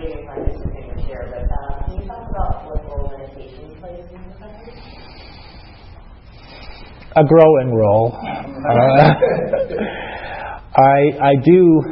a 7.15 7.23
growing 7.23 7.73
role. 7.75 8.15
Uh, 8.15 9.13
I 10.75 10.99
I 11.21 11.33
do 11.43 11.83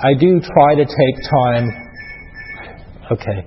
I 0.00 0.14
do 0.14 0.40
try 0.40 0.74
to 0.76 0.84
take 0.84 1.16
time. 1.30 1.87
Okay. 3.10 3.40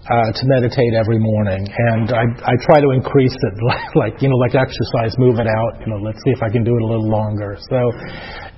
Uh, 0.00 0.32
to 0.32 0.42
meditate 0.48 0.94
every 0.96 1.18
morning, 1.20 1.60
and 1.60 2.10
I, 2.10 2.24
I 2.24 2.54
try 2.64 2.80
to 2.80 2.90
increase 2.96 3.36
it, 3.36 3.54
like, 3.62 3.94
like 3.94 4.22
you 4.22 4.30
know, 4.30 4.36
like 4.36 4.54
exercise, 4.54 5.12
move 5.18 5.38
it 5.38 5.46
out. 5.46 5.72
You 5.84 5.92
know, 5.92 6.00
let's 6.00 6.18
see 6.24 6.32
if 6.32 6.42
I 6.42 6.48
can 6.48 6.64
do 6.64 6.72
it 6.72 6.82
a 6.82 6.86
little 6.86 7.08
longer. 7.10 7.58
So, 7.68 7.92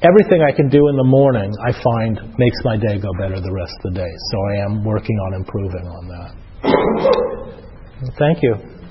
everything 0.06 0.42
I 0.42 0.52
can 0.54 0.68
do 0.68 0.86
in 0.86 0.96
the 0.96 1.04
morning, 1.04 1.50
I 1.66 1.72
find 1.72 2.38
makes 2.38 2.58
my 2.62 2.76
day 2.76 2.98
go 2.98 3.10
better 3.18 3.40
the 3.40 3.52
rest 3.52 3.74
of 3.84 3.92
the 3.92 3.98
day. 3.98 4.12
So 4.30 4.36
I 4.54 4.54
am 4.66 4.84
working 4.84 5.18
on 5.26 5.34
improving 5.34 5.86
on 5.86 6.02
that. 6.14 6.30
Thank 8.18 8.38
you. 8.42 8.81